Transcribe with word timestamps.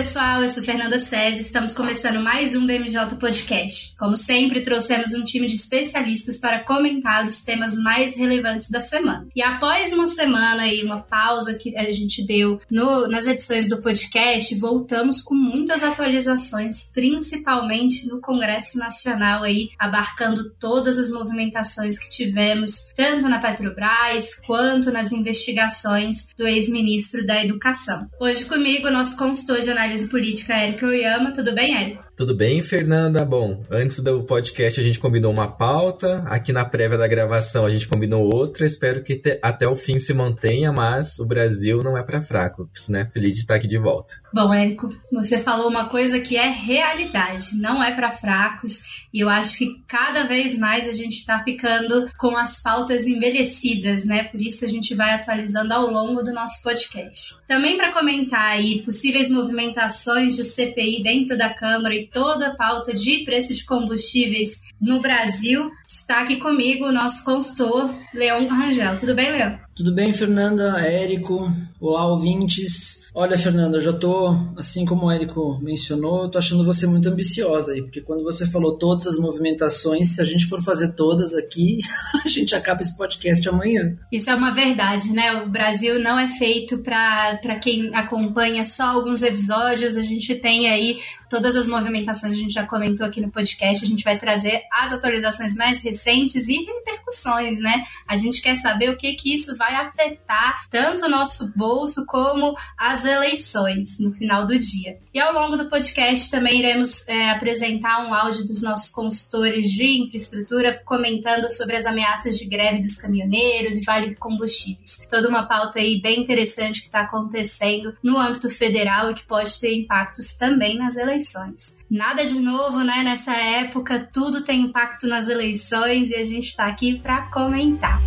Pessoal, 0.00 0.42
eu 0.42 0.48
sou 0.48 0.62
Fernanda 0.62 0.98
César. 0.98 1.42
Estamos 1.42 1.74
começando 1.74 2.20
mais 2.20 2.56
um 2.56 2.64
BMJ 2.64 3.16
Podcast. 3.16 3.94
Como 3.98 4.16
sempre, 4.16 4.62
trouxemos 4.62 5.12
um 5.12 5.22
time 5.22 5.46
de 5.46 5.56
especialistas 5.56 6.38
para 6.38 6.60
comentar 6.60 7.26
os 7.26 7.42
temas 7.42 7.76
mais 7.76 8.16
relevantes 8.16 8.70
da 8.70 8.80
semana. 8.80 9.28
E 9.36 9.42
após 9.42 9.92
uma 9.92 10.06
semana 10.06 10.66
e 10.68 10.82
uma 10.82 11.02
pausa 11.02 11.52
que 11.52 11.76
a 11.76 11.92
gente 11.92 12.26
deu 12.26 12.58
no, 12.70 13.08
nas 13.08 13.26
edições 13.26 13.68
do 13.68 13.82
podcast, 13.82 14.58
voltamos 14.58 15.20
com 15.20 15.34
muitas 15.34 15.84
atualizações, 15.84 16.90
principalmente 16.94 18.08
no 18.08 18.22
Congresso 18.22 18.78
Nacional 18.78 19.42
aí, 19.42 19.68
abarcando 19.78 20.48
todas 20.58 20.98
as 20.98 21.10
movimentações 21.10 21.98
que 21.98 22.08
tivemos, 22.08 22.90
tanto 22.96 23.28
na 23.28 23.38
Petrobras 23.38 24.36
quanto 24.46 24.90
nas 24.90 25.12
investigações 25.12 26.28
do 26.38 26.46
ex-ministro 26.46 27.26
da 27.26 27.44
Educação. 27.44 28.08
Hoje 28.18 28.46
comigo, 28.46 28.88
nosso 28.88 29.14
consultor 29.18 29.60
de 29.60 29.68
análise 29.68 29.89
análise 29.90 30.08
política, 30.08 30.54
Érico 30.56 30.86
Oyama. 30.86 31.32
Tudo 31.32 31.54
bem, 31.54 31.74
Érico? 31.74 32.09
Tudo 32.20 32.34
bem, 32.34 32.60
Fernanda? 32.60 33.24
Bom, 33.24 33.62
antes 33.70 34.00
do 34.00 34.22
podcast 34.24 34.78
a 34.78 34.82
gente 34.82 35.00
combinou 35.00 35.32
uma 35.32 35.48
pauta, 35.48 36.22
aqui 36.26 36.52
na 36.52 36.66
prévia 36.66 36.98
da 36.98 37.08
gravação 37.08 37.64
a 37.64 37.70
gente 37.70 37.88
combinou 37.88 38.28
outra, 38.30 38.66
espero 38.66 39.02
que 39.02 39.16
te, 39.16 39.38
até 39.40 39.66
o 39.66 39.74
fim 39.74 39.98
se 39.98 40.12
mantenha, 40.12 40.70
mas 40.70 41.18
o 41.18 41.24
Brasil 41.24 41.82
não 41.82 41.96
é 41.96 42.02
para 42.02 42.20
fracos, 42.20 42.90
né? 42.90 43.08
Feliz 43.10 43.32
de 43.32 43.38
estar 43.38 43.54
aqui 43.54 43.66
de 43.66 43.78
volta. 43.78 44.16
Bom, 44.34 44.52
Érico, 44.52 44.90
você 45.10 45.38
falou 45.38 45.66
uma 45.66 45.88
coisa 45.88 46.20
que 46.20 46.36
é 46.36 46.46
realidade, 46.46 47.56
não 47.56 47.82
é 47.82 47.94
para 47.94 48.10
fracos, 48.10 49.06
e 49.14 49.20
eu 49.20 49.28
acho 49.30 49.56
que 49.56 49.82
cada 49.88 50.24
vez 50.24 50.58
mais 50.58 50.86
a 50.86 50.92
gente 50.92 51.20
está 51.20 51.42
ficando 51.42 52.06
com 52.18 52.36
as 52.36 52.62
pautas 52.62 53.06
envelhecidas, 53.06 54.04
né? 54.04 54.24
Por 54.24 54.42
isso 54.42 54.66
a 54.66 54.68
gente 54.68 54.94
vai 54.94 55.14
atualizando 55.14 55.72
ao 55.72 55.90
longo 55.90 56.22
do 56.22 56.34
nosso 56.34 56.62
podcast. 56.62 57.34
Também 57.48 57.78
para 57.78 57.92
comentar 57.92 58.52
aí 58.52 58.82
possíveis 58.82 59.30
movimentações 59.30 60.36
de 60.36 60.44
CPI 60.44 61.02
dentro 61.02 61.38
da 61.38 61.48
Câmara 61.48 61.94
e 61.94 62.09
toda 62.12 62.48
a 62.48 62.54
pauta 62.54 62.92
de 62.92 63.24
preço 63.24 63.54
de 63.54 63.64
combustíveis 63.64 64.62
no 64.80 65.00
Brasil, 65.00 65.70
está 65.86 66.20
aqui 66.20 66.36
comigo 66.36 66.86
o 66.86 66.92
nosso 66.92 67.24
consultor, 67.24 67.94
Leon 68.12 68.46
Rangel. 68.46 68.96
Tudo 68.96 69.14
bem, 69.14 69.30
Leon? 69.30 69.69
Tudo 69.74 69.94
bem, 69.94 70.12
Fernanda, 70.12 70.78
Érico, 70.80 71.50
olá, 71.80 72.06
ouvintes. 72.06 73.08
Olha, 73.14 73.38
Fernanda, 73.38 73.78
eu 73.78 73.80
já 73.80 73.92
tô, 73.92 74.36
assim 74.56 74.84
como 74.84 75.06
o 75.06 75.10
Érico 75.10 75.58
mencionou, 75.62 76.24
eu 76.24 76.30
tô 76.30 76.38
achando 76.38 76.64
você 76.64 76.86
muito 76.86 77.08
ambiciosa 77.08 77.72
aí, 77.72 77.82
porque 77.82 78.00
quando 78.00 78.22
você 78.22 78.46
falou 78.46 78.76
todas 78.76 79.06
as 79.06 79.16
movimentações, 79.16 80.14
se 80.14 80.20
a 80.20 80.24
gente 80.24 80.46
for 80.46 80.62
fazer 80.62 80.92
todas 80.94 81.34
aqui, 81.34 81.78
a 82.24 82.28
gente 82.28 82.54
acaba 82.54 82.82
esse 82.82 82.96
podcast 82.96 83.48
amanhã. 83.48 83.96
Isso 84.12 84.28
é 84.28 84.34
uma 84.34 84.52
verdade, 84.52 85.12
né? 85.12 85.42
O 85.42 85.48
Brasil 85.48 85.98
não 85.98 86.18
é 86.18 86.28
feito 86.28 86.78
para 86.78 87.58
quem 87.60 87.94
acompanha 87.94 88.64
só 88.64 88.84
alguns 88.84 89.22
episódios, 89.22 89.96
a 89.96 90.02
gente 90.02 90.34
tem 90.34 90.68
aí 90.68 91.00
todas 91.30 91.56
as 91.56 91.68
movimentações, 91.68 92.32
a 92.32 92.36
gente 92.36 92.52
já 92.52 92.66
comentou 92.66 93.06
aqui 93.06 93.20
no 93.20 93.30
podcast, 93.30 93.84
a 93.84 93.88
gente 93.88 94.02
vai 94.02 94.18
trazer 94.18 94.62
as 94.72 94.92
atualizações 94.92 95.54
mais 95.54 95.80
recentes 95.80 96.48
e 96.48 96.56
repercussões, 96.64 97.58
né? 97.60 97.84
A 98.06 98.16
gente 98.16 98.42
quer 98.42 98.56
saber 98.56 98.90
o 98.90 98.98
que 98.98 99.12
que 99.14 99.32
isso 99.32 99.56
vai 99.60 99.74
afetar 99.74 100.66
tanto 100.70 101.04
o 101.04 101.08
nosso 101.10 101.52
bolso 101.54 102.06
como 102.06 102.56
as 102.78 103.04
eleições 103.04 104.00
no 104.00 104.10
final 104.14 104.46
do 104.46 104.58
dia. 104.58 104.98
E 105.12 105.20
ao 105.20 105.34
longo 105.34 105.54
do 105.54 105.68
podcast 105.68 106.30
também 106.30 106.60
iremos 106.60 107.06
é, 107.06 107.28
apresentar 107.28 108.06
um 108.06 108.14
áudio 108.14 108.46
dos 108.46 108.62
nossos 108.62 108.90
consultores 108.90 109.70
de 109.70 110.00
infraestrutura 110.00 110.80
comentando 110.82 111.50
sobre 111.50 111.76
as 111.76 111.84
ameaças 111.84 112.38
de 112.38 112.46
greve 112.46 112.80
dos 112.80 112.96
caminhoneiros 112.96 113.76
e 113.76 113.84
vale 113.84 114.14
combustíveis. 114.14 115.06
Toda 115.10 115.28
uma 115.28 115.42
pauta 115.42 115.78
aí 115.78 116.00
bem 116.00 116.20
interessante 116.20 116.80
que 116.80 116.86
está 116.86 117.02
acontecendo 117.02 117.94
no 118.02 118.16
âmbito 118.16 118.48
federal 118.48 119.10
e 119.10 119.14
que 119.14 119.24
pode 119.24 119.60
ter 119.60 119.74
impactos 119.74 120.32
também 120.38 120.78
nas 120.78 120.96
eleições. 120.96 121.76
Nada 121.90 122.24
de 122.24 122.40
novo, 122.40 122.78
né? 122.78 123.02
Nessa 123.02 123.36
época, 123.36 124.08
tudo 124.10 124.42
tem 124.42 124.62
impacto 124.62 125.06
nas 125.06 125.28
eleições 125.28 126.10
e 126.10 126.14
a 126.14 126.24
gente 126.24 126.48
está 126.48 126.64
aqui 126.66 126.98
para 126.98 127.22
comentar 127.22 128.00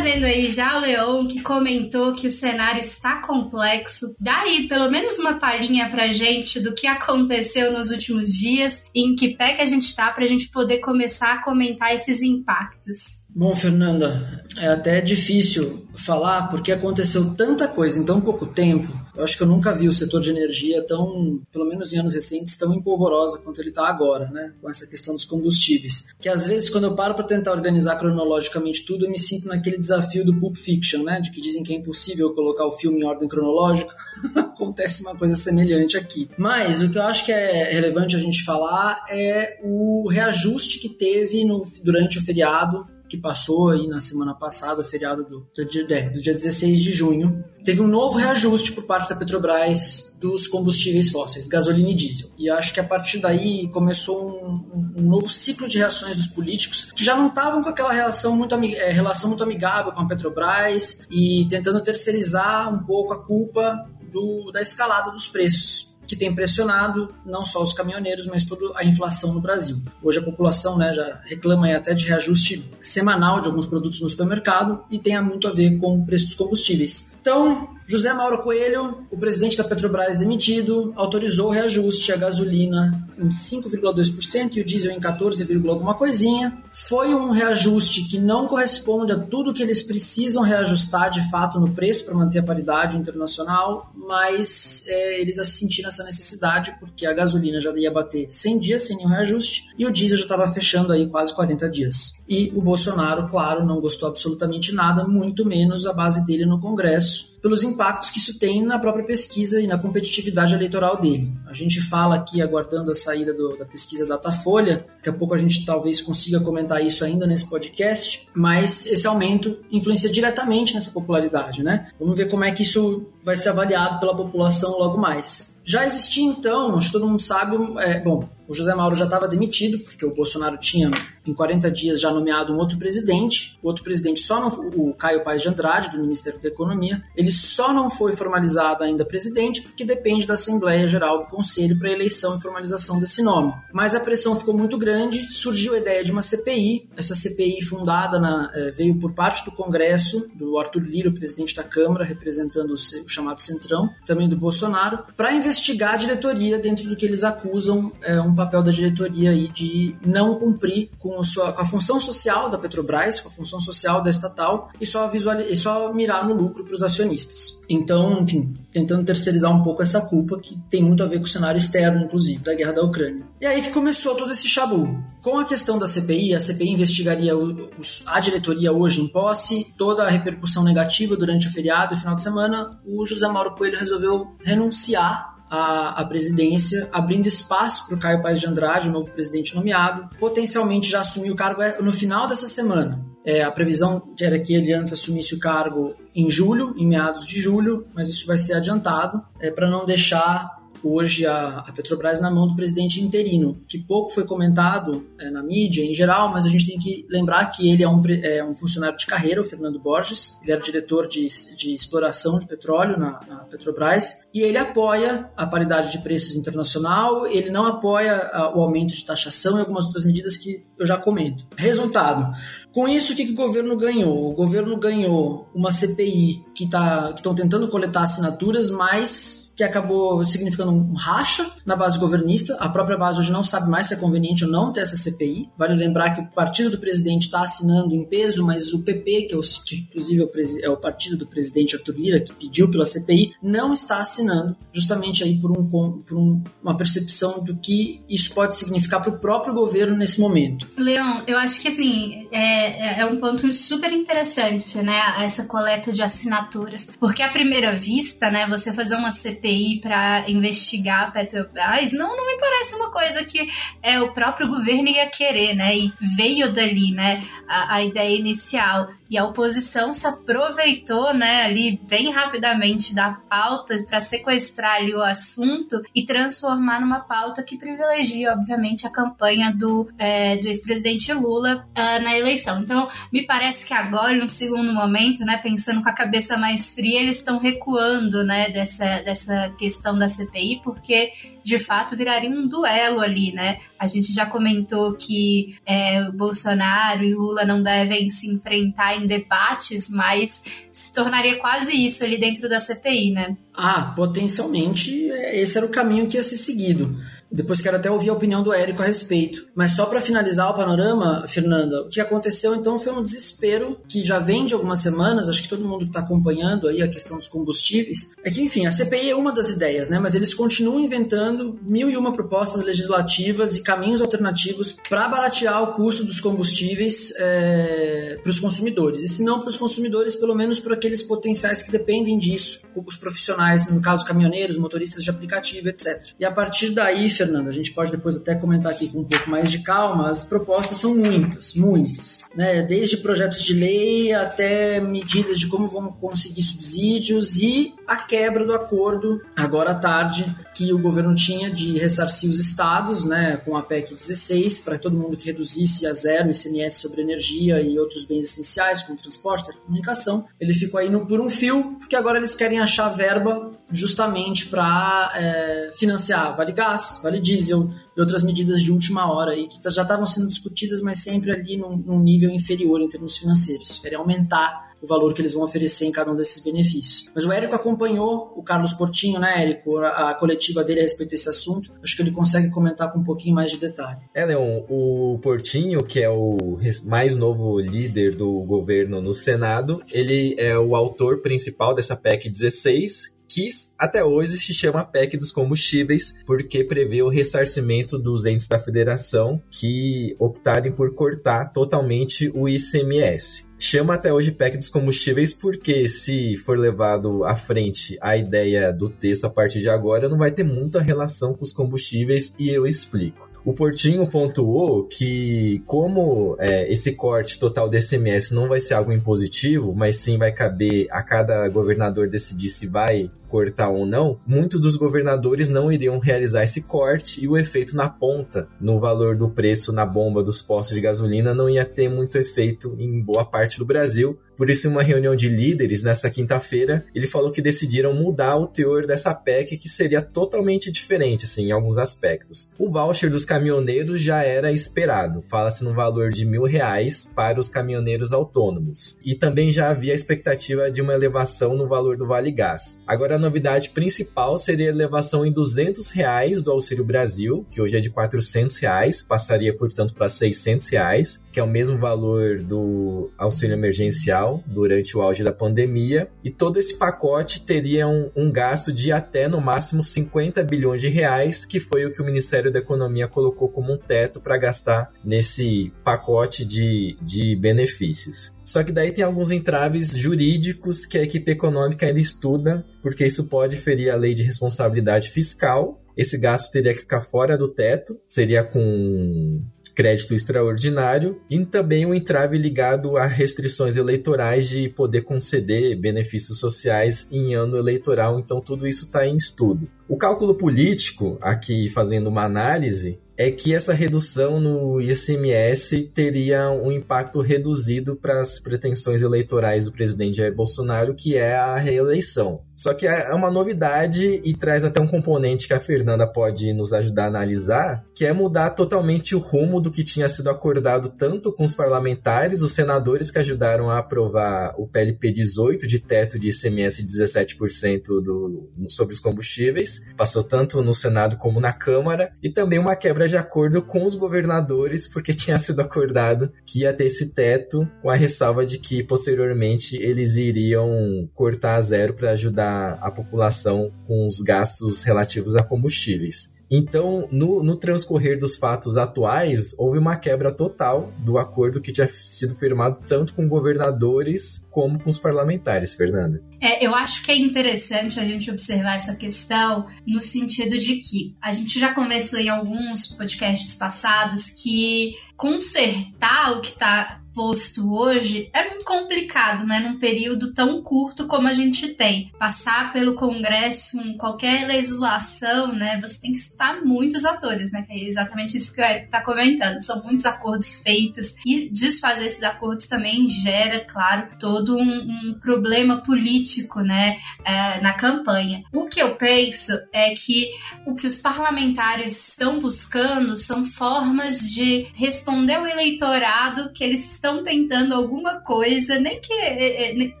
trazendo 0.00 0.24
aí 0.24 0.50
já 0.50 0.78
o 0.78 0.80
Leon, 0.80 1.26
que 1.26 1.42
comentou 1.42 2.14
que 2.14 2.26
o 2.26 2.30
cenário 2.30 2.80
está 2.80 3.20
complexo. 3.20 4.06
Daí, 4.18 4.66
pelo 4.66 4.90
menos 4.90 5.18
uma 5.18 5.38
palhinha 5.38 5.90
pra 5.90 6.08
gente 6.08 6.58
do 6.58 6.74
que 6.74 6.86
aconteceu 6.86 7.72
nos 7.72 7.90
últimos 7.90 8.30
dias 8.30 8.86
e 8.94 9.04
em 9.04 9.14
que 9.14 9.36
pé 9.36 9.52
que 9.52 9.60
a 9.60 9.66
gente 9.66 9.86
está 9.86 10.10
pra 10.10 10.26
gente 10.26 10.48
poder 10.48 10.78
começar 10.78 11.34
a 11.34 11.42
comentar 11.42 11.94
esses 11.94 12.22
impactos. 12.22 13.26
Bom, 13.28 13.54
Fernanda, 13.54 14.42
é 14.58 14.68
até 14.68 15.00
difícil 15.00 15.86
falar 15.94 16.48
porque 16.48 16.72
aconteceu 16.72 17.34
tanta 17.34 17.68
coisa 17.68 18.00
em 18.00 18.04
tão 18.04 18.20
pouco 18.20 18.46
tempo. 18.46 18.88
Eu 19.20 19.24
acho 19.24 19.36
que 19.36 19.42
eu 19.42 19.46
nunca 19.46 19.74
vi 19.74 19.86
o 19.86 19.92
setor 19.92 20.18
de 20.22 20.30
energia 20.30 20.82
tão, 20.86 21.42
pelo 21.52 21.66
menos 21.66 21.92
em 21.92 21.98
anos 21.98 22.14
recentes, 22.14 22.56
tão 22.56 22.72
empolvorosa 22.72 23.38
quanto 23.38 23.60
ele 23.60 23.68
está 23.68 23.86
agora, 23.86 24.30
né? 24.30 24.54
Com 24.62 24.70
essa 24.70 24.86
questão 24.86 25.14
dos 25.14 25.26
combustíveis. 25.26 26.06
Que 26.18 26.26
às 26.26 26.46
vezes, 26.46 26.70
quando 26.70 26.84
eu 26.84 26.96
paro 26.96 27.14
para 27.14 27.24
tentar 27.24 27.52
organizar 27.52 27.96
cronologicamente 27.96 28.86
tudo, 28.86 29.04
eu 29.04 29.10
me 29.10 29.18
sinto 29.18 29.46
naquele 29.46 29.76
desafio 29.76 30.24
do 30.24 30.34
Pulp 30.40 30.56
Fiction, 30.56 31.02
né? 31.02 31.20
De 31.20 31.30
que 31.30 31.38
dizem 31.38 31.62
que 31.62 31.70
é 31.70 31.76
impossível 31.76 32.32
colocar 32.32 32.64
o 32.64 32.72
filme 32.72 33.00
em 33.00 33.04
ordem 33.04 33.28
cronológica. 33.28 33.94
Acontece 34.34 35.02
uma 35.02 35.14
coisa 35.14 35.36
semelhante 35.36 35.98
aqui. 35.98 36.30
Mas 36.38 36.80
o 36.80 36.88
que 36.88 36.96
eu 36.96 37.02
acho 37.02 37.26
que 37.26 37.32
é 37.32 37.74
relevante 37.74 38.16
a 38.16 38.18
gente 38.18 38.42
falar 38.42 39.04
é 39.10 39.58
o 39.62 40.08
reajuste 40.08 40.78
que 40.78 40.88
teve 40.88 41.44
no, 41.44 41.62
durante 41.82 42.16
o 42.16 42.22
feriado 42.22 42.88
que 43.10 43.18
passou 43.18 43.70
aí 43.70 43.88
na 43.88 43.98
semana 43.98 44.32
passada, 44.32 44.80
o 44.80 44.84
feriado 44.84 45.24
do, 45.24 45.46
do, 45.54 45.64
dia, 45.64 45.84
é, 45.90 46.08
do 46.08 46.20
dia 46.20 46.32
16 46.32 46.80
de 46.80 46.92
junho, 46.92 47.44
teve 47.64 47.82
um 47.82 47.88
novo 47.88 48.16
reajuste 48.16 48.70
por 48.70 48.84
parte 48.84 49.08
da 49.08 49.16
Petrobras 49.16 50.16
dos 50.20 50.46
combustíveis 50.46 51.10
fósseis, 51.10 51.48
gasolina 51.48 51.90
e 51.90 51.94
diesel. 51.94 52.30
E 52.38 52.48
acho 52.48 52.72
que 52.72 52.78
a 52.78 52.84
partir 52.84 53.18
daí 53.18 53.68
começou 53.72 54.30
um, 54.30 54.92
um 54.96 55.02
novo 55.02 55.28
ciclo 55.28 55.66
de 55.66 55.78
reações 55.78 56.14
dos 56.14 56.28
políticos 56.28 56.92
que 56.94 57.02
já 57.02 57.16
não 57.16 57.26
estavam 57.26 57.62
com 57.64 57.68
aquela 57.68 57.92
relação 57.92 58.36
muito, 58.36 58.54
é, 58.54 58.92
relação 58.92 59.28
muito 59.28 59.42
amigável 59.42 59.90
com 59.90 60.00
a 60.00 60.06
Petrobras 60.06 61.04
e 61.10 61.46
tentando 61.50 61.82
terceirizar 61.82 62.72
um 62.72 62.84
pouco 62.84 63.12
a 63.12 63.24
culpa 63.24 63.90
do, 64.12 64.52
da 64.52 64.62
escalada 64.62 65.10
dos 65.10 65.26
preços 65.26 65.89
que 66.10 66.16
tem 66.16 66.34
pressionado 66.34 67.14
não 67.24 67.44
só 67.44 67.62
os 67.62 67.72
caminhoneiros, 67.72 68.26
mas 68.26 68.44
toda 68.44 68.76
a 68.76 68.84
inflação 68.84 69.32
no 69.32 69.40
Brasil. 69.40 69.80
Hoje 70.02 70.18
a 70.18 70.22
população 70.22 70.76
né, 70.76 70.92
já 70.92 71.20
reclama 71.24 71.72
até 71.72 71.94
de 71.94 72.04
reajuste 72.04 72.68
semanal 72.80 73.40
de 73.40 73.46
alguns 73.46 73.64
produtos 73.64 74.00
no 74.00 74.08
supermercado 74.08 74.82
e 74.90 74.98
tem 74.98 75.22
muito 75.22 75.46
a 75.46 75.52
ver 75.52 75.78
com 75.78 76.00
o 76.00 76.04
preço 76.04 76.26
dos 76.26 76.34
combustíveis. 76.34 77.16
Então, 77.20 77.76
José 77.90 78.14
Mauro 78.14 78.38
Coelho, 78.38 79.04
o 79.10 79.18
presidente 79.18 79.58
da 79.58 79.64
Petrobras 79.64 80.16
demitido, 80.16 80.92
autorizou 80.94 81.48
o 81.48 81.50
reajuste 81.50 82.12
a 82.12 82.16
gasolina 82.16 83.04
em 83.18 83.26
5,2% 83.26 84.54
e 84.54 84.60
o 84.60 84.64
diesel 84.64 84.92
em 84.92 85.00
14, 85.00 85.42
alguma 85.68 85.94
coisinha. 85.94 86.56
Foi 86.70 87.12
um 87.12 87.30
reajuste 87.30 88.04
que 88.04 88.16
não 88.16 88.46
corresponde 88.46 89.10
a 89.10 89.18
tudo 89.18 89.52
que 89.52 89.60
eles 89.60 89.82
precisam 89.82 90.44
reajustar 90.44 91.10
de 91.10 91.28
fato 91.32 91.58
no 91.58 91.72
preço 91.72 92.04
para 92.04 92.14
manter 92.14 92.38
a 92.38 92.42
paridade 92.44 92.96
internacional, 92.96 93.90
mas 93.92 94.84
é, 94.86 95.20
eles 95.20 95.44
sentiram 95.48 95.88
essa 95.88 96.04
necessidade 96.04 96.76
porque 96.78 97.04
a 97.04 97.12
gasolina 97.12 97.60
já 97.60 97.76
ia 97.76 97.90
bater 97.90 98.28
100 98.30 98.60
dias 98.60 98.82
sem 98.84 98.98
nenhum 98.98 99.08
reajuste 99.08 99.64
e 99.76 99.84
o 99.84 99.90
diesel 99.90 100.16
já 100.16 100.22
estava 100.22 100.46
fechando 100.46 100.92
aí 100.92 101.10
quase 101.10 101.34
40 101.34 101.68
dias. 101.68 102.22
E 102.28 102.52
o 102.54 102.62
Bolsonaro, 102.62 103.26
claro, 103.26 103.66
não 103.66 103.80
gostou 103.80 104.08
absolutamente 104.08 104.72
nada, 104.72 105.04
muito 105.04 105.44
menos 105.44 105.86
a 105.86 105.92
base 105.92 106.24
dele 106.24 106.46
no 106.46 106.60
Congresso 106.60 107.29
pelos 107.42 107.62
impactos 107.62 108.10
que 108.10 108.18
isso 108.18 108.38
tem 108.38 108.64
na 108.64 108.78
própria 108.78 109.04
pesquisa 109.04 109.60
e 109.60 109.66
na 109.66 109.78
competitividade 109.78 110.54
eleitoral 110.54 111.00
dele. 111.00 111.32
A 111.46 111.52
gente 111.52 111.80
fala 111.80 112.16
aqui, 112.16 112.42
aguardando 112.42 112.90
a 112.90 112.94
saída 112.94 113.32
do, 113.32 113.56
da 113.56 113.64
pesquisa 113.64 114.06
Datafolha, 114.06 114.86
daqui 114.96 115.08
a 115.08 115.12
pouco 115.12 115.34
a 115.34 115.38
gente 115.38 115.64
talvez 115.64 116.00
consiga 116.00 116.40
comentar 116.40 116.84
isso 116.84 117.04
ainda 117.04 117.26
nesse 117.26 117.48
podcast, 117.48 118.28
mas 118.34 118.86
esse 118.86 119.06
aumento 119.06 119.58
influencia 119.70 120.10
diretamente 120.10 120.74
nessa 120.74 120.90
popularidade, 120.90 121.62
né? 121.62 121.90
Vamos 121.98 122.16
ver 122.16 122.28
como 122.28 122.44
é 122.44 122.52
que 122.52 122.62
isso 122.62 123.06
vai 123.22 123.36
ser 123.36 123.50
avaliado 123.50 124.00
pela 124.00 124.16
população 124.16 124.78
logo 124.78 124.98
mais. 124.98 125.60
Já 125.64 125.84
existia 125.84 126.24
então, 126.24 126.76
acho 126.76 126.86
que 126.86 126.92
todo 126.92 127.06
mundo 127.06 127.22
sabe, 127.22 127.56
é, 127.78 128.00
bom, 128.00 128.28
o 128.50 128.54
José 128.54 128.74
Mauro 128.74 128.96
já 128.96 129.04
estava 129.04 129.28
demitido, 129.28 129.78
porque 129.78 130.04
o 130.04 130.12
Bolsonaro 130.12 130.58
tinha, 130.58 130.90
em 131.24 131.32
40 131.32 131.70
dias, 131.70 132.00
já 132.00 132.10
nomeado 132.10 132.52
um 132.52 132.56
outro 132.56 132.76
presidente. 132.76 133.56
O 133.62 133.68
outro 133.68 133.84
presidente 133.84 134.18
só 134.18 134.40
não 134.40 134.48
o 134.74 134.92
Caio 134.92 135.22
Paes 135.22 135.40
de 135.40 135.48
Andrade, 135.48 135.92
do 135.92 136.00
Ministério 136.00 136.40
da 136.40 136.48
Economia, 136.48 137.00
ele 137.14 137.30
só 137.30 137.72
não 137.72 137.88
foi 137.88 138.12
formalizado 138.16 138.82
ainda 138.82 139.04
presidente, 139.04 139.62
porque 139.62 139.84
depende 139.84 140.26
da 140.26 140.34
Assembleia 140.34 140.88
Geral 140.88 141.20
do 141.20 141.26
Conselho 141.26 141.78
para 141.78 141.92
eleição 141.92 142.36
e 142.36 142.42
formalização 142.42 142.98
desse 142.98 143.22
nome. 143.22 143.54
Mas 143.72 143.94
a 143.94 144.00
pressão 144.00 144.34
ficou 144.34 144.52
muito 144.52 144.76
grande, 144.76 145.32
surgiu 145.32 145.74
a 145.74 145.78
ideia 145.78 146.02
de 146.02 146.10
uma 146.10 146.20
CPI. 146.20 146.88
Essa 146.96 147.14
CPI 147.14 147.62
fundada 147.62 148.18
na, 148.18 148.50
eh, 148.52 148.72
veio 148.72 148.98
por 148.98 149.12
parte 149.12 149.44
do 149.44 149.52
Congresso, 149.52 150.28
do 150.34 150.58
Arthur 150.58 150.82
Lira, 150.82 151.08
o 151.08 151.14
presidente 151.14 151.54
da 151.54 151.62
Câmara, 151.62 152.04
representando 152.04 152.72
o 152.72 152.76
chamado 152.76 153.40
Centrão, 153.40 153.88
também 154.04 154.28
do 154.28 154.36
Bolsonaro, 154.36 155.04
para 155.16 155.32
investigar 155.32 155.94
a 155.94 155.96
diretoria 155.96 156.58
dentro 156.58 156.88
do 156.88 156.96
que 156.96 157.06
eles 157.06 157.22
acusam 157.22 157.92
é, 158.02 158.20
um 158.20 158.39
papel 158.40 158.62
da 158.62 158.70
diretoria 158.70 159.30
aí 159.30 159.48
de 159.48 159.94
não 160.04 160.38
cumprir 160.38 160.90
com 160.98 161.20
a, 161.20 161.24
sua, 161.24 161.52
com 161.52 161.60
a 161.60 161.64
função 161.64 162.00
social 162.00 162.48
da 162.48 162.58
Petrobras, 162.58 163.20
com 163.20 163.28
a 163.28 163.32
função 163.32 163.60
social 163.60 164.02
da 164.02 164.08
estatal 164.08 164.68
e 164.80 164.86
só, 164.86 165.06
visual, 165.08 165.40
e 165.40 165.54
só 165.54 165.92
mirar 165.92 166.26
no 166.26 166.34
lucro 166.34 166.64
para 166.64 166.74
os 166.74 166.82
acionistas. 166.82 167.60
Então, 167.68 168.20
enfim, 168.22 168.54
tentando 168.72 169.04
terceirizar 169.04 169.54
um 169.54 169.62
pouco 169.62 169.82
essa 169.82 170.00
culpa 170.00 170.38
que 170.38 170.58
tem 170.70 170.82
muito 170.82 171.02
a 171.02 171.06
ver 171.06 171.18
com 171.18 171.24
o 171.24 171.28
cenário 171.28 171.58
externo, 171.58 172.04
inclusive, 172.04 172.42
da 172.42 172.54
guerra 172.54 172.72
da 172.72 172.82
Ucrânia. 172.82 173.24
E 173.40 173.46
aí 173.46 173.62
que 173.62 173.70
começou 173.70 174.14
todo 174.14 174.32
esse 174.32 174.48
chabu. 174.48 174.98
Com 175.22 175.38
a 175.38 175.44
questão 175.44 175.78
da 175.78 175.86
CPI, 175.86 176.34
a 176.34 176.40
CPI 176.40 176.70
investigaria 176.70 177.36
os, 177.36 178.02
a 178.06 178.18
diretoria 178.20 178.72
hoje 178.72 179.00
em 179.00 179.08
posse, 179.08 179.72
toda 179.76 180.04
a 180.04 180.10
repercussão 180.10 180.64
negativa 180.64 181.16
durante 181.16 181.46
o 181.46 181.50
feriado 181.50 181.94
e 181.94 181.96
final 181.96 182.16
de 182.16 182.22
semana, 182.22 182.80
o 182.86 183.04
José 183.06 183.28
Mauro 183.28 183.54
Coelho 183.54 183.78
resolveu 183.78 184.34
renunciar 184.42 185.29
à, 185.50 186.04
presidência, 186.04 186.88
abrindo 186.92 187.26
espaço 187.26 187.88
para 187.88 187.96
o 187.96 187.98
Caio 187.98 188.22
Paes 188.22 188.38
de 188.38 188.46
Andrade, 188.46 188.88
o 188.88 188.92
novo 188.92 189.10
presidente 189.10 189.54
nomeado, 189.54 190.08
potencialmente 190.18 190.88
já 190.88 191.00
assumir 191.00 191.32
o 191.32 191.36
cargo 191.36 191.60
é, 191.60 191.82
no 191.82 191.92
final 191.92 192.28
dessa 192.28 192.46
semana. 192.46 193.04
É, 193.24 193.42
a 193.42 193.50
previsão 193.50 194.02
era 194.18 194.38
que 194.38 194.54
ele 194.54 194.72
antes 194.72 194.92
assumisse 194.92 195.34
o 195.34 195.40
cargo 195.40 195.94
em 196.14 196.30
julho, 196.30 196.74
em 196.78 196.86
meados 196.86 197.26
de 197.26 197.40
julho, 197.40 197.86
mas 197.92 198.08
isso 198.08 198.26
vai 198.26 198.38
ser 198.38 198.54
adiantado 198.54 199.22
é, 199.40 199.50
para 199.50 199.68
não 199.68 199.84
deixar 199.84 200.59
hoje 200.82 201.26
a, 201.26 201.58
a, 201.58 201.72
Petrobras 201.72 202.20
na 202.20 202.30
mão 202.30 202.46
do 202.46 202.56
presidente 202.56 203.00
interino, 203.00 203.60
que 203.68 203.78
pouco 203.78 204.10
foi 204.10 204.26
comentado 204.26 205.06
é, 205.18 205.30
na 205.30 205.42
mídia 205.42 205.84
em 205.84 205.94
geral, 205.94 206.30
mas 206.30 206.46
a 206.46 206.48
gente 206.48 206.66
tem 206.66 206.78
que 206.78 207.06
lembrar 207.08 207.46
que 207.46 207.70
ele 207.70 207.82
é 207.82 207.88
um, 207.88 208.02
é 208.22 208.44
um 208.44 208.54
funcionário 208.54 208.96
de 208.96 209.06
carreira, 209.06 209.40
o 209.40 209.44
Fernando 209.44 209.78
Borges, 209.78 210.38
ele 210.42 210.52
era 210.52 210.60
diretor 210.60 211.06
de, 211.06 211.26
de 211.56 211.74
exploração 211.74 212.38
de 212.38 212.46
petróleo 212.46 212.98
na, 212.98 213.20
na, 213.26 213.36
Petrobras, 213.50 214.26
e 214.32 214.42
ele 214.42 214.58
apoia 214.58 215.30
a 215.36 215.46
paridade 215.46 215.90
de 215.92 215.98
preços 215.98 216.36
internacional, 216.36 217.26
ele 217.26 217.50
não 217.50 217.66
apoia 217.66 218.30
a, 218.32 218.56
o 218.56 218.60
aumento 218.60 218.94
de 218.94 219.04
taxação 219.04 219.56
e 219.56 219.60
algumas 219.60 219.86
outras 219.86 220.04
medidas 220.04 220.36
que 220.36 220.64
eu 220.78 220.86
já 220.86 220.96
comento. 220.96 221.46
Resultado, 221.56 222.32
com 222.72 222.88
isso, 222.88 223.12
o 223.12 223.16
que, 223.16 223.26
que 223.26 223.32
o 223.32 223.36
governo 223.36 223.76
ganhou? 223.76 224.30
O 224.30 224.34
governo 224.34 224.76
ganhou 224.78 225.48
uma 225.54 225.72
CPI 225.72 226.44
que 226.54 226.68
tá, 226.68 227.12
estão 227.14 227.34
tentando 227.34 227.68
coletar 227.68 228.02
assinaturas, 228.02 228.70
mas 228.70 229.49
que 229.60 229.64
acabou 229.64 230.24
significando 230.24 230.72
um 230.72 230.94
racha 230.94 231.46
na 231.66 231.76
base 231.76 231.98
governista. 231.98 232.56
A 232.58 232.66
própria 232.70 232.96
base 232.96 233.20
hoje 233.20 233.30
não 233.30 233.44
sabe 233.44 233.68
mais 233.68 233.88
se 233.88 233.94
é 233.94 233.98
conveniente 233.98 234.42
ou 234.42 234.50
não 234.50 234.72
ter 234.72 234.80
essa 234.80 234.96
CPI. 234.96 235.50
Vale 235.58 235.74
lembrar 235.74 236.14
que 236.14 236.22
o 236.22 236.26
partido 236.28 236.70
do 236.70 236.78
presidente 236.78 237.26
está 237.26 237.42
assinando 237.42 237.94
em 237.94 238.02
peso, 238.06 238.42
mas 238.42 238.72
o 238.72 238.82
PP, 238.82 239.26
que, 239.28 239.34
é 239.34 239.36
o, 239.36 239.42
que 239.42 239.76
inclusive 239.76 240.22
é 240.22 240.24
o, 240.24 240.30
é 240.64 240.70
o, 240.70 240.78
partido 240.78 241.18
do 241.18 241.26
presidente 241.26 241.76
Arthur 241.76 241.94
Lira, 241.94 242.20
que 242.20 242.32
pediu 242.32 242.70
pela 242.70 242.86
CPI, 242.86 243.34
não 243.42 243.74
está 243.74 244.00
assinando, 244.00 244.56
justamente 244.72 245.22
aí 245.22 245.38
por, 245.38 245.50
um, 245.50 245.66
por 245.66 246.16
um, 246.16 246.42
uma 246.62 246.74
percepção 246.74 247.44
do 247.44 247.54
que 247.54 248.00
isso 248.08 248.32
pode 248.32 248.56
significar 248.56 249.02
para 249.02 249.10
o 249.10 249.18
próprio 249.18 249.52
governo 249.52 249.94
nesse 249.94 250.22
momento. 250.22 250.66
Leon, 250.78 251.20
eu 251.26 251.36
acho 251.36 251.60
que 251.60 251.68
assim 251.68 252.26
é, 252.32 253.00
é, 253.00 253.00
é 253.00 253.04
um 253.04 253.20
ponto 253.20 253.52
super 253.52 253.92
interessante, 253.92 254.78
né? 254.78 254.98
Essa 255.18 255.44
coleta 255.44 255.92
de 255.92 256.02
assinaturas, 256.02 256.96
porque 256.98 257.22
à 257.22 257.28
primeira 257.28 257.74
vista, 257.74 258.30
né, 258.30 258.48
você 258.48 258.72
fazer 258.72 258.94
uma 258.94 259.10
CPI 259.10 259.49
CPI 259.50 259.80
para 259.80 260.30
investigar 260.30 261.08
a 261.08 261.10
Petrobras, 261.10 261.92
não, 261.92 262.16
não 262.16 262.26
me 262.26 262.38
parece 262.38 262.74
uma 262.74 262.90
coisa 262.90 263.24
que 263.24 263.48
é, 263.82 264.00
o 264.00 264.12
próprio 264.12 264.48
governo 264.48 264.88
ia 264.88 265.08
querer, 265.08 265.54
né? 265.54 265.76
E 265.76 265.92
veio 266.16 266.52
dali, 266.52 266.92
né? 266.92 267.22
A, 267.48 267.76
a 267.76 267.84
ideia 267.84 268.16
inicial. 268.16 268.88
E 269.10 269.18
a 269.18 269.24
oposição 269.24 269.92
se 269.92 270.06
aproveitou, 270.06 271.12
né, 271.12 271.42
ali 271.42 271.80
bem 271.88 272.12
rapidamente 272.12 272.94
da 272.94 273.10
pauta 273.28 273.74
para 273.88 274.00
sequestrar 274.00 274.76
ali 274.76 274.94
o 274.94 275.02
assunto 275.02 275.82
e 275.92 276.04
transformar 276.04 276.80
numa 276.80 277.00
pauta 277.00 277.42
que 277.42 277.58
privilegia, 277.58 278.32
obviamente, 278.32 278.86
a 278.86 278.90
campanha 278.90 279.52
do, 279.52 279.88
é, 279.98 280.36
do 280.36 280.46
ex-presidente 280.46 281.12
Lula 281.12 281.66
uh, 281.76 282.02
na 282.02 282.16
eleição. 282.16 282.60
Então, 282.60 282.88
me 283.12 283.26
parece 283.26 283.66
que 283.66 283.74
agora, 283.74 284.12
em 284.12 284.22
um 284.22 284.28
segundo 284.28 284.72
momento, 284.72 285.24
né, 285.24 285.38
pensando 285.38 285.82
com 285.82 285.88
a 285.88 285.92
cabeça 285.92 286.36
mais 286.36 286.72
fria, 286.72 287.00
eles 287.00 287.16
estão 287.16 287.38
recuando, 287.38 288.22
né, 288.22 288.50
dessa, 288.50 289.00
dessa 289.02 289.50
questão 289.58 289.98
da 289.98 290.08
CPI, 290.08 290.60
porque 290.62 291.12
de 291.50 291.58
fato 291.58 291.96
viraria 291.96 292.30
um 292.30 292.46
duelo 292.46 293.00
ali, 293.00 293.32
né? 293.32 293.58
A 293.76 293.86
gente 293.88 294.12
já 294.12 294.24
comentou 294.24 294.94
que 294.94 295.56
é, 295.66 296.08
Bolsonaro 296.12 297.02
e 297.02 297.12
Lula 297.12 297.44
não 297.44 297.60
devem 297.60 298.08
se 298.08 298.28
enfrentar 298.28 298.96
em 298.96 299.06
debates, 299.06 299.90
mas 299.90 300.44
se 300.70 300.94
tornaria 300.94 301.38
quase 301.38 301.72
isso 301.72 302.04
ali 302.04 302.16
dentro 302.18 302.48
da 302.48 302.60
CPI, 302.60 303.10
né? 303.10 303.36
Ah, 303.52 303.92
potencialmente 303.96 305.10
é, 305.10 305.40
esse 305.40 305.58
era 305.58 305.66
o 305.66 305.70
caminho 305.70 306.06
que 306.06 306.16
ia 306.16 306.22
ser 306.22 306.36
seguido. 306.36 306.96
Depois 307.30 307.60
quero 307.60 307.76
até 307.76 307.90
ouvir 307.90 308.10
a 308.10 308.12
opinião 308.12 308.42
do 308.42 308.52
Érico 308.52 308.82
a 308.82 308.86
respeito. 308.86 309.46
Mas 309.54 309.72
só 309.72 309.86
para 309.86 310.00
finalizar 310.00 310.50
o 310.50 310.54
panorama, 310.54 311.24
Fernanda, 311.26 311.82
o 311.82 311.88
que 311.88 312.00
aconteceu 312.00 312.54
então 312.54 312.78
foi 312.78 312.92
um 312.92 313.02
desespero 313.02 313.78
que 313.88 314.04
já 314.04 314.18
vem 314.18 314.46
de 314.46 314.54
algumas 314.54 314.80
semanas, 314.80 315.28
acho 315.28 315.42
que 315.42 315.48
todo 315.48 315.64
mundo 315.64 315.80
que 315.80 315.90
está 315.90 316.00
acompanhando 316.00 316.68
aí 316.68 316.82
a 316.82 316.88
questão 316.88 317.16
dos 317.16 317.28
combustíveis. 317.28 318.14
É 318.24 318.30
que, 318.30 318.42
enfim, 318.42 318.66
a 318.66 318.72
CPI 318.72 319.10
é 319.10 319.16
uma 319.16 319.32
das 319.32 319.50
ideias, 319.50 319.88
né? 319.88 319.98
Mas 319.98 320.14
eles 320.14 320.34
continuam 320.34 320.80
inventando 320.80 321.58
mil 321.62 321.90
e 321.90 321.96
uma 321.96 322.12
propostas 322.12 322.62
legislativas 322.62 323.56
e 323.56 323.62
caminhos 323.62 324.02
alternativos 324.02 324.76
para 324.88 325.08
baratear 325.08 325.62
o 325.62 325.68
custo 325.74 326.04
dos 326.04 326.20
combustíveis 326.20 327.12
é, 327.18 328.18
para 328.22 328.30
os 328.30 328.40
consumidores. 328.40 329.02
E 329.02 329.08
se 329.08 329.24
não 329.24 329.40
para 329.40 329.48
os 329.48 329.56
consumidores, 329.56 330.16
pelo 330.16 330.34
menos 330.34 330.58
para 330.58 330.74
aqueles 330.74 331.02
potenciais 331.02 331.62
que 331.62 331.70
dependem 331.70 332.18
disso, 332.18 332.60
os 332.74 332.96
profissionais, 332.96 333.70
no 333.70 333.80
caso 333.80 334.04
caminhoneiros, 334.04 334.56
motoristas 334.56 335.04
de 335.04 335.10
aplicativo, 335.10 335.68
etc. 335.68 336.10
E 336.18 336.24
a 336.24 336.32
partir 336.32 336.70
daí, 336.70 337.08
Fernando, 337.20 337.48
a 337.48 337.52
gente 337.52 337.72
pode 337.72 337.90
depois 337.90 338.16
até 338.16 338.34
comentar 338.34 338.72
aqui 338.72 338.88
com 338.88 339.00
um 339.00 339.04
pouco 339.04 339.28
mais 339.28 339.50
de 339.50 339.58
calma, 339.58 340.08
as 340.08 340.24
propostas 340.24 340.78
são 340.78 340.96
muitas, 340.96 341.52
muitas, 341.52 342.24
né? 342.34 342.62
Desde 342.62 342.96
projetos 342.96 343.42
de 343.42 343.52
lei 343.52 344.14
até 344.14 344.80
medidas 344.80 345.38
de 345.38 345.46
como 345.46 345.68
vamos 345.68 345.96
conseguir 346.00 346.40
subsídios 346.40 347.38
e 347.38 347.74
a 347.86 347.96
quebra 347.96 348.46
do 348.46 348.54
acordo, 348.54 349.20
agora 349.36 349.72
à 349.72 349.74
tarde, 349.74 350.34
que 350.54 350.72
o 350.72 350.78
governo 350.78 351.14
tinha 351.14 351.50
de 351.50 351.76
ressarcir 351.78 352.30
os 352.30 352.40
estados, 352.40 353.04
né, 353.04 353.36
com 353.38 353.56
a 353.56 353.62
PEC 353.62 353.94
16, 353.94 354.60
para 354.60 354.78
todo 354.78 354.96
mundo 354.96 355.16
que 355.16 355.26
reduzisse 355.26 355.86
a 355.86 355.92
zero 355.92 356.28
o 356.28 356.30
ICMS 356.30 356.78
sobre 356.78 357.02
energia 357.02 357.60
e 357.60 357.78
outros 357.78 358.04
bens 358.04 358.26
essenciais, 358.26 358.82
como 358.82 358.96
transporte, 358.96 359.46
telecomunicação. 359.46 360.26
Ele 360.40 360.54
ficou 360.54 360.78
aí 360.80 360.88
no, 360.88 361.06
por 361.06 361.20
um 361.20 361.28
fio, 361.28 361.76
porque 361.78 361.96
agora 361.96 362.16
eles 362.16 362.34
querem 362.34 362.60
achar 362.60 362.88
verba 362.90 363.50
justamente 363.72 364.48
para 364.48 365.12
é, 365.14 365.72
financiar 365.74 366.36
Vale 366.36 366.52
Gás, 366.52 367.00
Vale 367.02 367.20
Diesel 367.20 367.70
e 367.96 368.00
outras 368.00 368.22
medidas 368.22 368.62
de 368.62 368.72
última 368.72 369.12
hora 369.12 369.32
aí, 369.32 369.46
que 369.48 369.58
já 369.70 369.82
estavam 369.82 370.06
sendo 370.06 370.28
discutidas, 370.28 370.82
mas 370.82 370.98
sempre 370.98 371.30
ali 371.30 371.56
num, 371.56 371.76
num 371.76 372.00
nível 372.00 372.30
inferior 372.30 372.80
em 372.80 372.88
termos 372.88 373.16
financeiros. 373.16 373.78
Querem 373.78 373.98
aumentar 373.98 374.70
o 374.82 374.86
valor 374.86 375.12
que 375.12 375.20
eles 375.20 375.34
vão 375.34 375.42
oferecer 375.42 375.84
em 375.84 375.92
cada 375.92 376.10
um 376.10 376.16
desses 376.16 376.42
benefícios. 376.42 377.10
Mas 377.14 377.24
o 377.24 377.32
Érico 377.32 377.54
acompanhou 377.54 378.32
o 378.34 378.42
Carlos 378.42 378.72
Portinho, 378.72 379.20
né, 379.20 379.42
Érico, 379.42 379.78
a, 379.78 380.10
a, 380.10 380.14
coletiva 380.14 380.64
dele 380.64 380.80
a 380.80 380.82
respeito 380.82 381.10
desse 381.10 381.28
assunto. 381.28 381.70
Acho 381.82 381.96
que 381.96 382.02
ele 382.02 382.12
consegue 382.12 382.50
comentar 382.50 382.90
com 382.92 383.00
um 383.00 383.04
pouquinho 383.04 383.34
mais 383.34 383.50
de 383.50 383.58
detalhe. 383.58 384.00
É, 384.14 384.24
Leon, 384.24 384.62
o 384.68 385.18
Portinho, 385.22 385.84
que 385.84 386.00
é 386.02 386.08
o 386.08 386.58
mais 386.84 387.16
novo 387.16 387.60
líder 387.60 388.16
do 388.16 388.40
governo 388.42 389.00
no 389.02 389.12
Senado, 389.12 389.82
ele 389.92 390.34
é 390.38 390.58
o 390.58 390.74
autor 390.74 391.20
principal 391.20 391.74
dessa 391.74 391.96
PEC 391.96 392.30
16, 392.30 393.19
que 393.30 393.46
até 393.78 394.04
hoje 394.04 394.36
se 394.36 394.52
chama 394.52 394.84
PEC 394.84 395.16
dos 395.16 395.30
combustíveis, 395.30 396.12
porque 396.26 396.64
prevê 396.64 397.00
o 397.00 397.08
ressarcimento 397.08 397.96
dos 397.96 398.26
entes 398.26 398.48
da 398.48 398.58
federação 398.58 399.40
que 399.48 400.16
optarem 400.18 400.72
por 400.72 400.92
cortar 400.94 401.52
totalmente 401.52 402.28
o 402.34 402.48
ICMS. 402.48 403.48
Chama 403.56 403.94
até 403.94 404.12
hoje 404.12 404.32
PEC 404.32 404.56
dos 404.56 404.68
combustíveis 404.68 405.32
porque, 405.32 405.86
se 405.86 406.36
for 406.38 406.58
levado 406.58 407.24
à 407.24 407.36
frente 407.36 407.96
a 408.00 408.16
ideia 408.16 408.72
do 408.72 408.88
texto 408.88 409.26
a 409.26 409.30
partir 409.30 409.60
de 409.60 409.68
agora, 409.68 410.08
não 410.08 410.18
vai 410.18 410.32
ter 410.32 410.42
muita 410.42 410.80
relação 410.80 411.32
com 411.32 411.44
os 411.44 411.52
combustíveis 411.52 412.34
e 412.38 412.48
eu 412.48 412.66
explico. 412.66 413.30
O 413.44 413.54
Portinho 413.54 414.06
pontuou 414.06 414.86
que, 414.86 415.62
como 415.64 416.36
é, 416.38 416.70
esse 416.70 416.92
corte 416.92 417.38
total 417.38 417.70
do 417.70 417.76
ICMS 417.76 418.34
não 418.34 418.48
vai 418.48 418.60
ser 418.60 418.74
algo 418.74 418.92
impositivo, 418.92 419.74
mas 419.74 419.96
sim 419.96 420.18
vai 420.18 420.30
caber 420.30 420.88
a 420.90 421.02
cada 421.02 421.48
governador 421.48 422.08
decidir 422.08 422.50
se 422.50 422.66
vai 422.66 423.10
cortar 423.30 423.68
ou 423.68 423.86
não, 423.86 424.18
muitos 424.26 424.60
dos 424.60 424.76
governadores 424.76 425.48
não 425.48 425.72
iriam 425.72 425.98
realizar 425.98 426.42
esse 426.42 426.62
corte 426.62 427.24
e 427.24 427.28
o 427.28 427.38
efeito 427.38 427.76
na 427.76 427.88
ponta, 427.88 428.48
no 428.60 428.78
valor 428.78 429.16
do 429.16 429.30
preço 429.30 429.72
na 429.72 429.86
bomba 429.86 430.22
dos 430.22 430.42
postos 430.42 430.74
de 430.74 430.80
gasolina, 430.80 431.32
não 431.32 431.48
ia 431.48 431.64
ter 431.64 431.88
muito 431.88 432.18
efeito 432.18 432.74
em 432.78 433.00
boa 433.00 433.24
parte 433.24 433.58
do 433.58 433.64
Brasil. 433.64 434.18
Por 434.36 434.50
isso, 434.50 434.66
em 434.66 434.70
uma 434.70 434.82
reunião 434.82 435.14
de 435.14 435.28
líderes 435.28 435.82
nessa 435.82 436.10
quinta-feira, 436.10 436.84
ele 436.94 437.06
falou 437.06 437.30
que 437.30 437.42
decidiram 437.42 437.94
mudar 437.94 438.36
o 438.36 438.46
teor 438.46 438.86
dessa 438.86 439.14
PEC, 439.14 439.56
que 439.56 439.68
seria 439.68 440.02
totalmente 440.02 440.72
diferente, 440.72 441.24
assim, 441.24 441.48
em 441.48 441.52
alguns 441.52 441.78
aspectos. 441.78 442.50
O 442.58 442.68
voucher 442.68 443.10
dos 443.10 443.24
caminhoneiros 443.24 444.00
já 444.00 444.24
era 444.24 444.50
esperado, 444.50 445.22
fala-se 445.22 445.62
no 445.62 445.74
valor 445.74 446.10
de 446.10 446.26
mil 446.26 446.44
reais 446.44 447.08
para 447.14 447.38
os 447.38 447.48
caminhoneiros 447.48 448.12
autônomos. 448.12 448.96
E 449.04 449.14
também 449.14 449.52
já 449.52 449.70
havia 449.70 449.92
a 449.92 449.94
expectativa 449.94 450.70
de 450.70 450.80
uma 450.80 450.94
elevação 450.94 451.54
no 451.54 451.68
valor 451.68 451.96
do 451.96 452.06
Vale 452.06 452.32
Gás. 452.32 452.80
Agora, 452.86 453.18
novidade 453.20 453.70
principal 453.70 454.36
seria 454.36 454.66
a 454.66 454.74
elevação 454.74 455.24
em 455.24 455.32
200 455.32 455.90
reais 455.90 456.42
do 456.42 456.50
Auxílio 456.50 456.84
Brasil, 456.84 457.46
que 457.50 457.60
hoje 457.60 457.76
é 457.76 457.80
de 457.80 457.90
400 457.90 458.58
reais, 458.58 459.02
passaria, 459.02 459.54
portanto, 459.56 459.94
para 459.94 460.08
600 460.08 460.68
reais, 460.70 461.22
que 461.32 461.38
é 461.38 461.42
o 461.42 461.46
mesmo 461.46 461.78
valor 461.78 462.40
do 462.42 463.10
auxílio 463.16 463.54
emergencial 463.54 464.42
durante 464.46 464.96
o 464.96 465.02
auge 465.02 465.22
da 465.22 465.32
pandemia. 465.32 466.08
E 466.24 466.30
todo 466.30 466.58
esse 466.58 466.76
pacote 466.76 467.42
teria 467.42 467.86
um, 467.86 468.10
um 468.16 468.30
gasto 468.30 468.72
de 468.72 468.90
até, 468.90 469.28
no 469.28 469.40
máximo, 469.40 469.82
50 469.82 470.42
bilhões 470.42 470.80
de 470.80 470.88
reais, 470.88 471.44
que 471.44 471.60
foi 471.60 471.84
o 471.86 471.92
que 471.92 472.02
o 472.02 472.04
Ministério 472.04 472.50
da 472.50 472.58
Economia 472.58 473.06
colocou 473.06 473.48
como 473.48 473.72
um 473.72 473.78
teto 473.78 474.20
para 474.20 474.36
gastar 474.36 474.92
nesse 475.04 475.72
pacote 475.84 476.44
de, 476.44 476.96
de 477.00 477.36
benefícios. 477.36 478.32
Só 478.50 478.64
que 478.64 478.72
daí 478.72 478.90
tem 478.90 479.04
alguns 479.04 479.30
entraves 479.30 479.96
jurídicos 479.96 480.84
que 480.84 480.98
a 480.98 481.04
equipe 481.04 481.30
econômica 481.30 481.86
ainda 481.86 482.00
estuda, 482.00 482.66
porque 482.82 483.06
isso 483.06 483.28
pode 483.28 483.56
ferir 483.56 483.90
a 483.90 483.96
lei 483.96 484.12
de 484.12 484.24
responsabilidade 484.24 485.10
fiscal. 485.10 485.80
Esse 485.96 486.18
gasto 486.18 486.50
teria 486.50 486.72
que 486.72 486.80
ficar 486.80 487.00
fora 487.00 487.38
do 487.38 487.46
teto, 487.46 487.96
seria 488.08 488.42
com 488.42 489.40
crédito 489.72 490.14
extraordinário 490.14 491.20
e 491.30 491.46
também 491.46 491.86
um 491.86 491.94
entrave 491.94 492.36
ligado 492.36 492.96
a 492.96 493.06
restrições 493.06 493.76
eleitorais 493.76 494.48
de 494.48 494.68
poder 494.68 495.02
conceder 495.02 495.78
benefícios 495.78 496.40
sociais 496.40 497.06
em 497.08 497.36
ano 497.36 497.56
eleitoral. 497.56 498.18
Então, 498.18 498.40
tudo 498.40 498.66
isso 498.66 498.86
está 498.86 499.06
em 499.06 499.14
estudo. 499.14 499.70
O 499.90 499.96
cálculo 499.96 500.36
político, 500.36 501.18
aqui 501.20 501.68
fazendo 501.68 502.08
uma 502.08 502.22
análise, 502.22 503.00
é 503.20 503.30
que 503.30 503.52
essa 503.52 503.74
redução 503.74 504.40
no 504.40 504.80
ICMS 504.80 505.82
teria 505.92 506.50
um 506.50 506.72
impacto 506.72 507.20
reduzido 507.20 507.94
para 507.94 508.18
as 508.18 508.40
pretensões 508.40 509.02
eleitorais 509.02 509.66
do 509.66 509.72
presidente 509.72 510.16
Jair 510.16 510.34
Bolsonaro, 510.34 510.94
que 510.94 511.18
é 511.18 511.36
a 511.36 511.58
reeleição. 511.58 512.40
Só 512.56 512.72
que 512.72 512.86
é 512.86 513.12
uma 513.12 513.30
novidade 513.30 514.20
e 514.24 514.34
traz 514.34 514.64
até 514.64 514.80
um 514.80 514.86
componente 514.86 515.46
que 515.46 515.52
a 515.52 515.60
Fernanda 515.60 516.06
pode 516.06 516.52
nos 516.54 516.72
ajudar 516.72 517.04
a 517.04 517.08
analisar, 517.08 517.84
que 517.94 518.06
é 518.06 518.12
mudar 518.12 518.50
totalmente 518.50 519.14
o 519.14 519.18
rumo 519.18 519.60
do 519.60 519.70
que 519.70 519.84
tinha 519.84 520.08
sido 520.08 520.30
acordado 520.30 520.90
tanto 520.90 521.30
com 521.30 521.44
os 521.44 521.54
parlamentares, 521.54 522.40
os 522.40 522.52
senadores 522.52 523.10
que 523.10 523.18
ajudaram 523.18 523.70
a 523.70 523.78
aprovar 523.78 524.54
o 524.58 524.66
PLP 524.66 525.12
18 525.12 525.66
de 525.66 525.78
teto 525.78 526.18
de 526.18 526.30
ICMS 526.30 526.82
de 526.82 527.02
17% 527.02 527.82
do, 528.02 528.50
sobre 528.68 528.94
os 528.94 529.00
combustíveis, 529.00 529.79
passou 529.96 530.22
tanto 530.22 530.62
no 530.62 530.74
Senado 530.74 531.16
como 531.16 531.40
na 531.40 531.52
Câmara, 531.52 532.12
e 532.22 532.30
também 532.30 532.58
uma 532.58 532.76
quebra 532.76 533.08
de 533.08 533.16
acordo 533.16 533.62
com 533.62 533.84
os 533.84 533.94
governadores, 533.94 534.86
porque 534.86 535.12
tinha 535.14 535.38
sido 535.38 535.60
acordado 535.60 536.32
que 536.44 536.60
ia 536.60 536.72
ter 536.72 536.86
esse 536.86 537.12
teto, 537.14 537.68
com 537.82 537.90
a 537.90 537.96
ressalva 537.96 538.44
de 538.44 538.58
que 538.58 538.82
posteriormente 538.82 539.76
eles 539.76 540.16
iriam 540.16 541.08
cortar 541.14 541.56
a 541.56 541.60
zero 541.60 541.94
para 541.94 542.10
ajudar 542.12 542.78
a, 542.80 542.90
população 542.90 543.70
com 543.86 544.06
os 544.06 544.20
gastos 544.20 544.82
relativos 544.82 545.36
a 545.36 545.42
combustíveis. 545.42 546.34
Então, 546.50 547.08
no, 547.12 547.44
no, 547.44 547.54
transcorrer 547.54 548.18
dos 548.18 548.36
fatos 548.36 548.76
atuais, 548.76 549.54
houve 549.56 549.78
uma 549.78 549.96
quebra 549.96 550.32
total 550.32 550.92
do 550.98 551.16
acordo 551.16 551.60
que 551.60 551.72
tinha 551.72 551.86
sido 551.86 552.34
firmado 552.34 552.80
tanto 552.88 553.14
com 553.14 553.28
governadores 553.28 554.44
como 554.50 554.82
com 554.82 554.90
os 554.90 554.98
parlamentares, 554.98 555.74
Fernanda. 555.74 556.20
É, 556.40 556.64
eu 556.64 556.74
acho 556.74 557.02
que 557.02 557.10
é 557.10 557.16
interessante 557.16 558.00
a 558.00 558.04
gente 558.04 558.30
observar 558.30 558.76
essa 558.76 558.96
questão 558.96 559.66
no 559.86 560.00
sentido 560.00 560.58
de 560.58 560.76
que 560.76 561.14
a 561.20 561.32
gente 561.32 561.58
já 561.58 561.74
conversou 561.74 562.18
em 562.18 562.30
alguns 562.30 562.86
podcasts 562.86 563.56
passados 563.56 564.30
que 564.30 564.94
consertar 565.20 566.32
o 566.32 566.40
que 566.40 566.48
está 566.48 567.00
posto 567.14 567.74
hoje 567.74 568.30
é 568.32 568.48
muito 568.48 568.64
complicado, 568.64 569.46
né? 569.46 569.60
Num 569.60 569.78
período 569.78 570.32
tão 570.32 570.62
curto 570.62 571.06
como 571.06 571.28
a 571.28 571.34
gente 571.34 571.68
tem. 571.74 572.10
Passar 572.18 572.72
pelo 572.72 572.94
Congresso, 572.94 573.78
qualquer 573.98 574.46
legislação, 574.46 575.52
né? 575.52 575.78
Você 575.82 576.00
tem 576.00 576.12
que 576.12 576.18
escutar 576.18 576.64
muitos 576.64 577.04
atores, 577.04 577.52
né? 577.52 577.62
Que 577.62 577.72
é 577.72 577.84
exatamente 577.84 578.36
isso 578.36 578.54
que 578.54 578.62
Eric 578.62 578.88
tá 578.88 579.02
comentando. 579.02 579.60
São 579.62 579.82
muitos 579.82 580.06
acordos 580.06 580.62
feitos 580.62 581.16
e 581.26 581.50
desfazer 581.50 582.06
esses 582.06 582.22
acordos 582.22 582.66
também 582.66 583.06
gera, 583.08 583.64
claro, 583.66 584.08
todo 584.18 584.56
um, 584.56 584.62
um 584.62 585.18
problema 585.20 585.82
político, 585.82 586.60
né? 586.60 586.96
É, 587.24 587.60
na 587.60 587.74
campanha. 587.74 588.44
O 588.52 588.66
que 588.66 588.80
eu 588.80 588.96
penso 588.96 589.52
é 589.72 589.90
que 589.94 590.30
o 590.64 590.74
que 590.74 590.86
os 590.86 590.98
parlamentares 590.98 592.08
estão 592.08 592.40
buscando 592.40 593.16
são 593.16 593.44
formas 593.44 594.20
de 594.30 594.68
responder 594.74 595.09
ao 595.10 595.46
eleitorado 595.46 596.52
que 596.52 596.62
eles 596.62 596.92
estão 596.92 597.24
tentando 597.24 597.74
alguma 597.74 598.20
coisa, 598.20 598.78
nem 598.78 599.00
que. 599.00 599.12
É, 599.12 599.72
é, 599.72 600.00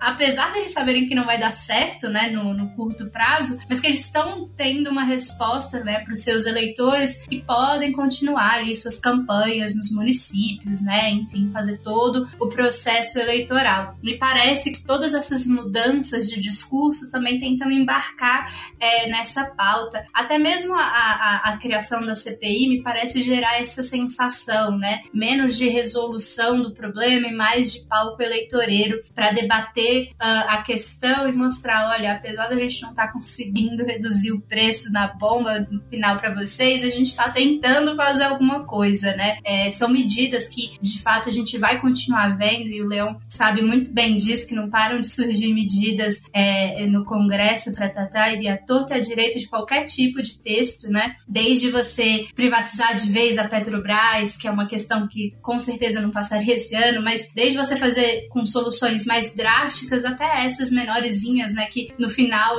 apesar 0.00 0.52
deles 0.54 0.72
saberem 0.72 1.06
que 1.06 1.14
não 1.14 1.24
vai 1.24 1.38
dar 1.38 1.52
certo, 1.52 2.08
né, 2.08 2.30
no, 2.30 2.54
no 2.54 2.70
curto 2.70 3.10
prazo, 3.10 3.58
mas 3.68 3.78
que 3.78 3.86
eles 3.86 4.00
estão 4.00 4.48
tendo 4.56 4.88
uma 4.88 5.04
resposta, 5.04 5.84
né, 5.84 6.00
para 6.00 6.14
os 6.14 6.22
seus 6.22 6.46
eleitores 6.46 7.26
e 7.30 7.40
podem 7.40 7.92
continuar 7.92 8.54
ali 8.54 8.74
suas 8.74 8.98
campanhas 8.98 9.76
nos 9.76 9.92
municípios, 9.92 10.82
né, 10.82 11.10
enfim, 11.10 11.50
fazer 11.52 11.78
todo 11.78 12.26
o 12.40 12.48
processo 12.48 13.18
eleitoral. 13.18 13.96
Me 14.02 14.16
parece 14.16 14.72
que 14.72 14.82
todas 14.82 15.12
essas 15.12 15.46
mudanças 15.46 16.30
de 16.30 16.40
discurso 16.40 17.10
também 17.10 17.38
tentam 17.38 17.70
embarcar 17.70 18.50
é, 18.80 19.08
nessa 19.08 19.44
pauta. 19.44 20.02
Até 20.14 20.38
mesmo 20.38 20.74
a, 20.74 20.82
a, 20.82 21.50
a 21.50 21.56
criação 21.58 22.00
da 22.00 22.14
CPI 22.14 22.68
me 22.68 22.82
parece 22.82 23.22
gerar 23.22 23.60
essa 23.60 23.82
sensação, 23.82 24.78
né, 24.78 24.89
menos 25.12 25.56
de 25.56 25.68
resolução 25.68 26.62
do 26.62 26.72
problema 26.72 27.28
e 27.28 27.34
mais 27.34 27.72
de 27.72 27.80
palco 27.86 28.22
eleitoreiro 28.22 29.02
para 29.14 29.32
debater 29.32 30.10
uh, 30.12 30.48
a 30.48 30.62
questão 30.62 31.28
e 31.28 31.32
mostrar, 31.32 31.90
olha, 31.90 32.12
apesar 32.12 32.48
da 32.48 32.56
gente 32.56 32.80
não 32.82 32.90
estar 32.90 33.08
tá 33.08 33.12
conseguindo 33.12 33.84
reduzir 33.84 34.32
o 34.32 34.40
preço 34.40 34.92
na 34.92 35.08
bomba 35.08 35.66
no 35.70 35.80
final 35.88 36.16
para 36.16 36.34
vocês, 36.34 36.82
a 36.82 36.88
gente 36.88 37.08
está 37.08 37.30
tentando 37.30 37.94
fazer 37.96 38.24
alguma 38.24 38.64
coisa, 38.64 39.14
né? 39.16 39.38
É, 39.44 39.70
são 39.70 39.88
medidas 39.88 40.48
que, 40.48 40.72
de 40.80 41.00
fato, 41.02 41.28
a 41.28 41.32
gente 41.32 41.58
vai 41.58 41.80
continuar 41.80 42.36
vendo 42.36 42.68
e 42.68 42.82
o 42.82 42.88
Leão 42.88 43.16
sabe 43.28 43.62
muito 43.62 43.92
bem 43.92 44.16
disso, 44.16 44.46
que 44.46 44.54
não 44.54 44.70
param 44.70 45.00
de 45.00 45.08
surgir 45.08 45.52
medidas 45.52 46.22
é, 46.32 46.86
no 46.86 47.04
Congresso 47.04 47.74
para 47.74 47.88
tratar 47.88 48.34
e 48.34 48.48
a 48.48 48.56
torta 48.56 48.94
a 48.94 48.98
direito 49.00 49.38
de 49.38 49.46
qualquer 49.46 49.84
tipo 49.84 50.22
de 50.22 50.38
texto, 50.38 50.88
né? 50.88 51.14
Desde 51.26 51.70
você 51.70 52.26
privatizar 52.34 52.94
de 52.94 53.10
vez 53.10 53.38
a 53.38 53.48
Petrobras, 53.48 54.36
que 54.36 54.46
é 54.46 54.50
uma 54.50 54.66
questão 54.66 54.79
que 55.08 55.34
com 55.42 55.58
certeza 55.58 56.00
não 56.00 56.10
passaria 56.10 56.54
esse 56.54 56.74
ano, 56.74 57.02
mas 57.02 57.30
desde 57.34 57.56
você 57.56 57.76
fazer 57.76 58.28
com 58.28 58.44
soluções 58.46 59.04
mais 59.06 59.34
drásticas 59.34 60.04
até 60.04 60.44
essas 60.44 60.70
menorzinhas, 60.70 61.52
né, 61.52 61.66
que 61.66 61.92
no 61.98 62.08
final 62.08 62.54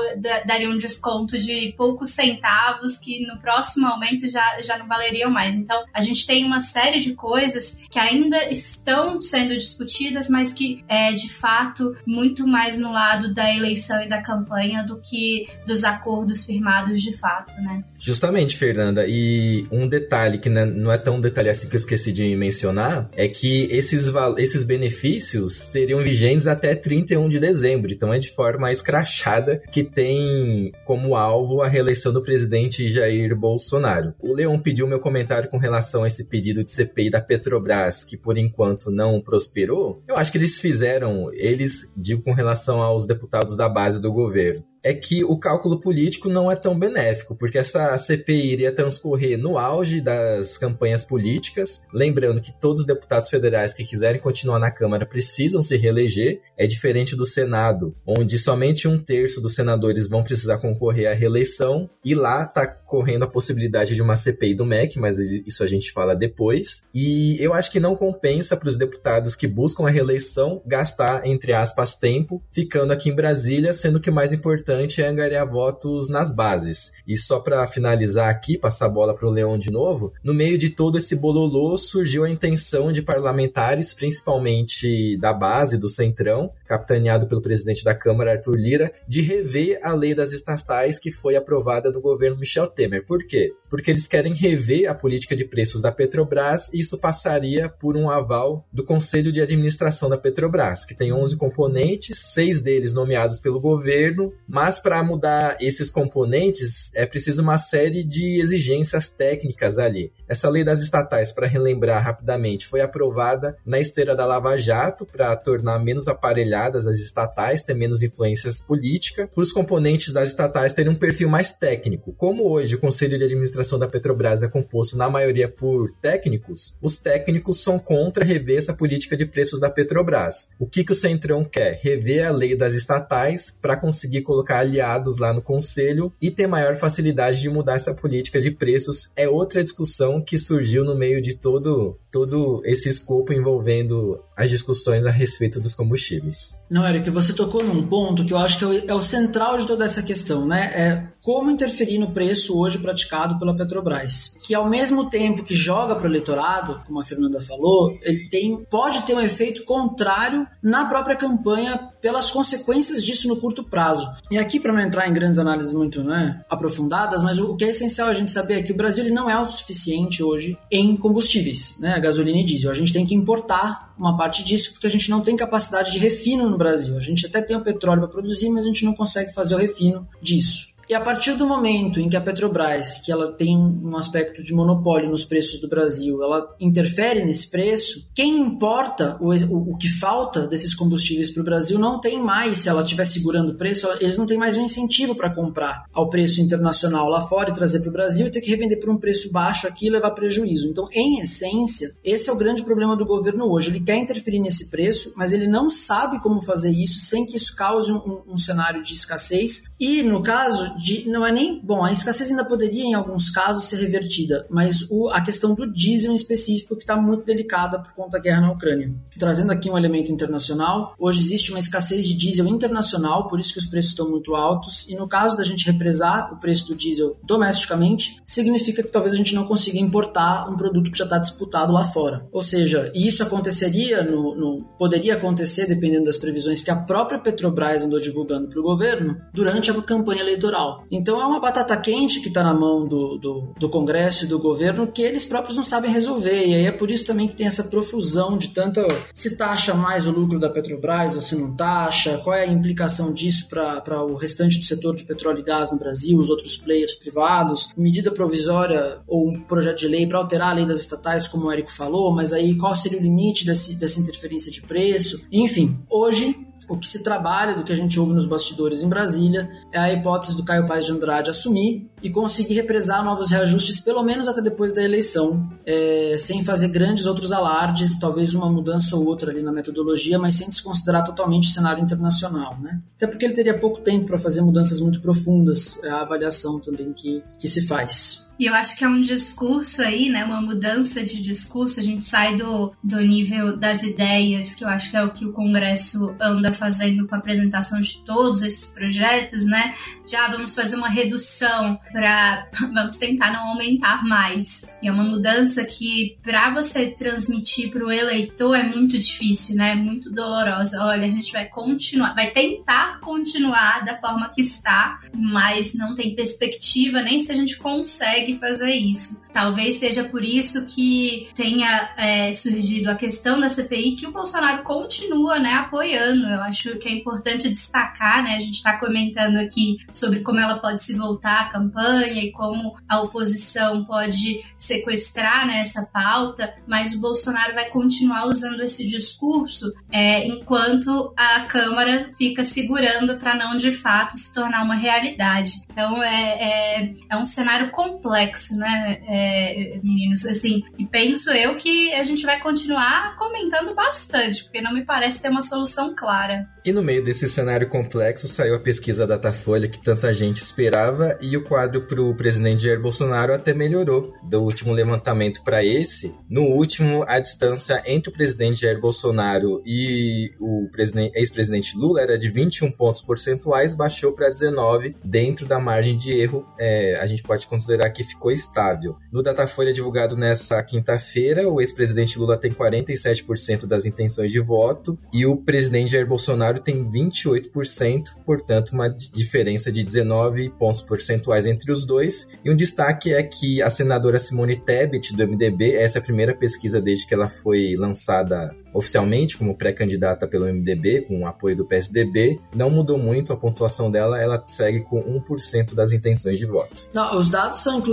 dariam 0.46 0.74
um 0.74 0.78
desconto 0.78 1.38
de 1.38 1.74
poucos 1.78 2.12
centavos 2.12 2.98
que 2.98 3.26
no 3.26 3.40
próximo 3.40 3.88
aumento 3.88 4.28
já, 4.28 4.62
já 4.62 4.78
não 4.78 4.88
valeriam 4.88 5.30
mais. 5.30 5.56
Então, 5.56 5.84
a 5.94 6.02
gente 6.02 6.26
tem 6.26 6.46
uma 6.46 6.60
série 6.60 7.00
de 7.00 7.14
coisas 7.14 7.82
que 7.90 8.00
ainda 8.00 8.50
estão 8.50 9.22
sendo 9.22 9.56
discutidas, 9.56 10.30
mas 10.30 10.54
que 10.54 10.84
é 10.88 11.14
de 11.14 11.32
fato 11.32 11.96
muito 12.06 12.48
mais 12.48 12.78
no 12.78 12.92
lado 12.92 13.34
da 13.34 13.54
eleição 13.54 14.02
e 14.02 14.10
da 14.10 14.22
campanha 14.22 14.84
do 14.84 15.00
que 15.00 15.48
dos 15.66 15.84
acordos 15.84 16.46
firmados 16.46 17.02
de 17.02 17.16
fato, 17.18 17.56
né? 17.62 17.84
Justamente, 18.02 18.58
Fernanda. 18.58 19.06
E 19.08 19.64
um 19.72 19.88
detalhe 19.88 20.40
que 20.40 20.50
não 20.50 20.92
é 20.92 20.98
tão 20.98 21.22
detalhe 21.22 21.50
assim 21.50 21.70
que 21.70 21.76
eu 21.76 21.78
esqueci 21.78 22.12
de 22.12 22.36
mencionar 22.36 23.08
é 23.14 23.28
que 23.28 23.68
esses, 23.70 24.12
esses 24.40 24.64
benefícios 24.64 25.54
seriam 25.54 26.02
vigentes 26.02 26.48
até 26.48 26.74
31 26.74 27.30
de 27.30 27.40
dezembro. 27.40 27.92
Então 27.92 28.12
é 28.12 28.18
de 28.18 28.32
forma 28.32 28.72
escrachada 28.72 29.62
que 29.72 29.84
tem 29.84 30.72
como 30.84 31.16
alvo 31.16 31.62
a 31.62 31.68
reeleição 31.68 32.12
do 32.12 32.24
presidente 32.24 32.88
Jair 32.88 33.36
Bolsonaro. 33.36 34.16
O 34.20 34.34
Leon 34.34 34.58
pediu 34.58 34.88
meu 34.88 35.00
comentário 35.00 35.48
com 35.48 35.58
relação 35.58 36.04
a 36.04 36.08
esse 36.08 36.28
pedido 36.28 36.64
de 36.64 36.72
CPI 36.72 37.12
da 37.12 37.22
Petrobras, 37.22 38.04
que 38.04 38.18
por 38.18 38.36
enquanto 38.36 38.90
não 38.90 39.22
prosperou. 39.22 40.04
Eu 40.08 40.18
acho 40.18 40.32
que 40.32 40.40
eles 40.40 40.60
fizeram, 40.60 41.32
eles, 41.34 41.94
digo 41.96 42.24
com 42.24 42.34
relação 42.34 42.82
aos 42.82 43.06
deputados 43.06 43.56
da 43.56 43.70
base 43.70 44.02
do 44.02 44.12
governo 44.12 44.71
é 44.84 44.94
que 44.94 45.24
o 45.24 45.38
cálculo 45.38 45.80
político 45.80 46.30
não 46.30 46.52
é 46.52 46.56
tão 46.56 46.78
benéfico, 46.78 47.36
porque 47.36 47.58
essa 47.58 47.98
CPI 47.98 48.54
iria 48.54 48.72
transcorrer 48.72 49.38
no 49.38 49.58
auge 49.58 50.02
das 50.02 50.58
campanhas 50.58 51.04
políticas, 51.04 51.84
lembrando 51.94 52.42
que 52.42 52.52
todos 52.60 52.82
os 52.82 52.88
deputados 52.88 53.30
federais 53.30 53.74
que 53.74 53.86
quiserem 53.86 54.20
continuar 54.20 54.60
na 54.60 54.72
Câmara 54.72 55.06
precisam 55.06 55.62
se 55.62 55.78
reeleger, 55.78 56.42
é 56.58 56.66
diferente 56.66 57.16
do 57.16 57.26
Senado, 57.26 57.96
onde 58.06 58.38
somente 58.38 58.88
um 58.88 58.98
terço 58.98 59.40
dos 59.40 59.54
senadores 59.54 60.08
vão 60.08 60.24
precisar 60.24 60.58
concorrer 60.58 61.10
à 61.10 61.14
reeleição, 61.14 61.90
e 62.04 62.16
lá 62.16 62.44
está 62.44 62.66
correndo 62.66 63.24
a 63.24 63.28
possibilidade 63.28 63.94
de 63.94 64.02
uma 64.02 64.16
CPI 64.16 64.56
do 64.56 64.66
MEC, 64.66 65.00
mas 65.00 65.20
isso 65.20 65.64
a 65.64 65.68
gente 65.68 65.92
fala 65.92 66.16
depois, 66.16 66.88
e 66.94 67.38
eu 67.40 67.54
acho 67.54 67.72
que 67.72 67.80
não 67.80 67.96
compensa 67.96 68.58
para 68.58 68.70
os 68.70 68.78
deputados 68.78 69.36
que 69.36 69.48
buscam 69.48 69.86
a 69.86 69.92
reeleição 69.92 70.62
gastar, 70.66 71.26
entre 71.26 71.54
aspas, 71.54 71.96
tempo 71.96 72.42
ficando 72.52 72.92
aqui 72.92 73.10
em 73.10 73.16
Brasília, 73.16 73.74
sendo 73.74 74.00
que 74.00 74.10
o 74.10 74.14
mais 74.14 74.34
importante 74.34 74.71
importante 74.72 75.02
é 75.02 75.08
angariar 75.08 75.48
votos 75.48 76.10
nas 76.10 76.34
bases. 76.34 76.92
E 77.06 77.18
só 77.18 77.40
para 77.40 77.68
finalizar 77.68 78.30
aqui, 78.30 78.58
passar 78.58 78.86
a 78.86 78.90
bola 78.90 79.14
para 79.14 79.28
o 79.28 79.32
Leão 79.32 79.58
de 79.58 79.70
novo, 79.70 80.14
no 80.24 80.34
meio 80.34 80.58
de 80.58 80.70
todo 80.70 80.98
esse 80.98 81.16
bololô 81.16 81.76
surgiu 81.78 82.24
a 82.24 82.30
intenção 82.30 82.92
de 82.92 83.02
parlamentares, 83.02 83.94
principalmente 83.94 85.18
da 85.18 85.34
base, 85.34 85.78
do 85.78 85.90
Centrão, 85.90 86.52
capitaneado 86.66 87.28
pelo 87.28 87.42
presidente 87.42 87.84
da 87.84 87.94
Câmara, 87.94 88.32
Arthur 88.32 88.56
Lira, 88.56 88.94
de 89.08 89.22
rever 89.22 89.80
a 89.84 89.94
lei 89.94 90.16
das 90.16 90.32
estatais 90.32 90.98
que 90.98 91.12
foi 91.12 91.36
aprovada 91.36 91.92
no 91.92 92.00
governo 92.00 92.38
Michel 92.38 92.68
Temer. 92.68 93.06
Por 93.06 93.26
quê? 93.26 93.52
Porque 93.70 93.92
eles 93.92 94.08
querem 94.08 94.34
rever 94.34 94.90
a 94.90 94.96
política 94.96 95.36
de 95.36 95.44
preços 95.44 95.82
da 95.82 95.92
Petrobras 95.92 96.74
e 96.74 96.80
isso 96.80 96.98
passaria 96.98 97.68
por 97.68 97.98
um 97.98 98.10
aval 98.10 98.66
do 98.72 98.84
Conselho 98.86 99.32
de 99.32 99.42
Administração 99.42 100.10
da 100.10 100.18
Petrobras, 100.18 100.86
que 100.86 100.96
tem 100.96 101.12
11 101.12 101.38
componentes, 101.38 102.20
seis 102.34 102.62
deles 102.62 102.94
nomeados 102.94 103.40
pelo 103.40 103.60
governo, 103.60 104.34
mas 104.62 104.78
para 104.78 105.02
mudar 105.02 105.58
esses 105.60 105.90
componentes 105.90 106.94
é 106.94 107.04
preciso 107.04 107.42
uma 107.42 107.58
série 107.58 108.04
de 108.04 108.40
exigências 108.40 109.10
técnicas 109.10 109.80
ali. 109.80 110.14
Essa 110.30 110.48
lei 110.50 110.64
das 110.64 110.82
estatais, 110.82 111.32
para 111.32 111.48
relembrar 111.48 112.04
rapidamente, 112.04 112.68
foi 112.68 112.80
aprovada 112.80 113.58
na 113.66 113.80
esteira 113.80 114.16
da 114.16 114.24
Lava 114.24 114.56
Jato 114.60 115.04
para 115.04 115.36
tornar 115.36 115.80
menos 115.80 116.08
aparelhadas 116.08 116.86
as 116.86 117.00
estatais, 117.00 117.64
ter 117.64 117.74
menos 117.74 118.04
influências 118.04 118.62
políticas, 118.62 119.28
para 119.34 119.42
os 119.42 119.52
componentes 119.52 120.14
das 120.14 120.30
estatais 120.30 120.74
terem 120.74 120.92
um 120.92 120.96
perfil 120.96 121.28
mais 121.28 121.54
técnico. 121.54 122.14
Como 122.14 122.48
hoje 122.48 122.76
o 122.76 122.80
Conselho 122.80 123.18
de 123.18 123.24
Administração 123.24 123.80
da 123.80 123.88
Petrobras 123.88 124.44
é 124.44 124.48
composto 124.48 124.96
na 124.96 125.10
maioria 125.10 125.50
por 125.50 125.90
técnicos, 125.90 126.78
os 126.80 126.98
técnicos 126.98 127.64
são 127.64 127.80
contra 127.80 128.24
rever 128.24 128.60
essa 128.60 128.76
política 128.76 129.18
de 129.18 129.26
preços 129.26 129.60
da 129.60 129.72
Petrobras. 129.72 130.50
O 130.60 130.68
que, 130.68 130.84
que 130.84 130.92
o 130.92 130.96
Centrão 130.96 131.44
quer? 131.44 131.80
Rever 131.82 132.28
a 132.28 132.32
lei 132.32 132.56
das 132.56 132.76
estatais 132.76 133.50
para 133.50 133.76
conseguir 133.76 134.22
colocar 134.22 134.51
aliados 134.60 135.18
lá 135.18 135.34
no 135.34 135.42
Conselho 135.42 136.12
e 136.22 136.30
ter 136.30 136.48
maior 136.48 136.76
facilidade 136.76 137.42
de 137.42 137.50
mudar 137.50 137.76
essa 137.76 137.94
política 137.94 138.40
de 138.40 138.52
preços. 138.52 139.12
É 139.16 139.28
outra 139.28 139.64
discussão 139.64 140.22
que 140.22 140.38
surgiu 140.38 140.84
no 140.84 140.96
meio 140.96 141.22
de 141.22 141.36
todo, 141.36 141.98
todo 142.12 142.62
esse 142.66 142.90
escopo 142.90 143.34
envolvendo 143.34 144.20
as 144.42 144.50
discussões 144.50 145.06
a 145.06 145.12
respeito 145.12 145.60
dos 145.60 145.76
combustíveis. 145.76 146.56
Não, 146.70 146.88
Eric, 146.88 147.10
você 147.10 147.34
tocou 147.34 147.64
num 147.64 147.86
ponto 147.88 148.26
que 148.26 148.34
eu 148.34 148.38
acho 148.38 148.58
que 148.58 148.64
é 148.64 148.68
o, 148.68 148.92
é 148.92 148.94
o 148.94 149.02
central 149.02 149.58
de 149.58 149.68
toda 149.68 149.86
essa 149.86 150.02
questão, 150.02 150.46
né? 150.46 150.72
É 150.74 151.12
como 151.24 151.52
interferir 151.52 152.00
no 152.00 152.12
preço 152.12 152.58
hoje 152.58 152.80
praticado 152.80 153.38
pela 153.38 153.56
Petrobras, 153.56 154.36
que 154.44 154.56
ao 154.56 154.68
mesmo 154.68 155.10
tempo 155.10 155.44
que 155.44 155.56
joga 155.56 155.96
para 155.96 156.06
o 156.06 156.10
eleitorado, 156.10 156.82
como 156.86 157.00
a 157.00 157.04
Fernanda 157.04 157.40
falou, 157.40 157.98
ele 158.02 158.28
tem, 158.28 158.66
pode 158.70 159.04
ter 159.04 159.14
um 159.14 159.20
efeito 159.20 159.64
contrário 159.64 160.48
na 160.64 160.86
própria 160.86 161.16
campanha 161.16 161.90
pelas 162.02 162.32
consequências 162.32 163.04
disso 163.04 163.28
no 163.28 163.38
curto 163.38 163.64
prazo. 163.64 164.10
E 164.32 164.38
aqui, 164.38 164.60
para 164.60 164.74
não 164.74 164.82
entrar 164.82 165.08
em 165.08 165.14
grandes 165.14 165.38
análises 165.38 165.74
muito 165.74 166.04
né, 166.04 166.44
aprofundadas, 166.50 167.22
mas 167.22 167.40
o 167.40 167.56
que 167.56 167.66
é 167.66 167.70
essencial 167.70 168.08
a 168.08 168.14
gente 168.14 168.32
saber 168.32 168.56
é 168.56 168.64
que 168.64 168.72
o 168.72 168.78
Brasil 168.78 169.04
ele 169.04 169.14
não 169.14 169.30
é 169.30 169.34
autossuficiente 169.34 170.24
hoje 170.24 170.58
em 170.72 170.96
combustíveis, 170.98 171.78
né, 171.80 172.00
gasolina 172.00 172.40
e 172.40 172.44
diesel. 172.44 172.72
A 172.72 172.76
gente 172.76 172.94
tem 172.94 173.06
que 173.06 173.14
importar 173.14 173.91
uma 174.02 174.18
parte 174.18 174.44
disso 174.44 174.72
porque 174.72 174.88
a 174.88 174.90
gente 174.90 175.12
não 175.12 175.22
tem 175.22 175.36
capacidade 175.36 175.92
de 175.92 176.00
refino 176.00 176.50
no 176.50 176.58
Brasil. 176.58 176.98
A 176.98 177.00
gente 177.00 177.28
até 177.28 177.40
tem 177.40 177.56
o 177.56 177.62
petróleo 177.62 178.02
para 178.02 178.10
produzir, 178.10 178.50
mas 178.50 178.66
a 178.66 178.68
gente 178.68 178.84
não 178.84 178.96
consegue 178.96 179.32
fazer 179.32 179.54
o 179.54 179.60
refino 179.60 180.08
disso. 180.20 180.71
E 180.92 180.94
a 180.94 181.00
partir 181.00 181.36
do 181.36 181.48
momento 181.48 182.02
em 182.02 182.10
que 182.10 182.18
a 182.18 182.22
Petrobras, 182.22 182.98
que 182.98 183.14
ela 183.14 183.32
tem 183.32 183.56
um 183.56 183.96
aspecto 183.96 184.44
de 184.44 184.54
monopólio 184.54 185.10
nos 185.10 185.24
preços 185.24 185.62
do 185.62 185.70
Brasil, 185.70 186.22
ela 186.22 186.54
interfere 186.60 187.24
nesse 187.24 187.50
preço, 187.50 188.12
quem 188.14 188.42
importa 188.42 189.16
o, 189.22 189.30
o, 189.30 189.72
o 189.72 189.78
que 189.78 189.88
falta 189.88 190.46
desses 190.46 190.76
combustíveis 190.76 191.32
para 191.32 191.40
o 191.40 191.46
Brasil 191.46 191.80
não 191.80 191.98
tem 191.98 192.22
mais, 192.22 192.60
se 192.60 192.68
ela 192.68 192.82
estiver 192.84 193.06
segurando 193.06 193.54
o 193.54 193.56
preço, 193.56 193.88
eles 194.02 194.18
não 194.18 194.26
têm 194.26 194.38
mais 194.38 194.58
um 194.58 194.66
incentivo 194.66 195.16
para 195.16 195.34
comprar 195.34 195.86
ao 195.94 196.10
preço 196.10 196.42
internacional 196.42 197.08
lá 197.08 197.22
fora 197.22 197.52
e 197.52 197.54
trazer 197.54 197.80
para 197.80 197.88
o 197.88 197.94
Brasil 197.94 198.28
e 198.28 198.30
ter 198.30 198.42
que 198.42 198.50
revender 198.50 198.78
por 198.78 198.90
um 198.90 198.98
preço 198.98 199.32
baixo 199.32 199.68
aqui 199.68 199.88
e 199.88 199.90
levar 199.90 200.12
prejuízo. 200.12 200.68
Então, 200.68 200.90
em 200.92 201.22
essência, 201.22 201.96
esse 202.04 202.30
é 202.30 202.34
o 202.34 202.38
grande 202.38 202.64
problema 202.64 202.98
do 202.98 203.06
governo 203.06 203.50
hoje. 203.50 203.70
Ele 203.70 203.80
quer 203.80 203.96
interferir 203.96 204.40
nesse 204.40 204.70
preço, 204.70 205.14
mas 205.16 205.32
ele 205.32 205.48
não 205.48 205.70
sabe 205.70 206.20
como 206.20 206.42
fazer 206.42 206.72
isso 206.72 207.00
sem 207.00 207.26
que 207.26 207.38
isso 207.38 207.56
cause 207.56 207.90
um, 207.94 208.24
um 208.28 208.38
cenário 208.38 208.84
de 208.84 208.94
escassez. 208.94 209.70
E, 209.80 210.04
no 210.04 210.22
caso 210.22 210.81
de, 210.82 211.08
não 211.08 211.26
é 211.26 211.32
nem 211.32 211.60
bom, 211.64 211.84
a 211.84 211.92
escassez 211.92 212.30
ainda 212.30 212.46
poderia 212.46 212.84
em 212.84 212.94
alguns 212.94 213.30
casos 213.30 213.66
ser 213.66 213.78
revertida, 213.78 214.46
mas 214.50 214.86
o, 214.90 215.10
a 215.10 215.22
questão 215.22 215.54
do 215.54 215.72
diesel 215.72 216.12
em 216.12 216.16
específico 216.16 216.76
que 216.76 216.84
está 216.84 216.96
muito 216.96 217.26
delicada 217.26 217.80
por 217.80 217.94
conta 217.94 218.12
da 218.12 218.20
guerra 218.20 218.42
na 218.42 218.52
Ucrânia. 218.52 218.92
Trazendo 219.18 219.52
aqui 219.52 219.70
um 219.70 219.78
elemento 219.78 220.12
internacional, 220.12 220.94
hoje 220.98 221.20
existe 221.20 221.52
uma 221.52 221.60
escassez 221.60 222.08
de 222.08 222.14
diesel 222.14 222.48
internacional, 222.48 223.28
por 223.28 223.40
isso 223.40 223.54
que 223.54 223.60
os 223.60 223.66
preços 223.66 223.92
estão 223.92 224.10
muito 224.10 224.36
altos, 224.36 224.88
e 224.90 224.96
no 224.96 225.08
caso 225.08 225.38
da 225.38 225.44
gente 225.44 225.66
represar 225.66 226.34
o 226.34 226.40
preço 226.40 226.68
do 226.68 226.76
diesel 226.76 227.18
domesticamente, 227.24 228.18
significa 228.26 228.84
que 228.84 228.92
talvez 228.92 229.14
a 229.14 229.18
gente 229.18 229.36
não 229.36 229.46
consiga 229.46 229.80
importar 229.80 230.50
um 230.50 230.56
produto 230.56 230.92
que 230.92 230.98
já 230.98 231.06
está 231.06 231.18
disputado 231.18 231.72
lá 231.72 231.84
fora. 231.84 232.28
Ou 232.32 232.42
seja, 232.42 232.92
isso 232.94 233.24
aconteceria 233.24 234.04
no, 234.04 234.36
no 234.36 234.64
poderia 234.78 235.16
acontecer 235.16 235.68
dependendo 235.68 236.06
das 236.06 236.18
previsões 236.18 236.62
que 236.62 236.72
a 236.72 236.76
própria 236.76 237.20
Petrobras 237.20 237.84
andou 237.84 238.00
divulgando 238.00 238.48
para 238.48 238.60
o 238.60 238.64
governo 238.64 239.18
durante 239.34 239.70
a 239.70 239.82
campanha 239.82 240.22
eleitoral. 240.22 240.71
Então 240.92 241.22
é 241.22 241.26
uma 241.26 241.40
batata 241.40 241.76
quente 241.78 242.20
que 242.20 242.28
está 242.28 242.44
na 242.44 242.54
mão 242.54 242.88
do, 242.88 243.18
do, 243.18 243.54
do, 243.58 243.70
Congresso 243.70 244.26
e 244.26 244.28
do 244.28 244.40
governo 244.40 244.88
que 244.88 245.02
eles 245.02 245.26
próprios 245.26 245.58
não 245.58 245.64
sabem 245.64 245.92
resolver. 245.92 246.46
E 246.46 246.54
aí 246.54 246.66
é 246.66 246.72
por 246.72 246.92
isso 246.92 247.06
também 247.06 247.28
que 247.28 247.36
tem 247.36 247.48
essa 247.48 247.64
profusão 247.64 248.38
de 248.38 248.50
tanto 248.50 248.82
se 249.14 249.38
taxa 249.38 249.74
mais 249.74 250.08
o 250.08 250.12
lucro 250.12 250.40
da 250.40 250.50
Petrobras 250.50 251.16
ou 251.16 251.22
se 251.22 251.36
não 251.36 251.56
taxa, 251.56 252.20
qual 252.24 252.36
é 252.36 252.44
a 252.44 252.48
implicação 252.48 253.14
disso 253.14 253.48
para 253.48 254.04
o 254.04 254.16
restante 254.16 254.60
do 254.60 254.66
setor 254.66 254.96
de 254.96 255.04
petróleo 255.04 255.40
e 255.40 255.44
gás 255.44 255.72
no 255.72 255.78
Brasil, 255.78 256.20
os 256.20 256.30
outros 256.30 256.58
players 256.58 256.96
privados, 256.96 257.70
medida 257.78 258.12
provisória 258.12 259.00
ou 259.08 259.30
um 259.30 259.42
projeto 259.42 259.80
de 259.80 259.88
lei 259.88 260.08
para 260.08 260.18
alterar 260.18 260.52
a 260.52 260.54
lei 260.54 260.66
das 260.66 260.80
estatais, 260.80 261.28
como 261.28 261.48
o 261.48 261.52
Érico 261.52 261.72
falou, 261.72 262.12
mas 262.12 262.34
aí 262.34 262.56
qual 262.56 262.76
seria 262.76 263.00
o 263.00 263.02
limite 263.02 263.46
desse, 263.46 263.76
dessa 263.76 264.00
interferência 264.00 264.52
de 264.52 264.62
preço? 264.62 265.26
Enfim, 265.32 265.80
hoje 265.90 266.51
o 266.72 266.78
que 266.78 266.88
se 266.88 267.04
trabalha, 267.04 267.54
do 267.54 267.64
que 267.64 267.74
a 267.74 267.76
gente 267.76 268.00
ouve 268.00 268.14
nos 268.14 268.26
bastidores 268.26 268.82
em 268.82 268.88
Brasília, 268.88 269.52
é 269.74 269.78
a 269.78 269.92
hipótese 269.92 270.38
do 270.38 270.46
Caio 270.46 270.66
Paes 270.66 270.86
de 270.86 270.94
Andrade 270.94 271.30
assumir 271.30 271.90
e 272.02 272.10
conseguir 272.10 272.54
represar 272.54 273.04
novos 273.04 273.30
reajustes, 273.30 273.80
pelo 273.80 274.02
menos 274.02 274.28
até 274.28 274.42
depois 274.42 274.74
da 274.74 274.82
eleição, 274.82 275.50
é, 275.66 276.16
sem 276.18 276.44
fazer 276.44 276.70
grandes 276.70 277.06
outros 277.06 277.34
alardes, 277.34 278.00
talvez 278.00 278.34
uma 278.34 278.50
mudança 278.50 278.96
ou 278.96 279.06
outra 279.06 279.32
ali 279.32 279.44
na 279.44 279.52
metodologia, 279.52 280.18
mas 280.18 280.36
sem 280.36 280.48
desconsiderar 280.48 281.04
totalmente 281.04 281.50
o 281.50 281.52
cenário 281.52 281.84
internacional. 281.84 282.58
Né? 282.60 282.82
Até 282.96 283.06
porque 283.06 283.26
ele 283.26 283.34
teria 283.34 283.58
pouco 283.60 283.82
tempo 283.82 284.08
para 284.08 284.18
fazer 284.18 284.42
mudanças 284.42 284.80
muito 284.80 285.02
profundas, 285.02 285.78
é 285.84 285.90
a 285.90 286.02
avaliação 286.02 286.60
também 286.60 286.94
que, 286.94 287.22
que 287.38 287.48
se 287.50 287.68
faz. 287.68 288.31
E 288.42 288.48
eu 288.48 288.56
acho 288.56 288.76
que 288.76 288.84
é 288.84 288.88
um 288.88 289.00
discurso 289.00 289.84
aí, 289.84 290.10
né? 290.10 290.26
Uma 290.26 290.42
mudança 290.42 291.04
de 291.04 291.22
discurso. 291.22 291.80
A 291.80 291.84
gente 291.84 292.04
sai 292.04 292.38
do, 292.38 292.74
do 292.84 293.00
nível 293.00 293.56
das 293.56 293.84
ideias, 293.84 294.56
que 294.56 294.64
eu 294.64 294.68
acho 294.68 294.90
que 294.90 294.98
é 294.98 295.04
o 295.04 295.14
que 295.14 295.24
o 295.24 295.32
Congresso 295.32 296.16
anda 296.20 296.52
fazendo 296.52 297.08
com 297.08 297.14
a 297.14 297.20
apresentação 297.20 297.80
de 297.80 298.04
todos 298.04 298.42
esses 298.42 298.74
projetos, 298.74 299.46
né? 299.46 299.76
Já 300.10 300.28
vamos 300.28 300.56
fazer 300.56 300.76
uma 300.76 300.90
redução 300.90 301.80
para 301.92 302.48
vamos 302.74 302.98
tentar 302.98 303.32
não 303.32 303.50
aumentar 303.50 304.04
mais. 304.04 304.68
E 304.82 304.88
é 304.88 304.92
uma 304.92 305.04
mudança 305.04 305.64
que 305.64 306.18
para 306.24 306.52
você 306.52 306.88
transmitir 306.88 307.70
para 307.70 307.86
o 307.86 307.92
eleitor 307.92 308.56
é 308.56 308.64
muito 308.64 308.98
difícil, 308.98 309.56
né? 309.56 309.74
É 309.74 309.76
muito 309.76 310.12
dolorosa. 310.12 310.84
Olha, 310.84 311.06
a 311.06 311.12
gente 311.12 311.32
vai 311.32 311.46
continuar, 311.46 312.16
vai 312.16 312.32
tentar 312.32 313.02
continuar 313.02 313.86
da 313.86 313.96
forma 313.98 314.32
que 314.34 314.42
está, 314.42 315.00
mas 315.14 315.76
não 315.76 315.94
tem 315.94 316.16
perspectiva 316.16 317.04
nem 317.04 317.20
se 317.20 317.32
a 317.32 317.36
gente 317.36 317.56
consegue 317.56 318.31
consegue 318.32 318.40
fazer 318.40 318.72
isso. 318.72 319.22
Talvez 319.34 319.76
seja 319.76 320.04
por 320.04 320.24
isso 320.24 320.66
que 320.66 321.30
tenha 321.36 321.90
é, 321.98 322.34
surgido 322.34 322.92
a 322.92 322.96
questão 322.96 323.40
da 323.40 323.50
CPI 323.50 323.96
que 323.96 324.08
o 324.08 324.12
Bolsonaro 324.12 324.62
continua 324.64 325.40
né, 325.40 325.54
apoiando. 325.54 326.28
Eu 326.28 326.42
acho 326.42 326.78
que 326.78 326.90
é 326.90 326.92
importante 326.92 327.48
destacar, 327.48 328.24
né? 328.24 328.36
A 328.36 328.40
gente 328.40 328.56
está 328.56 328.78
comentando 328.78 329.38
aqui 329.38 329.78
sobre 329.92 330.20
como 330.20 330.40
ela 330.40 330.60
pode 330.60 330.84
se 330.84 330.94
voltar 330.94 331.42
à 331.42 331.46
campanha 331.46 332.24
e 332.24 332.32
como 332.32 332.76
a 332.88 333.02
oposição 333.02 333.86
pode 333.86 334.44
sequestrar 334.58 335.48
né, 335.48 335.60
essa 335.60 335.86
pauta, 335.94 336.54
mas 336.68 336.94
o 336.94 337.00
Bolsonaro 337.00 337.54
vai 337.54 337.70
continuar 337.70 338.26
usando 338.28 338.62
esse 338.62 338.88
discurso 338.88 339.74
é, 339.92 340.28
enquanto 340.28 341.14
a 341.16 341.42
Câmara 341.42 342.12
fica 342.18 342.44
segurando 342.44 343.18
para 343.18 343.36
não 343.36 343.58
de 343.58 343.72
fato 343.72 344.18
se 344.18 344.34
tornar 344.34 344.64
uma 344.64 344.76
realidade. 344.76 345.54
Então 345.70 346.04
é, 346.04 346.82
é, 346.82 346.94
é 347.10 347.18
um 347.18 347.26
cenário 347.26 347.72
complexo 347.72 348.21
complexo, 348.22 348.58
né, 348.58 349.02
é, 349.08 349.80
meninos? 349.84 350.26
Assim, 350.26 350.64
e 350.78 350.86
penso 350.86 351.32
eu 351.32 351.56
que 351.56 351.94
a 351.94 352.04
gente 352.04 352.26
vai 352.26 352.40
continuar 352.40 353.16
comentando 353.16 353.74
bastante, 353.74 354.44
porque 354.44 354.62
não 354.62 354.74
me 354.74 354.86
parece 354.86 355.22
ter 355.22 355.30
uma 355.30 355.42
solução 355.42 355.96
clara. 355.96 356.48
E 356.64 356.72
no 356.72 356.84
meio 356.84 357.02
desse 357.02 357.28
cenário 357.28 357.68
complexo 357.68 358.28
saiu 358.28 358.56
a 358.56 358.60
pesquisa 358.60 359.08
Datafolha 359.08 359.68
que 359.68 359.82
tanta 359.82 360.14
gente 360.14 360.38
esperava 360.38 361.18
e 361.20 361.36
o 361.36 361.44
quadro 361.44 361.88
para 361.88 362.00
o 362.00 362.16
presidente 362.16 362.64
Jair 362.64 362.80
Bolsonaro 362.80 363.34
até 363.34 363.52
melhorou 363.52 364.14
do 364.30 364.40
último 364.42 364.72
levantamento 364.72 365.44
para 365.44 365.66
esse. 365.66 366.14
No 366.30 366.44
último, 366.44 367.04
a 367.08 367.20
distância 367.20 367.82
entre 367.86 368.12
o 368.12 368.14
presidente 368.14 368.62
Jair 368.62 368.80
Bolsonaro 368.80 369.64
e 369.66 370.32
o 370.40 370.70
ex-presidente 371.16 371.76
Lula 371.76 372.02
era 372.02 372.18
de 372.18 372.30
21 372.30 372.72
pontos 372.74 373.02
percentuais, 373.02 373.74
baixou 373.74 374.12
para 374.12 374.30
19 374.30 374.96
dentro 375.04 375.48
da 375.48 375.60
margem 375.60 375.98
de 375.98 376.12
erro. 376.12 376.46
É, 376.60 377.00
a 377.02 377.08
gente 377.08 377.24
pode 377.24 377.48
considerar 377.48 377.90
que 377.90 378.01
ficou 378.04 378.32
estável. 378.32 378.96
No 379.12 379.22
Datafolha 379.22 379.74
divulgado 379.74 380.16
nessa 380.16 380.62
quinta-feira, 380.64 381.50
o 381.50 381.62
ex-presidente 381.62 382.18
Lula 382.18 382.38
tem 382.38 382.52
47% 382.52 383.66
das 383.66 383.86
intenções 383.86 384.32
de 384.32 384.40
voto 384.40 384.98
e 385.14 385.26
o 385.26 385.38
presidente 385.38 385.92
Jair 385.92 386.08
Bolsonaro 386.08 386.60
tem 386.60 386.84
28%, 386.90 388.24
portanto, 388.26 388.70
uma 388.70 388.90
diferença 388.90 389.72
de 389.72 389.84
19 389.84 390.50
pontos 390.52 390.82
percentuais 390.82 391.46
entre 391.46 391.72
os 391.72 391.86
dois. 391.86 392.28
E 392.44 392.52
um 392.52 392.56
destaque 392.56 393.14
é 393.14 393.24
que 393.24 393.62
a 393.62 393.70
senadora 393.70 394.20
Simone 394.20 394.58
Tebet, 394.58 395.16
do 395.16 395.28
MDB, 395.28 395.76
essa 395.76 395.98
é 395.98 396.02
a 396.02 396.04
primeira 396.04 396.36
pesquisa 396.36 396.82
desde 396.82 397.08
que 397.08 397.14
ela 397.14 397.28
foi 397.28 397.76
lançada 397.76 398.56
oficialmente 398.74 399.38
como 399.38 399.56
pré-candidata 399.56 400.28
pelo 400.28 400.46
MDB, 400.46 401.02
com 401.02 401.22
o 401.22 401.28
apoio 401.28 401.56
do 401.56 401.66
PSDB. 401.66 402.40
Não 402.56 402.70
mudou 402.70 402.98
muito 402.98 403.34
a 403.34 403.38
pontuação 403.38 403.92
dela, 403.92 404.20
ela 404.20 404.42
segue 404.48 404.82
com 404.82 405.02
1% 405.02 405.74
das 405.74 405.92
intenções 405.92 406.38
de 406.38 406.46
voto. 406.46 406.90
Não, 406.94 407.18
os 407.18 407.30
dados 407.30 407.60
são, 407.60 407.80
inclusive, 407.80 407.91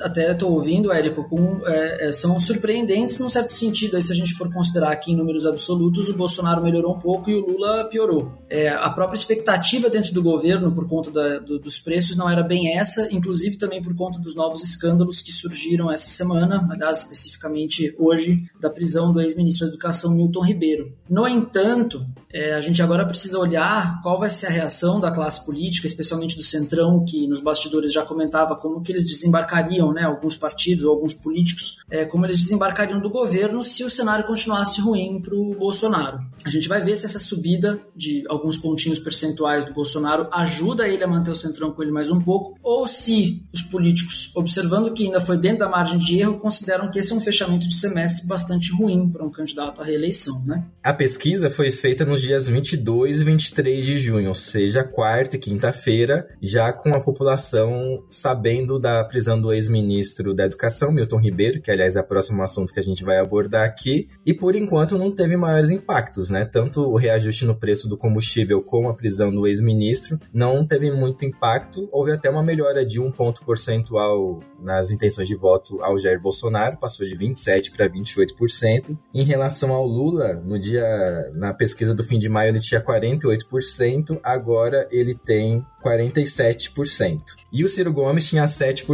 até 0.00 0.32
estou 0.32 0.52
ouvindo, 0.52 0.92
Érico, 0.92 1.28
com, 1.28 1.66
é, 1.66 2.08
é, 2.08 2.12
são 2.12 2.38
surpreendentes 2.38 3.18
num 3.18 3.28
certo 3.28 3.52
sentido. 3.52 3.96
Aí, 3.96 4.02
se 4.02 4.12
a 4.12 4.14
gente 4.14 4.34
for 4.34 4.52
considerar 4.52 4.90
aqui 4.90 5.12
em 5.12 5.16
números 5.16 5.46
absolutos, 5.46 6.08
o 6.08 6.16
Bolsonaro 6.16 6.62
melhorou 6.62 6.94
um 6.94 6.98
pouco 6.98 7.30
e 7.30 7.34
o 7.34 7.46
Lula 7.46 7.84
piorou. 7.84 8.32
É, 8.48 8.68
a 8.68 8.90
própria 8.90 9.16
expectativa 9.16 9.88
dentro 9.88 10.12
do 10.12 10.22
governo, 10.22 10.72
por 10.72 10.88
conta 10.88 11.10
da, 11.10 11.38
do, 11.38 11.58
dos 11.58 11.78
preços, 11.78 12.16
não 12.16 12.28
era 12.28 12.42
bem 12.42 12.76
essa, 12.76 13.08
inclusive 13.12 13.56
também 13.56 13.82
por 13.82 13.94
conta 13.94 14.18
dos 14.18 14.34
novos 14.34 14.62
escândalos 14.62 15.22
que 15.22 15.32
surgiram 15.32 15.90
essa 15.90 16.08
semana, 16.08 16.68
aliás, 16.70 16.98
especificamente 16.98 17.94
hoje, 17.98 18.44
da 18.60 18.70
prisão 18.70 19.12
do 19.12 19.20
ex-ministro 19.20 19.66
da 19.66 19.72
Educação 19.72 20.14
Milton 20.14 20.44
Ribeiro. 20.44 20.92
No 21.08 21.26
entanto, 21.26 22.04
é, 22.32 22.54
a 22.54 22.60
gente 22.60 22.80
agora 22.82 23.04
precisa 23.04 23.38
olhar 23.38 24.00
qual 24.02 24.18
vai 24.18 24.30
ser 24.30 24.46
a 24.46 24.50
reação 24.50 25.00
da 25.00 25.10
classe 25.10 25.44
política, 25.44 25.86
especialmente 25.86 26.36
do 26.36 26.42
Centrão, 26.42 27.04
que 27.04 27.26
nos 27.26 27.40
bastidores 27.40 27.92
já 27.92 28.04
comentava 28.04 28.54
como 28.56 28.80
que 28.82 28.92
eles 28.92 29.04
desembarcariam, 29.30 29.92
né, 29.92 30.04
alguns 30.04 30.36
partidos 30.36 30.84
ou 30.84 30.92
alguns 30.92 31.14
políticos, 31.14 31.78
é, 31.90 32.04
como 32.04 32.26
eles 32.26 32.40
desembarcariam 32.42 33.00
do 33.00 33.10
governo 33.10 33.62
se 33.62 33.84
o 33.84 33.90
cenário 33.90 34.26
continuasse 34.26 34.80
ruim 34.80 35.20
para 35.22 35.34
o 35.34 35.54
Bolsonaro. 35.54 36.20
A 36.44 36.50
gente 36.50 36.68
vai 36.68 36.82
ver 36.82 36.96
se 36.96 37.06
essa 37.06 37.18
subida 37.18 37.80
de 37.94 38.24
alguns 38.28 38.56
pontinhos 38.56 38.98
percentuais 38.98 39.64
do 39.64 39.72
Bolsonaro 39.72 40.28
ajuda 40.32 40.88
ele 40.88 41.04
a 41.04 41.08
manter 41.08 41.30
o 41.30 41.34
Centrão 41.34 41.72
com 41.72 41.82
ele 41.82 41.92
mais 41.92 42.10
um 42.10 42.20
pouco, 42.20 42.58
ou 42.62 42.86
se 42.88 43.44
os 43.52 43.62
políticos, 43.62 44.32
observando 44.34 44.92
que 44.92 45.04
ainda 45.04 45.20
foi 45.20 45.38
dentro 45.38 45.60
da 45.60 45.68
margem 45.68 45.98
de 45.98 46.18
erro, 46.18 46.38
consideram 46.38 46.90
que 46.90 46.98
esse 46.98 47.12
é 47.12 47.16
um 47.16 47.20
fechamento 47.20 47.68
de 47.68 47.74
semestre 47.74 48.26
bastante 48.26 48.72
ruim 48.72 49.08
para 49.08 49.24
um 49.24 49.30
candidato 49.30 49.80
à 49.80 49.84
reeleição 49.84 50.10
eleição, 50.10 50.44
né? 50.44 50.64
A 50.82 50.92
pesquisa 50.92 51.50
foi 51.50 51.70
feita 51.70 52.04
nos 52.04 52.20
dias 52.20 52.48
22 52.48 53.20
e 53.20 53.24
23 53.24 53.86
de 53.86 53.96
junho, 53.96 54.28
ou 54.28 54.34
seja, 54.34 54.82
quarta 54.82 55.36
e 55.36 55.38
quinta-feira, 55.38 56.28
já 56.42 56.72
com 56.72 56.94
a 56.94 57.02
população 57.02 58.02
sabendo 58.08 58.78
da 58.78 59.04
prisão 59.20 59.38
do 59.38 59.52
ex-ministro 59.52 60.32
da 60.32 60.46
Educação, 60.46 60.90
Milton 60.90 61.18
Ribeiro, 61.18 61.60
que 61.60 61.70
aliás 61.70 61.94
é 61.94 62.00
o 62.00 62.04
próximo 62.04 62.42
assunto 62.42 62.72
que 62.72 62.80
a 62.80 62.82
gente 62.82 63.04
vai 63.04 63.18
abordar 63.18 63.66
aqui, 63.66 64.08
e 64.24 64.32
por 64.32 64.56
enquanto 64.56 64.96
não 64.96 65.10
teve 65.14 65.36
maiores 65.36 65.68
impactos, 65.70 66.30
né? 66.30 66.46
Tanto 66.46 66.80
o 66.80 66.96
reajuste 66.96 67.44
no 67.44 67.54
preço 67.54 67.86
do 67.86 67.98
combustível 67.98 68.62
como 68.62 68.88
a 68.88 68.94
prisão 68.94 69.30
do 69.30 69.46
ex-ministro 69.46 70.18
não 70.32 70.66
teve 70.66 70.90
muito 70.90 71.26
impacto, 71.26 71.86
houve 71.92 72.12
até 72.12 72.30
uma 72.30 72.42
melhora 72.42 72.82
de 72.82 72.98
um 72.98 73.10
ponto 73.10 73.44
percentual 73.44 74.38
nas 74.58 74.90
intenções 74.90 75.28
de 75.28 75.36
voto 75.36 75.82
ao 75.82 75.98
Jair 75.98 76.20
Bolsonaro, 76.20 76.78
passou 76.78 77.06
de 77.06 77.14
27 77.14 77.70
para 77.70 77.88
28%. 77.88 78.96
Em 79.12 79.22
relação 79.22 79.72
ao 79.72 79.86
Lula, 79.86 80.34
no 80.34 80.58
dia 80.58 81.30
na 81.34 81.52
pesquisa 81.52 81.94
do 81.94 82.02
fim 82.02 82.18
de 82.18 82.28
maio 82.28 82.50
ele 82.50 82.60
tinha 82.60 82.82
48%, 82.82 84.18
agora 84.22 84.88
ele 84.90 85.14
tem 85.14 85.62
47%. 85.84 87.20
E 87.52 87.64
o 87.64 87.68
Ciro 87.68 87.92
Gomes 87.92 88.28
tinha 88.28 88.44
7%, 88.44 88.86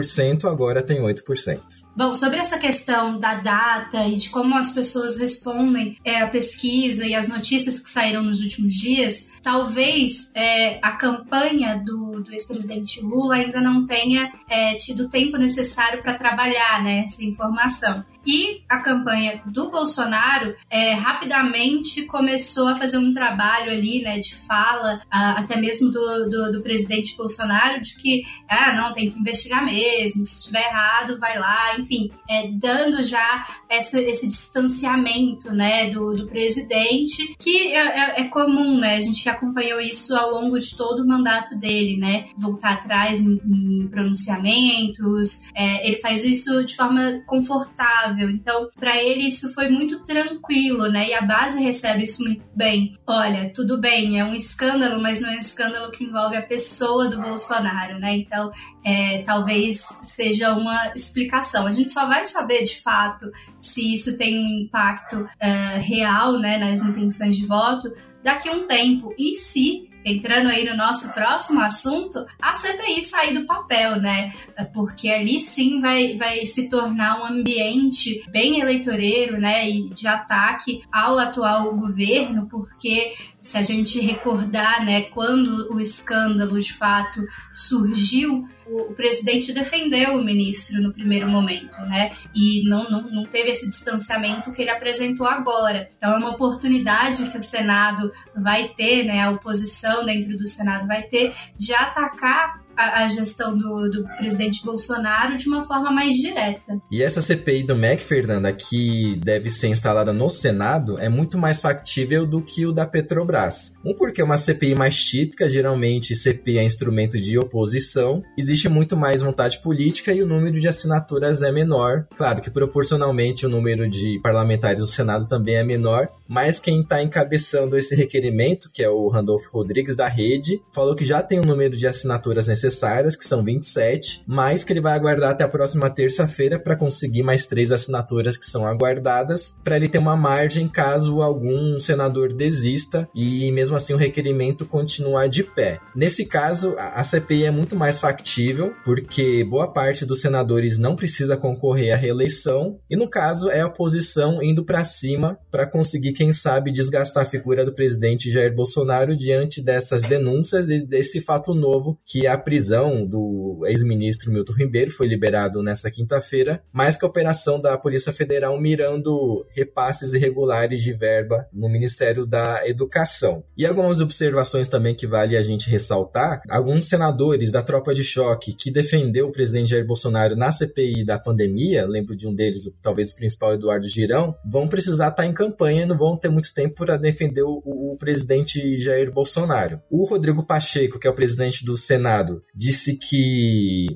agora 0.48 0.82
tem 0.82 1.00
8%. 1.00 1.85
Bom, 1.96 2.12
sobre 2.12 2.38
essa 2.38 2.58
questão 2.58 3.18
da 3.18 3.36
data 3.36 4.06
e 4.06 4.16
de 4.16 4.28
como 4.28 4.54
as 4.54 4.70
pessoas 4.70 5.18
respondem 5.18 5.96
é, 6.04 6.20
a 6.20 6.26
pesquisa 6.26 7.06
e 7.06 7.14
as 7.14 7.26
notícias 7.26 7.78
que 7.78 7.88
saíram 7.88 8.22
nos 8.22 8.42
últimos 8.42 8.74
dias, 8.74 9.32
talvez 9.42 10.30
é, 10.34 10.78
a 10.82 10.92
campanha 10.92 11.82
do, 11.82 12.20
do 12.20 12.32
ex-presidente 12.32 13.00
Lula 13.00 13.36
ainda 13.36 13.62
não 13.62 13.86
tenha 13.86 14.30
é, 14.46 14.74
tido 14.74 15.04
o 15.04 15.08
tempo 15.08 15.38
necessário 15.38 16.02
para 16.02 16.12
trabalhar 16.12 16.82
né, 16.84 17.04
essa 17.06 17.24
informação. 17.24 18.04
E 18.26 18.62
a 18.68 18.78
campanha 18.80 19.40
do 19.46 19.70
Bolsonaro 19.70 20.54
é, 20.68 20.92
rapidamente 20.92 22.04
começou 22.04 22.68
a 22.68 22.76
fazer 22.76 22.98
um 22.98 23.10
trabalho 23.10 23.70
ali 23.70 24.02
né, 24.02 24.18
de 24.18 24.34
fala, 24.34 25.00
a, 25.10 25.40
até 25.40 25.58
mesmo 25.58 25.90
do, 25.90 26.28
do, 26.28 26.52
do 26.52 26.62
presidente 26.62 27.16
Bolsonaro, 27.16 27.80
de 27.80 27.96
que 27.96 28.22
ah, 28.46 28.74
não, 28.74 28.92
tem 28.92 29.08
que 29.08 29.18
investigar 29.18 29.64
mesmo, 29.64 30.26
se 30.26 30.40
estiver 30.40 30.66
errado, 30.66 31.18
vai 31.18 31.38
lá, 31.38 31.78
enfim, 31.86 32.10
é, 32.28 32.48
dando 32.52 33.02
já 33.04 33.46
essa, 33.68 34.00
esse 34.00 34.26
distanciamento 34.26 35.52
né, 35.52 35.90
do, 35.90 36.12
do 36.12 36.26
presidente, 36.26 37.36
que 37.38 37.72
é, 37.72 37.78
é, 37.78 38.20
é, 38.20 38.24
comum, 38.24 38.78
né? 38.78 38.96
A 38.96 39.00
gente 39.00 39.28
acompanhou 39.28 39.80
isso 39.80 40.14
ao 40.16 40.32
longo 40.32 40.58
de 40.58 40.76
todo 40.76 41.02
o 41.02 41.06
mandato 41.06 41.56
dele, 41.56 41.96
né? 41.96 42.26
Voltar 42.36 42.74
atrás 42.74 43.20
em, 43.20 43.40
em 43.44 43.88
pronunciamentos, 43.88 45.44
é, 45.54 45.86
ele 45.86 45.96
faz 45.98 46.24
isso 46.24 46.64
de 46.64 46.74
forma 46.76 47.22
confortável. 47.26 48.28
Então, 48.30 48.68
para 48.78 49.00
ele, 49.02 49.26
isso 49.26 49.52
foi 49.54 49.68
muito 49.68 50.02
tranquilo, 50.04 50.88
né? 50.88 51.08
E 51.08 51.14
a 51.14 51.22
base 51.22 51.62
recebe 51.62 52.02
isso 52.02 52.22
muito 52.24 52.44
bem. 52.54 52.92
Olha, 53.06 53.50
tudo 53.54 53.80
bem, 53.80 54.18
é 54.18 54.24
um 54.24 54.34
escândalo, 54.34 55.00
mas 55.00 55.20
não 55.20 55.30
é 55.30 55.36
um 55.36 55.38
escândalo 55.38 55.92
que 55.92 56.04
envolve 56.04 56.36
a 56.36 56.42
pessoa 56.42 57.08
do 57.08 57.20
Bolsonaro, 57.20 57.98
né? 57.98 58.16
Então, 58.16 58.50
é, 58.84 59.22
talvez 59.22 59.80
seja 60.02 60.52
uma 60.52 60.92
explicação. 60.94 61.66
Gente 61.76 61.92
só 61.92 62.06
vai 62.06 62.24
saber 62.24 62.62
de 62.62 62.80
fato 62.80 63.30
se 63.60 63.92
isso 63.92 64.16
tem 64.16 64.38
um 64.38 64.64
impacto 64.64 65.16
uh, 65.16 65.80
real 65.80 66.38
né, 66.38 66.58
nas 66.58 66.82
intenções 66.82 67.36
de 67.36 67.46
voto 67.46 67.92
daqui 68.24 68.48
a 68.48 68.52
um 68.52 68.66
tempo 68.66 69.14
e 69.18 69.34
se 69.34 69.88
entrando 70.06 70.48
aí 70.48 70.64
no 70.64 70.76
nosso 70.76 71.12
próximo 71.12 71.60
assunto, 71.60 72.24
a 72.40 72.54
CPI 72.54 73.02
sair 73.02 73.34
do 73.34 73.44
papel, 73.44 74.00
né? 74.00 74.32
Porque 74.72 75.08
ali 75.08 75.40
sim 75.40 75.80
vai, 75.80 76.16
vai 76.16 76.46
se 76.46 76.68
tornar 76.68 77.20
um 77.20 77.26
ambiente 77.26 78.22
bem 78.30 78.60
eleitoreiro, 78.60 79.40
né? 79.40 79.68
E 79.68 79.90
de 79.90 80.06
ataque 80.06 80.80
ao 80.92 81.18
atual 81.18 81.74
governo, 81.74 82.46
porque 82.48 83.16
se 83.40 83.58
a 83.58 83.62
gente 83.62 84.00
recordar, 84.00 84.84
né, 84.84 85.02
quando 85.02 85.74
o 85.74 85.80
escândalo 85.80 86.58
de 86.60 86.72
fato 86.72 87.20
surgiu, 87.52 88.48
o, 88.66 88.94
presidente 88.94 89.52
defendeu 89.52 90.14
o 90.14 90.24
ministro 90.24 90.82
no 90.82 90.92
primeiro 90.92 91.28
momento, 91.28 91.78
né? 91.82 92.12
E 92.34 92.68
não, 92.68 92.90
não, 92.90 93.02
não 93.02 93.24
teve 93.24 93.50
esse 93.50 93.68
distanciamento 93.68 94.52
que 94.52 94.62
ele 94.62 94.70
apresentou 94.70 95.26
agora. 95.26 95.88
Então 95.96 96.12
é 96.12 96.16
uma 96.16 96.30
oportunidade 96.30 97.28
que 97.28 97.38
o 97.38 97.42
Senado 97.42 98.12
vai 98.34 98.68
ter, 98.68 99.04
né? 99.04 99.22
A 99.22 99.30
oposição 99.30 100.04
dentro 100.04 100.36
do 100.36 100.46
Senado 100.46 100.86
vai 100.86 101.02
ter 101.02 101.34
de 101.56 101.74
atacar 101.74 102.65
a, 102.76 103.04
a 103.04 103.08
gestão 103.08 103.56
do, 103.56 103.90
do, 103.90 104.04
presidente 104.16 104.64
Bolsonaro 104.64 105.36
de 105.36 105.48
uma 105.48 105.62
forma 105.62 105.90
mais 105.90 106.14
direta. 106.14 106.80
E 106.90 107.02
essa 107.02 107.20
CPI 107.20 107.64
do 107.64 107.76
MEC, 107.76 108.02
Fernanda, 108.02 108.52
que 108.52 109.18
deve 109.24 109.48
ser 109.48 109.68
instalada 109.68 110.12
no 110.12 110.28
Senado, 110.28 110.98
é 110.98 111.08
muito 111.08 111.38
mais 111.38 111.60
factível 111.60 112.26
do 112.26 112.42
que 112.42 112.66
o 112.66 112.72
da 112.72 112.86
Petrobras. 112.86 113.74
Um, 113.84 113.94
porque 113.94 114.20
é 114.20 114.24
uma 114.24 114.36
CPI 114.36 114.74
mais 114.74 114.96
típica, 115.02 115.48
geralmente 115.48 116.14
CPI 116.14 116.58
é 116.58 116.64
instrumento 116.64 117.20
de 117.20 117.38
oposição, 117.38 118.22
existe 118.36 118.68
muito 118.68 118.96
mais 118.96 119.22
vontade 119.22 119.60
política 119.60 120.12
e 120.12 120.22
o 120.22 120.26
número 120.26 120.58
de 120.60 120.68
assinaturas 120.68 121.42
é 121.42 121.50
menor. 121.50 122.06
Claro 122.16 122.40
que 122.40 122.50
proporcionalmente 122.50 123.46
o 123.46 123.48
número 123.48 123.88
de 123.88 124.20
parlamentares 124.22 124.80
do 124.80 124.86
Senado 124.86 125.26
também 125.28 125.56
é 125.56 125.64
menor, 125.64 126.08
mas 126.28 126.60
quem 126.60 126.80
está 126.80 127.02
encabeçando 127.02 127.76
esse 127.76 127.94
requerimento, 127.94 128.70
que 128.72 128.82
é 128.82 128.88
o 128.88 129.08
Randolfo 129.08 129.50
Rodrigues 129.52 129.96
da 129.96 130.08
Rede, 130.08 130.60
falou 130.72 130.94
que 130.94 131.04
já 131.04 131.22
tem 131.22 131.38
o 131.38 131.46
número 131.46 131.76
de 131.76 131.86
assinaturas 131.86 132.46
necessárias, 132.46 133.16
que 133.16 133.24
são 133.24 133.44
27, 133.44 134.24
mas 134.26 134.64
que 134.64 134.72
ele 134.72 134.80
vai 134.80 134.94
aguardar 134.94 135.30
até 135.30 135.44
a 135.44 135.48
próxima 135.48 135.90
terça-feira 135.90 136.58
para 136.58 136.76
conseguir 136.76 137.22
mais 137.22 137.46
três 137.46 137.70
assinaturas 137.70 138.36
que 138.36 138.46
são 138.46 138.66
aguardadas, 138.66 139.58
para 139.62 139.76
ele 139.76 139.88
ter 139.88 139.98
uma 139.98 140.16
margem 140.16 140.68
caso 140.68 141.22
algum 141.22 141.78
senador 141.78 142.32
desista 142.32 143.08
e 143.14 143.50
mesmo 143.52 143.76
assim 143.76 143.94
o 143.94 143.98
requerimento 143.98 144.66
continuar 144.66 145.28
de 145.28 145.42
pé. 145.42 145.80
Nesse 145.94 146.26
caso, 146.26 146.74
a 146.76 147.02
CPI 147.02 147.44
é 147.44 147.50
muito 147.50 147.76
mais 147.76 148.00
factível, 148.00 148.72
porque 148.84 149.44
boa 149.44 149.72
parte 149.72 150.04
dos 150.04 150.20
senadores 150.20 150.78
não 150.78 150.96
precisa 150.96 151.36
concorrer 151.36 151.94
à 151.94 151.96
reeleição, 151.96 152.78
e 152.90 152.96
no 152.96 153.08
caso 153.08 153.50
é 153.50 153.60
a 153.60 153.66
oposição 153.66 154.42
indo 154.42 154.64
para 154.64 154.84
cima 154.84 155.38
para 155.50 155.66
conseguir, 155.66 156.12
quem 156.16 156.32
sabe, 156.32 156.72
desgastar 156.72 157.24
a 157.24 157.28
figura 157.28 157.62
do 157.62 157.74
presidente 157.74 158.30
Jair 158.30 158.54
Bolsonaro 158.54 159.14
diante 159.14 159.62
dessas 159.62 160.02
denúncias 160.02 160.66
e 160.66 160.82
desse 160.82 161.20
fato 161.20 161.54
novo 161.54 161.98
que 162.06 162.26
a 162.26 162.38
prisão 162.38 163.06
do 163.06 163.62
ex-ministro 163.66 164.32
Milton 164.32 164.54
Ribeiro 164.54 164.90
foi 164.90 165.06
liberado 165.06 165.62
nessa 165.62 165.90
quinta-feira, 165.90 166.62
mais 166.72 166.96
que 166.96 167.04
a 167.04 167.08
operação 167.08 167.60
da 167.60 167.76
Polícia 167.76 168.14
Federal 168.14 168.58
mirando 168.58 169.46
repasses 169.50 170.14
irregulares 170.14 170.82
de 170.82 170.94
verba 170.94 171.46
no 171.52 171.68
Ministério 171.68 172.24
da 172.24 172.66
Educação. 172.66 173.44
E 173.54 173.66
algumas 173.66 174.00
observações 174.00 174.68
também 174.68 174.94
que 174.94 175.06
vale 175.06 175.36
a 175.36 175.42
gente 175.42 175.68
ressaltar, 175.68 176.40
alguns 176.48 176.86
senadores 176.86 177.52
da 177.52 177.62
tropa 177.62 177.92
de 177.92 178.02
choque 178.02 178.54
que 178.54 178.70
defendeu 178.70 179.28
o 179.28 179.32
presidente 179.32 179.70
Jair 179.70 179.86
Bolsonaro 179.86 180.34
na 180.34 180.50
CPI 180.50 181.04
da 181.04 181.18
pandemia, 181.18 181.84
lembro 181.86 182.16
de 182.16 182.26
um 182.26 182.34
deles, 182.34 182.62
talvez 182.80 183.10
o 183.10 183.16
principal 183.16 183.52
Eduardo 183.52 183.86
Girão, 183.86 184.34
vão 184.42 184.66
precisar 184.66 185.08
estar 185.08 185.26
em 185.26 185.34
campanha 185.34 185.82
e 185.82 185.86
não 185.86 185.96
vão 185.96 186.05
ter 186.14 186.28
muito 186.28 186.52
tempo 186.52 186.74
para 186.74 186.96
defender 186.96 187.42
o, 187.42 187.62
o, 187.64 187.96
presidente 187.98 188.78
Jair 188.78 189.10
Bolsonaro. 189.10 189.80
O 189.90 190.04
Rodrigo 190.04 190.44
Pacheco, 190.44 190.98
que 190.98 191.06
é 191.06 191.10
o 191.10 191.14
presidente 191.14 191.64
do 191.64 191.76
Senado, 191.76 192.42
disse 192.54 192.98
que 192.98 193.86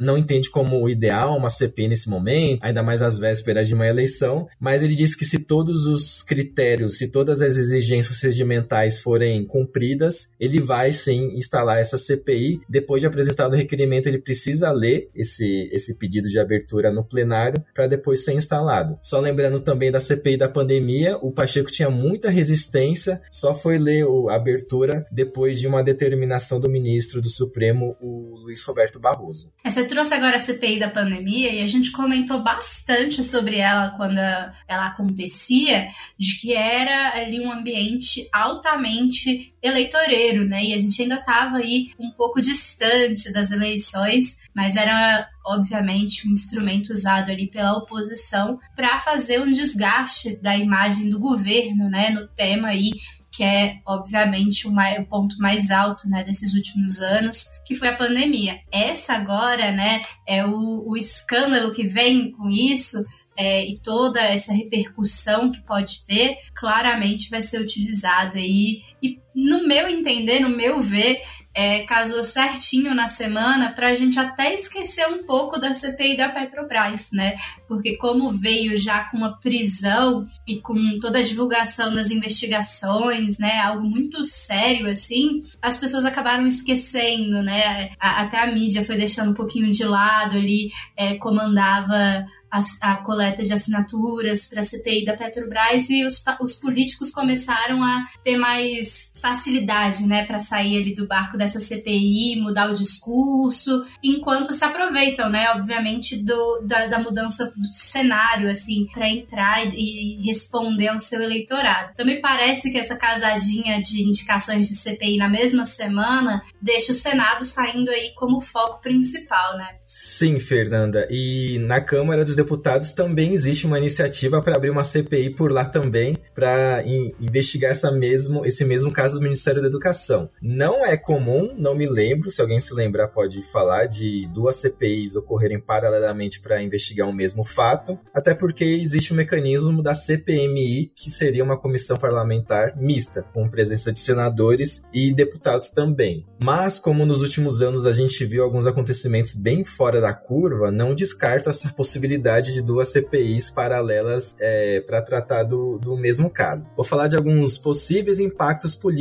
não 0.00 0.16
entende 0.16 0.48
como 0.48 0.88
ideal 0.88 1.36
uma 1.36 1.50
CPI 1.50 1.88
nesse 1.88 2.08
momento, 2.08 2.64
ainda 2.64 2.82
mais 2.82 3.02
às 3.02 3.18
vésperas 3.18 3.66
de 3.66 3.74
uma 3.74 3.86
eleição, 3.86 4.46
mas 4.60 4.82
ele 4.82 4.94
disse 4.94 5.16
que 5.16 5.24
se 5.24 5.40
todos 5.40 5.86
os 5.86 6.22
critérios, 6.22 6.98
se 6.98 7.10
todas 7.10 7.42
as 7.42 7.56
exigências 7.56 8.20
regimentais 8.22 9.00
forem 9.00 9.44
cumpridas, 9.44 10.32
ele 10.38 10.60
vai 10.60 10.92
sim 10.92 11.36
instalar 11.36 11.78
essa 11.78 11.98
CPI. 11.98 12.60
Depois 12.68 13.00
de 13.00 13.06
apresentado 13.06 13.54
o 13.54 13.56
requerimento, 13.56 14.06
ele 14.06 14.18
precisa 14.18 14.70
ler 14.70 15.10
esse, 15.14 15.68
esse 15.72 15.98
pedido 15.98 16.28
de 16.28 16.38
abertura 16.38 16.92
no 16.92 17.04
plenário 17.04 17.62
para 17.74 17.88
depois 17.88 18.24
ser 18.24 18.34
instalado. 18.34 18.98
Só 19.02 19.18
lembrando 19.18 19.60
também 19.60 19.90
da 19.90 19.98
CPI 19.98 20.36
da 20.36 20.48
pandemia, 20.48 21.16
o 21.16 21.32
Pacheco 21.32 21.57
tinha 21.64 21.90
muita 21.90 22.30
resistência, 22.30 23.20
só 23.30 23.54
foi 23.54 23.78
ler 23.78 24.04
a 24.28 24.36
abertura 24.36 25.06
depois 25.10 25.60
de 25.60 25.66
uma 25.66 25.82
determinação 25.82 26.60
do 26.60 26.68
ministro 26.68 27.20
do 27.20 27.28
Supremo, 27.28 27.96
o 28.00 28.36
Luiz 28.42 28.62
Roberto 28.64 28.98
Barroso. 28.98 29.52
É, 29.64 29.70
você 29.70 29.84
trouxe 29.84 30.14
agora 30.14 30.36
a 30.36 30.40
CPI 30.40 30.78
da 30.78 30.90
pandemia 30.90 31.52
e 31.52 31.62
a 31.62 31.66
gente 31.66 31.92
comentou 31.92 32.42
bastante 32.42 33.22
sobre 33.22 33.58
ela 33.58 33.90
quando 33.96 34.18
ela 34.18 34.86
acontecia, 34.86 35.88
de 36.18 36.40
que 36.40 36.52
era 36.52 37.14
ali 37.14 37.40
um 37.40 37.52
ambiente 37.52 38.28
altamente 38.32 39.54
eleitoreiro, 39.62 40.44
né? 40.44 40.64
E 40.64 40.74
a 40.74 40.78
gente 40.78 41.00
ainda 41.02 41.16
estava 41.16 41.58
aí 41.58 41.90
um 41.98 42.10
pouco 42.10 42.40
distante 42.40 43.32
das 43.32 43.50
eleições, 43.50 44.47
mas 44.58 44.74
era 44.74 45.30
obviamente 45.46 46.26
um 46.26 46.32
instrumento 46.32 46.92
usado 46.92 47.30
ali 47.30 47.48
pela 47.48 47.76
oposição 47.76 48.58
para 48.74 48.98
fazer 48.98 49.40
um 49.40 49.52
desgaste 49.52 50.34
da 50.42 50.56
imagem 50.56 51.08
do 51.08 51.20
governo, 51.20 51.88
né? 51.88 52.10
No 52.10 52.26
tema 52.26 52.66
aí 52.66 52.90
que 53.30 53.44
é 53.44 53.78
obviamente 53.86 54.66
o, 54.66 54.72
mais, 54.72 55.00
o, 55.00 55.06
ponto 55.06 55.38
mais 55.38 55.70
alto 55.70 56.08
né, 56.08 56.24
desses 56.24 56.54
últimos 56.54 57.00
anos, 57.00 57.44
que 57.64 57.76
foi 57.76 57.86
a 57.86 57.96
pandemia. 57.96 58.58
Essa 58.72 59.12
agora, 59.12 59.70
né, 59.70 60.02
é 60.26 60.44
o, 60.44 60.88
o 60.88 60.96
escândalo 60.96 61.70
que 61.70 61.86
vem 61.86 62.32
com 62.32 62.50
isso, 62.50 62.98
é, 63.36 63.64
e 63.64 63.78
toda 63.78 64.20
essa 64.20 64.52
repercussão 64.52 65.52
que 65.52 65.60
pode 65.60 66.04
ter, 66.04 66.38
claramente 66.52 67.30
vai 67.30 67.40
ser 67.40 67.60
utilizada 67.60 68.38
aí. 68.38 68.82
E 69.00 69.20
no 69.32 69.68
meu 69.68 69.88
entender, 69.88 70.40
no 70.40 70.48
meu 70.48 70.80
ver, 70.80 71.22
é, 71.58 71.82
casou 71.82 72.22
certinho 72.22 72.94
na 72.94 73.08
semana 73.08 73.72
para 73.72 73.88
a 73.88 73.94
gente 73.96 74.16
até 74.16 74.54
esquecer 74.54 75.08
um 75.08 75.24
pouco 75.24 75.58
da 75.58 75.74
CPI 75.74 76.16
da 76.16 76.28
Petrobras, 76.28 77.08
né? 77.12 77.34
Porque 77.66 77.96
como 77.96 78.30
veio 78.30 78.78
já 78.78 79.02
com 79.10 79.16
uma 79.16 79.40
prisão 79.40 80.24
e 80.46 80.60
com 80.60 80.76
toda 81.00 81.18
a 81.18 81.22
divulgação 81.22 81.92
das 81.92 82.12
investigações, 82.12 83.40
né? 83.40 83.58
Algo 83.58 83.84
muito 83.84 84.22
sério 84.22 84.88
assim, 84.88 85.42
as 85.60 85.76
pessoas 85.78 86.04
acabaram 86.04 86.46
esquecendo, 86.46 87.42
né? 87.42 87.90
A, 87.98 88.22
até 88.22 88.38
a 88.38 88.52
mídia 88.52 88.84
foi 88.84 88.96
deixando 88.96 89.32
um 89.32 89.34
pouquinho 89.34 89.72
de 89.72 89.82
lado 89.82 90.36
ali, 90.36 90.70
é, 90.96 91.16
comandava 91.16 92.24
a, 92.50 92.60
a, 92.82 92.96
coleta 92.98 93.42
de 93.42 93.52
assinaturas 93.52 94.46
para 94.48 94.60
a 94.60 94.64
CPI 94.64 95.04
da 95.04 95.16
Petrobras 95.16 95.90
e 95.90 96.06
os, 96.06 96.22
os 96.40 96.54
políticos 96.54 97.10
começaram 97.10 97.82
a 97.82 98.06
ter 98.22 98.36
mais 98.36 99.12
facilidade, 99.20 100.06
né, 100.06 100.24
para 100.24 100.38
sair 100.38 100.80
ali 100.80 100.94
do 100.94 101.06
barco 101.06 101.36
dessa 101.36 101.60
CPI, 101.60 102.40
mudar 102.40 102.70
o 102.70 102.74
discurso, 102.74 103.84
enquanto 104.02 104.52
se 104.52 104.64
aproveitam, 104.64 105.28
né, 105.30 105.50
obviamente 105.54 106.22
do, 106.22 106.62
da, 106.66 106.86
da 106.86 106.98
mudança 106.98 107.52
do 107.56 107.64
cenário, 107.64 108.50
assim, 108.50 108.86
para 108.92 109.08
entrar 109.08 109.66
e, 109.66 110.20
e, 110.20 110.26
responder 110.26 110.88
ao 110.88 111.00
seu 111.00 111.22
eleitorado. 111.22 111.94
Também 111.96 112.20
parece 112.20 112.70
que 112.70 112.78
essa 112.78 112.96
casadinha 112.96 113.80
de 113.80 114.02
indicações 114.02 114.68
de 114.68 114.76
CPI 114.76 115.16
na 115.16 115.28
mesma 115.28 115.64
semana 115.64 116.42
deixa 116.60 116.92
o 116.92 116.94
Senado 116.94 117.44
saindo 117.44 117.90
aí 117.90 118.12
como 118.14 118.40
foco 118.40 118.80
principal, 118.80 119.56
né? 119.56 119.68
Sim, 119.86 120.38
Fernanda. 120.38 121.06
E 121.10 121.58
na 121.60 121.80
Câmara 121.80 122.24
dos 122.24 122.36
Deputados 122.36 122.92
também 122.92 123.32
existe 123.32 123.66
uma 123.66 123.78
iniciativa 123.78 124.42
para 124.42 124.56
abrir 124.56 124.70
uma 124.70 124.84
CPI 124.84 125.30
por 125.30 125.50
lá 125.50 125.64
também, 125.64 126.16
para 126.34 126.84
investigar 127.18 127.70
essa 127.70 127.90
mesmo, 127.90 128.44
esse 128.44 128.64
mesmo 128.64 128.92
caso 128.92 129.07
do 129.14 129.22
Ministério 129.22 129.62
da 129.62 129.68
Educação. 129.68 130.30
Não 130.40 130.84
é 130.84 130.96
comum, 130.96 131.54
não 131.56 131.74
me 131.74 131.86
lembro, 131.88 132.30
se 132.30 132.40
alguém 132.40 132.60
se 132.60 132.74
lembrar 132.74 133.08
pode 133.08 133.42
falar, 133.42 133.86
de 133.86 134.26
duas 134.32 134.56
CPIs 134.56 135.16
ocorrerem 135.16 135.60
paralelamente 135.60 136.40
para 136.40 136.62
investigar 136.62 137.08
o 137.08 137.12
mesmo 137.12 137.44
fato, 137.44 137.98
até 138.12 138.34
porque 138.34 138.64
existe 138.64 139.12
o 139.12 139.14
um 139.14 139.16
mecanismo 139.16 139.82
da 139.82 139.94
CPMI, 139.94 140.92
que 140.94 141.10
seria 141.10 141.44
uma 141.44 141.56
comissão 141.56 141.96
parlamentar 141.96 142.76
mista, 142.76 143.22
com 143.32 143.48
presença 143.48 143.92
de 143.92 143.98
senadores 143.98 144.84
e 144.92 145.12
deputados 145.12 145.70
também. 145.70 146.26
Mas, 146.42 146.78
como 146.78 147.06
nos 147.06 147.22
últimos 147.22 147.62
anos 147.62 147.86
a 147.86 147.92
gente 147.92 148.24
viu 148.24 148.42
alguns 148.42 148.66
acontecimentos 148.66 149.34
bem 149.34 149.64
fora 149.64 150.00
da 150.00 150.12
curva, 150.12 150.70
não 150.70 150.94
descarto 150.94 151.50
essa 151.50 151.68
possibilidade 151.70 152.52
de 152.52 152.62
duas 152.62 152.88
CPIs 152.88 153.50
paralelas 153.50 154.36
é, 154.40 154.80
para 154.80 155.02
tratar 155.02 155.44
do, 155.44 155.78
do 155.78 155.96
mesmo 155.96 156.30
caso. 156.30 156.70
Vou 156.76 156.84
falar 156.84 157.08
de 157.08 157.16
alguns 157.16 157.58
possíveis 157.58 158.20
impactos 158.20 158.74
políticos 158.74 158.97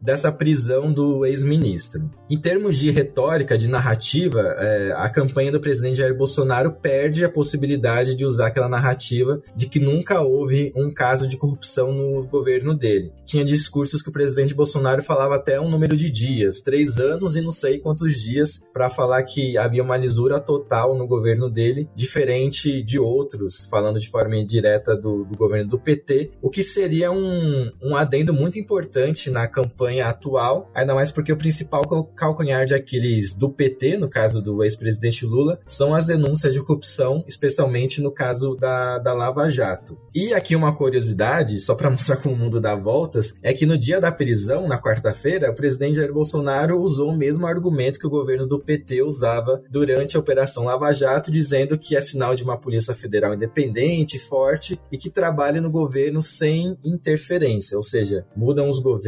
dessa 0.00 0.32
prisão 0.32 0.92
do 0.92 1.24
ex-ministro. 1.24 2.10
Em 2.28 2.40
termos 2.40 2.76
de 2.76 2.90
retórica, 2.90 3.56
de 3.56 3.68
narrativa, 3.68 4.40
é, 4.58 4.92
a 4.96 5.08
campanha 5.08 5.52
do 5.52 5.60
presidente 5.60 5.98
Jair 5.98 6.16
Bolsonaro 6.16 6.72
perde 6.72 7.24
a 7.24 7.30
possibilidade 7.30 8.14
de 8.14 8.24
usar 8.24 8.48
aquela 8.48 8.68
narrativa 8.68 9.40
de 9.54 9.68
que 9.68 9.78
nunca 9.78 10.20
houve 10.20 10.72
um 10.74 10.92
caso 10.92 11.28
de 11.28 11.36
corrupção 11.36 11.92
no 11.92 12.26
governo 12.26 12.74
dele. 12.74 13.12
Tinha 13.24 13.44
discursos 13.44 14.02
que 14.02 14.08
o 14.08 14.12
presidente 14.12 14.54
Bolsonaro 14.54 15.02
falava 15.02 15.36
até 15.36 15.60
um 15.60 15.70
número 15.70 15.96
de 15.96 16.10
dias, 16.10 16.60
três 16.60 16.98
anos 16.98 17.36
e 17.36 17.40
não 17.40 17.52
sei 17.52 17.78
quantos 17.78 18.20
dias, 18.20 18.60
para 18.72 18.90
falar 18.90 19.22
que 19.22 19.56
havia 19.56 19.82
uma 19.82 19.92
uma 19.92 19.96
lisura 19.98 20.40
total 20.40 20.96
no 20.96 21.06
governo 21.06 21.50
dele, 21.50 21.86
diferente 21.94 22.82
de 22.82 22.98
outros, 22.98 23.66
falando 23.66 24.00
de 24.00 24.08
forma 24.08 24.36
indireta 24.36 24.96
do, 24.96 25.22
do 25.22 25.36
governo 25.36 25.68
do 25.68 25.78
PT, 25.78 26.30
o 26.40 26.48
que 26.48 26.62
seria 26.62 27.12
um, 27.12 27.70
um 27.82 27.94
adendo 27.94 28.32
muito 28.32 28.58
importante 28.58 29.11
na 29.30 29.46
campanha 29.46 30.08
atual, 30.08 30.70
ainda 30.74 30.94
mais 30.94 31.10
porque 31.10 31.32
o 31.32 31.36
principal 31.36 31.82
calcanhar 32.14 32.64
de 32.64 32.74
Aquiles 32.74 33.34
do 33.34 33.48
PT, 33.48 33.96
no 33.96 34.08
caso 34.08 34.42
do 34.42 34.62
ex-presidente 34.62 35.26
Lula, 35.26 35.58
são 35.66 35.94
as 35.94 36.06
denúncias 36.06 36.54
de 36.54 36.60
corrupção, 36.60 37.24
especialmente 37.26 38.00
no 38.00 38.10
caso 38.10 38.54
da, 38.54 38.98
da 38.98 39.12
Lava 39.12 39.48
Jato. 39.48 39.98
E 40.14 40.32
aqui 40.32 40.54
uma 40.54 40.74
curiosidade, 40.74 41.60
só 41.60 41.74
para 41.74 41.90
mostrar 41.90 42.16
como 42.16 42.34
o 42.34 42.38
mundo 42.38 42.60
dá 42.60 42.74
voltas, 42.74 43.34
é 43.42 43.52
que 43.52 43.66
no 43.66 43.78
dia 43.78 44.00
da 44.00 44.12
prisão, 44.12 44.68
na 44.68 44.80
quarta-feira, 44.80 45.50
o 45.50 45.54
presidente 45.54 45.96
Jair 45.96 46.12
Bolsonaro 46.12 46.80
usou 46.80 47.10
o 47.10 47.16
mesmo 47.16 47.46
argumento 47.46 47.98
que 47.98 48.06
o 48.06 48.10
governo 48.10 48.46
do 48.46 48.58
PT 48.58 49.02
usava 49.02 49.62
durante 49.70 50.16
a 50.16 50.20
Operação 50.20 50.64
Lava 50.64 50.92
Jato, 50.92 51.30
dizendo 51.30 51.78
que 51.78 51.96
é 51.96 52.00
sinal 52.00 52.34
de 52.34 52.44
uma 52.44 52.56
polícia 52.56 52.94
federal 52.94 53.34
independente, 53.34 54.18
forte 54.18 54.80
e 54.90 54.98
que 54.98 55.10
trabalhe 55.10 55.60
no 55.60 55.70
governo 55.70 56.20
sem 56.22 56.76
interferência, 56.84 57.76
ou 57.76 57.82
seja, 57.82 58.26
mudam 58.36 58.68
os 58.68 58.78
governos, 58.78 59.01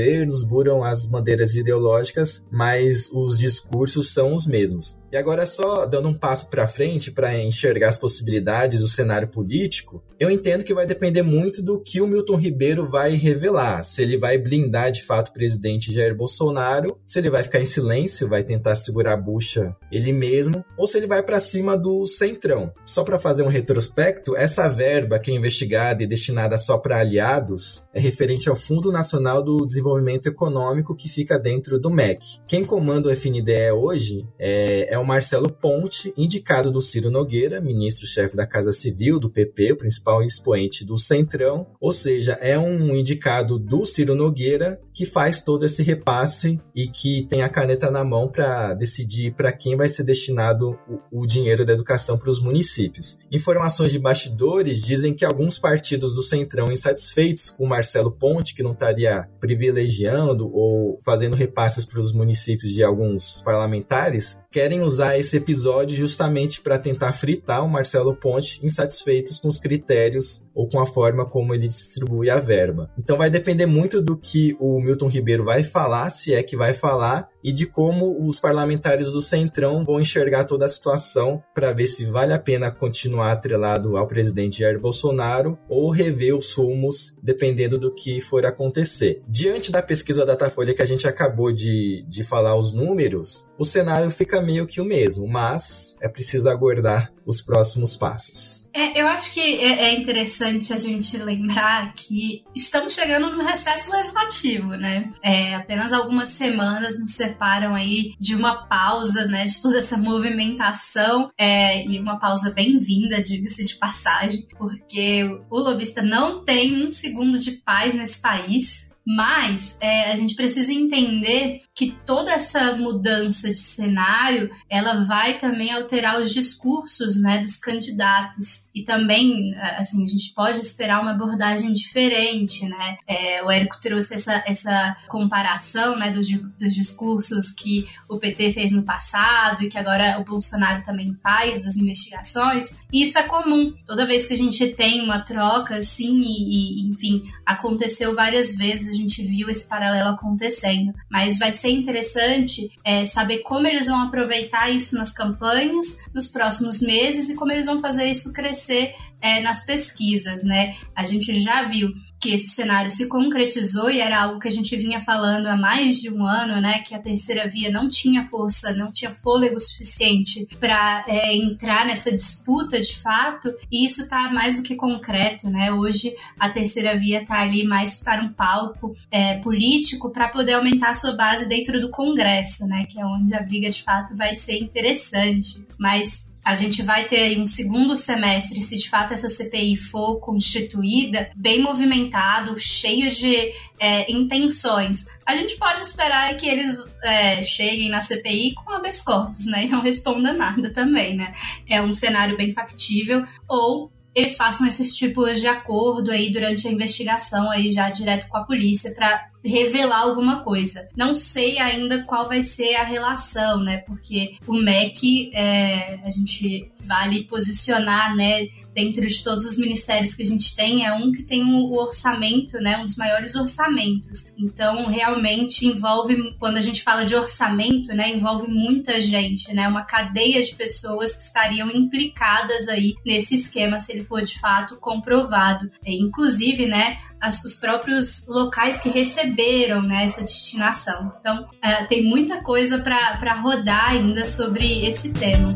mudam 0.45 0.83
as 0.83 1.07
bandeiras 1.07 1.55
ideológicas, 1.55 2.47
mas 2.51 3.11
os 3.13 3.39
discursos 3.39 4.13
são 4.13 4.35
os 4.35 4.47
mesmos. 4.47 4.99
E 5.15 5.17
agora 5.17 5.47
só 5.47 5.87
dando 5.87 6.09
um 6.09 6.15
passo 6.15 6.51
para 6.51 6.67
frente 6.67 7.13
para 7.13 7.39
enxergar 7.39 7.89
as 7.89 7.97
possibilidades 7.97 8.81
do 8.81 8.89
cenário 8.89 9.29
político, 9.29 10.03
eu 10.19 10.29
entendo 10.29 10.65
que 10.65 10.75
vai 10.75 10.87
depender 10.87 11.23
muito 11.23 11.63
do 11.63 11.81
que 11.81 12.01
o 12.01 12.07
Milton 12.07 12.35
Ribeiro 12.35 12.91
vai 12.91 13.15
revelar, 13.15 13.85
se 13.85 14.03
ele 14.03 14.19
vai 14.19 14.37
blindar 14.37 14.91
de 14.91 15.05
fato 15.05 15.29
o 15.29 15.33
presidente 15.33 15.93
Jair 15.93 16.17
Bolsonaro, 16.17 16.99
se 17.07 17.21
ele 17.21 17.31
vai 17.31 17.45
ficar 17.45 17.61
em 17.61 17.65
silêncio, 17.65 18.29
vai 18.29 18.43
tentar 18.43 18.75
segurar 18.75 19.13
a 19.13 19.17
bucha 19.17 19.77
ele 19.93 20.13
mesmo, 20.13 20.65
ou 20.77 20.85
se 20.85 20.97
ele 20.97 21.07
vai 21.07 21.23
para 21.23 21.39
cima 21.39 21.77
do 21.77 22.05
centrão. 22.07 22.73
Só 22.85 23.05
para 23.05 23.19
fazer 23.19 23.45
um 23.45 23.49
retrospecto, 23.49 24.37
essa 24.37 24.69
verba 24.69 25.21
que 25.21 25.31
é 25.31 25.35
investigada 25.35 26.03
e 26.03 26.09
destinada 26.09 26.59
só 26.59 26.77
para 26.77 26.99
aliados 26.99 27.85
é 27.95 28.01
referente 28.01 28.49
ao 28.49 28.57
Fundo 28.57 28.91
Nacional 28.91 29.45
do 29.45 29.65
Desenvolvimento 29.65 29.84
Econômico 30.29 30.94
que 30.94 31.09
fica 31.09 31.38
dentro 31.38 31.79
do 31.79 31.90
MEC. 31.90 32.40
Quem 32.47 32.64
comanda 32.64 33.09
o 33.09 33.12
FNDE 33.12 33.73
hoje 33.73 34.27
é, 34.38 34.94
é 34.94 34.99
o 34.99 35.07
Marcelo 35.07 35.51
Ponte, 35.51 36.12
indicado 36.16 36.70
do 36.70 36.81
Ciro 36.81 37.11
Nogueira, 37.11 37.61
ministro-chefe 37.61 38.37
da 38.37 38.47
Casa 38.47 38.73
Civil 38.73 39.18
do 39.18 39.31
PP, 39.31 39.73
o 39.73 39.77
principal 39.77 40.23
expoente 40.23 40.85
do 40.85 40.99
Centrão, 40.99 41.66
ou 41.81 41.92
seja, 41.92 42.33
é 42.40 42.59
um 42.59 42.97
indicado 42.97 43.59
do 43.59 43.85
Ciro 43.85 44.14
Nogueira 44.14 44.81
que 44.92 45.05
faz 45.05 45.42
todo 45.42 45.64
esse 45.64 45.83
repasse 45.83 46.61
e 46.75 46.87
que 46.87 47.27
tem 47.29 47.42
a 47.42 47.49
caneta 47.49 47.90
na 47.90 48.05
mão 48.05 48.29
para 48.29 48.75
decidir 48.75 49.35
para 49.35 49.53
quem 49.53 49.77
vai 49.77 49.88
ser 49.88 50.05
destinado 50.05 50.79
o, 50.88 51.23
o 51.23 51.27
dinheiro 51.27 51.64
da 51.64 51.73
educação 51.73 52.16
para 52.16 52.31
os 52.31 52.40
municípios. 52.40 53.18
Informações 53.31 53.90
de 53.90 53.99
bastidores 53.99 54.83
dizem 54.83 55.12
que 55.12 55.25
alguns 55.25 55.59
partidos 55.59 56.14
do 56.14 56.23
Centrão, 56.23 56.70
insatisfeitos 56.70 57.51
com 57.51 57.66
Marcelo 57.66 58.12
Ponte, 58.12 58.55
que 58.55 58.62
não 58.62 58.73
estaria 58.73 59.29
privilegiando 59.75 60.49
ou 60.55 60.99
fazendo 61.05 61.37
repasses 61.37 61.85
para 61.85 61.99
os 61.99 62.13
municípios 62.13 62.73
de 62.73 62.83
alguns 62.83 63.43
parlamentares, 63.43 64.39
querem 64.51 64.81
usar 64.81 65.19
esse 65.19 65.37
episódio 65.37 65.97
justamente 65.97 66.61
para 66.61 66.79
tentar 66.79 67.13
fritar 67.13 67.65
o 67.65 67.69
Marcelo 67.69 68.15
Ponte, 68.15 68.65
insatisfeitos 68.65 69.41
com 69.41 69.49
os 69.49 69.59
critérios 69.59 70.49
ou 70.55 70.69
com 70.69 70.81
a 70.81 70.87
forma 70.87 71.27
como 71.27 71.53
ele 71.53 71.67
distribui 71.67 72.31
a 72.31 72.39
verba. 72.39 72.91
Então 72.97 73.19
vai 73.19 73.29
depender 73.29 73.67
muito 73.67 74.01
do 74.01 74.17
que 74.17 74.57
o 74.61 74.81
Milton 74.81 75.09
Ribeiro 75.09 75.45
vai 75.45 75.65
falar, 75.65 76.09
se 76.11 76.33
é 76.33 76.43
que 76.43 76.57
vai 76.57 76.73
falar, 76.73 77.29
e 77.45 77.53
de 77.53 77.67
como 77.67 78.27
os 78.27 78.41
parlamentares 78.41 79.13
do 79.13 79.21
Centrão 79.21 79.85
vão 79.85 80.01
enxergar 80.01 80.45
toda 80.45 80.65
a 80.65 80.69
situação 80.69 81.43
para 81.55 81.73
ver 81.75 81.87
se 81.87 82.07
vale 82.07 82.33
a 82.33 82.39
pena 82.39 82.71
continuar 82.71 83.33
atrelado 83.33 83.99
ao 83.99 84.09
presidente 84.09 84.61
Jair 84.61 84.81
Bolsonaro 84.81 85.59
ou 85.69 85.91
rever 85.91 86.35
os 86.35 86.55
rumos, 86.55 87.19
dependendo 87.23 87.79
do 87.79 87.95
que 87.95 88.21
for 88.21 88.47
acontecer. 88.47 89.23
Diante 89.29 89.71
da 89.71 89.83
pesquisa 89.83 90.25
Datafolha 90.25 90.75
que 90.75 90.83
a 90.83 90.87
gente 90.87 91.07
acabou 91.07 91.53
de, 91.53 92.03
de 92.09 92.25
falar 92.25 92.57
os 92.57 92.73
números, 92.73 93.47
o 93.59 93.64
cenário 93.64 94.11
fica 94.11 94.43
meio 94.43 94.67
que 94.67 94.81
o 94.81 94.85
mesmo, 94.85 95.27
mas 95.27 95.97
é 96.01 96.09
preciso 96.09 96.49
aguardar 96.49 97.12
os 97.27 97.40
próximos 97.40 97.97
passos. 97.97 98.69
É, 98.75 99.01
eu 99.01 99.07
acho 99.07 99.33
que 99.33 99.40
é, 99.40 99.85
é, 99.85 99.99
interessante 99.99 100.73
a 100.73 100.77
gente 100.77 101.17
lembrar 101.17 101.95
que 101.95 102.43
estamos 102.55 102.95
chegando 102.95 103.31
no 103.31 103.43
recesso 103.43 103.90
legislativo, 103.93 104.71
né? 104.71 105.11
É, 105.23 105.55
apenas 105.55 105.93
algumas 105.93 106.29
semanas 106.29 106.99
nos 106.99 107.12
separam 107.12 107.75
aí 107.75 108.12
de 108.19 108.35
uma 108.35 108.67
pausa, 108.67 109.27
né? 109.27 109.45
De 109.45 109.62
toda 109.62 109.79
essa 109.79 109.97
movimentação 109.97 111.31
é, 111.38 111.87
e 111.87 111.99
uma 111.99 112.19
pausa 112.19 112.51
bem-vinda, 112.51 113.23
diga-se 113.23 113.64
de 113.64 113.77
passagem, 113.77 114.47
porque 114.59 115.25
o 115.51 115.59
lobista 115.59 116.03
não 116.03 116.45
tem 116.45 116.85
um 116.85 116.90
segundo 116.90 117.38
de 117.38 117.53
paz 117.64 117.95
nesse 117.95 118.21
país. 118.21 118.84
Mas 119.07 119.77
é, 119.81 120.12
a 120.12 120.17
gente 120.17 120.35
precisa 120.35 120.73
entender 120.73 121.62
que 121.75 121.93
toda 122.07 122.33
essa 122.33 122.77
mudança 122.77 123.49
de 123.49 123.59
cenário 123.59 124.51
ela 124.71 125.05
vai 125.05 125.38
também 125.38 125.73
alterar 125.73 126.21
os 126.21 126.33
discursos 126.33 127.21
né, 127.21 127.38
dos 127.38 127.57
candidatos. 127.57 128.71
E 128.75 128.83
também 128.83 129.55
assim 129.77 130.05
a 130.05 130.07
gente 130.07 130.33
pode 130.35 130.61
esperar 130.61 131.03
uma 131.03 131.12
abordagem 131.12 131.73
diferente 131.73 132.64
né? 132.69 132.97
É, 133.07 133.43
o 133.43 133.51
Érico 133.51 133.81
trouxe 133.81 134.14
essa, 134.14 134.43
essa 134.47 134.97
comparação 135.09 135.97
né, 135.99 136.11
dos, 136.11 136.29
dos 136.31 136.75
discursos 136.75 137.51
que 137.51 137.87
o 138.09 138.19
PT 138.19 138.53
fez 138.53 138.73
no 138.73 138.83
passado 138.83 139.62
e 139.62 139.69
que 139.69 139.79
agora 139.79 140.21
o 140.21 140.25
Bolsonaro 140.25 140.83
também 140.83 141.14
faz 141.14 141.62
das 141.62 141.77
investigações. 141.77 142.79
E 142.93 143.03
isso 143.03 143.19
é 143.19 143.23
comum. 143.23 143.75
Toda 143.87 144.07
vez 144.07 144.27
que 144.27 144.35
a 144.35 144.37
gente 144.37 144.67
tem 144.69 145.03
uma 145.03 145.21
troca 145.21 145.77
assim 145.77 146.21
e, 146.21 146.83
e 146.83 146.88
enfim 146.88 147.25
aconteceu 147.45 148.14
várias 148.14 148.57
vezes 148.57 148.94
gente 148.95 149.23
viu 149.23 149.51
esse 149.51 149.69
paralelo 149.69 150.11
acontecendo 150.11 150.93
mas 151.11 151.39
vai 151.39 151.53
ser 151.53 151.65
ser 151.65 151.71
interessante 151.71 152.71
é, 152.85 153.07
saber 153.07 153.39
como 153.39 153.67
eles 153.67 153.87
vão 153.87 153.99
aproveitar 154.03 154.69
isso 154.69 154.97
nas 154.97 155.11
campanhas 155.11 155.99
nos 156.13 156.29
próximos 156.29 156.83
meses 156.83 157.31
e 157.31 157.35
como 157.35 157.53
eles 157.53 157.65
vão 157.65 157.81
fazer 157.81 158.05
isso 158.05 158.35
crescer 158.35 158.95
é, 159.23 159.41
nas 159.41 159.65
pesquisas, 159.65 160.45
né? 160.45 160.77
A 160.95 161.07
gente 161.07 161.41
já 161.41 161.63
viu 161.63 161.89
que 162.25 162.33
esse 162.33 162.49
cenário 162.49 162.91
se 162.91 163.07
concretizou 163.07 163.91
e 163.91 164.01
era 164.01 164.23
algo 164.23 164.41
que 164.41 164.49
a 164.49 164.51
gente 164.51 164.75
vinha 164.77 164.99
falando 165.03 165.47
há 165.47 165.57
mais 165.59 166.01
de 166.01 166.11
um 166.11 166.25
ano, 166.25 166.59
né? 166.59 166.79
Que 166.79 166.95
a 166.95 166.99
terceira 166.99 167.47
via 167.47 167.71
não 167.71 167.87
tinha 167.87 168.27
força, 168.29 168.73
não 168.73 168.91
tinha 168.91 169.11
fôlego 169.11 169.61
suficiente 169.61 170.49
para 170.59 171.05
é, 171.07 171.37
entrar 171.37 171.85
nessa 171.85 172.11
disputa 172.11 172.81
de 172.81 172.97
fato, 172.97 173.55
e 173.71 173.85
isso 173.85 174.05
está 174.05 174.33
mais 174.33 174.57
do 174.57 174.63
que 174.63 174.75
concreto, 174.75 175.51
né? 175.51 175.71
Hoje 175.71 176.15
a 176.41 176.49
terceira 176.49 176.99
via 176.99 177.21
está 177.21 177.43
ali 177.43 177.63
mais 177.65 178.03
para 178.03 178.23
um 178.23 178.33
palco 178.33 178.97
é, 179.11 179.37
político 179.41 180.11
para 180.11 180.29
poder 180.29 180.55
aumentar 180.55 180.91
a 180.91 180.95
sua 180.95 181.13
base 181.13 181.47
dentro 181.47 181.79
do 181.79 181.91
Congresso, 181.91 182.67
né? 182.67 182.87
Que 182.89 182.99
é 182.99 183.05
onde 183.05 183.35
a 183.35 183.43
briga 183.43 183.69
de 183.69 183.83
fato 183.83 184.17
vai 184.17 184.35
ser 184.35 184.57
interessante. 184.57 185.63
Mas 185.77 186.33
a 186.45 186.55
gente 186.55 186.83
vai 186.83 187.09
ter 187.09 187.23
aí 187.23 187.41
um 187.41 187.47
segundo 187.47 187.97
semestre, 187.97 188.61
se 188.61 188.77
de 188.77 188.91
fato 188.91 189.15
essa 189.15 189.29
CPI 189.29 189.77
for 189.77 190.21
constituída, 190.21 191.31
bem 191.35 191.63
movimentado, 191.63 192.59
cheio 192.61 193.11
de 193.11 193.51
é, 193.81 194.13
intenções. 194.13 195.07
A 195.25 195.35
gente 195.35 195.57
pode 195.57 195.81
esperar 195.81 196.37
que 196.37 196.47
eles 196.47 196.79
é, 197.03 197.43
cheguem 197.43 197.89
na 197.89 198.03
CPI 198.03 198.55
com 198.55 198.73
habeas 198.73 199.01
corpus, 199.01 199.47
né? 199.47 199.65
E 199.65 199.69
não 199.69 199.81
respondam 199.81 200.35
nada 200.37 200.71
também, 200.71 201.17
né? 201.17 201.35
É 201.67 201.81
um 201.81 201.93
cenário 201.93 202.37
bem 202.37 202.53
factível. 202.53 203.25
Ou 203.49 203.91
eles 204.15 204.37
façam 204.37 204.67
esses 204.67 204.95
tipos 204.95 205.41
de 205.41 205.47
acordo 205.47 206.11
aí 206.11 206.31
durante 206.31 206.69
a 206.69 206.71
investigação 206.71 207.51
aí 207.51 207.73
já 207.73 207.89
direto 207.89 208.29
com 208.29 208.37
a 208.37 208.45
polícia 208.45 208.95
para 208.95 209.34
revelar 209.45 210.01
alguma 210.01 210.41
coisa. 210.43 210.89
Não 210.97 211.15
sei 211.15 211.59
ainda 211.59 212.03
qual 212.05 212.27
vai 212.29 212.43
ser 212.43 212.77
a 212.77 212.85
relação, 212.85 213.63
né? 213.63 213.79
Porque 213.79 214.37
o 214.47 214.55
MEC, 214.55 215.31
é, 215.35 216.01
a 216.03 216.11
gente 216.11 216.73
vale 216.81 217.25
posicionar, 217.25 218.15
né? 218.17 218.47
Dentro 218.75 219.07
de 219.07 219.23
todos 219.23 219.45
os 219.45 219.57
ministérios 219.57 220.15
que 220.15 220.23
a 220.25 220.27
gente 220.27 220.57
tem, 220.57 220.85
é 220.85 220.93
um 220.93 221.13
que 221.13 221.23
tem 221.23 221.45
o 221.45 221.73
orçamento, 221.75 222.59
né? 222.59 222.77
Um 222.79 222.85
dos 222.85 222.97
maiores 222.97 223.37
orçamentos. 223.37 224.33
Então, 224.37 224.87
realmente 224.87 225.65
envolve, 225.65 226.35
quando 226.41 226.57
a 226.57 226.61
gente 226.61 226.83
fala 226.83 227.05
de 227.05 227.15
orçamento, 227.15 227.95
né? 227.95 228.11
Envolve 228.11 228.49
muita 228.49 229.01
gente, 229.01 229.53
né? 229.55 229.69
Uma 229.69 229.83
cadeia 229.83 230.43
de 230.43 230.55
pessoas 230.57 231.15
que 231.15 231.23
estariam 231.23 231.71
implicadas 231.71 232.67
aí 232.69 232.95
nesse 233.07 233.37
esquema, 233.37 233.79
se 233.79 233.93
ele 233.93 234.05
for 234.05 234.23
de 234.25 234.41
fato 234.41 234.77
comprovado. 234.77 235.71
É, 235.85 235.93
inclusive, 235.93 236.67
né? 236.67 236.99
As, 237.25 237.43
os 237.43 237.57
próprios 237.57 238.27
locais 238.29 238.81
que 238.81 238.91
receberam 238.91 239.83
né, 239.83 240.05
essa 240.05 240.23
destinação. 240.23 241.13
Então, 241.19 241.47
é, 241.63 241.85
tem 241.85 242.05
muita 242.05 242.43
coisa 242.43 242.79
para 242.79 243.35
rodar 243.41 243.91
ainda 243.91 244.25
sobre 244.25 244.87
esse 244.87 245.11
tema 245.11 245.51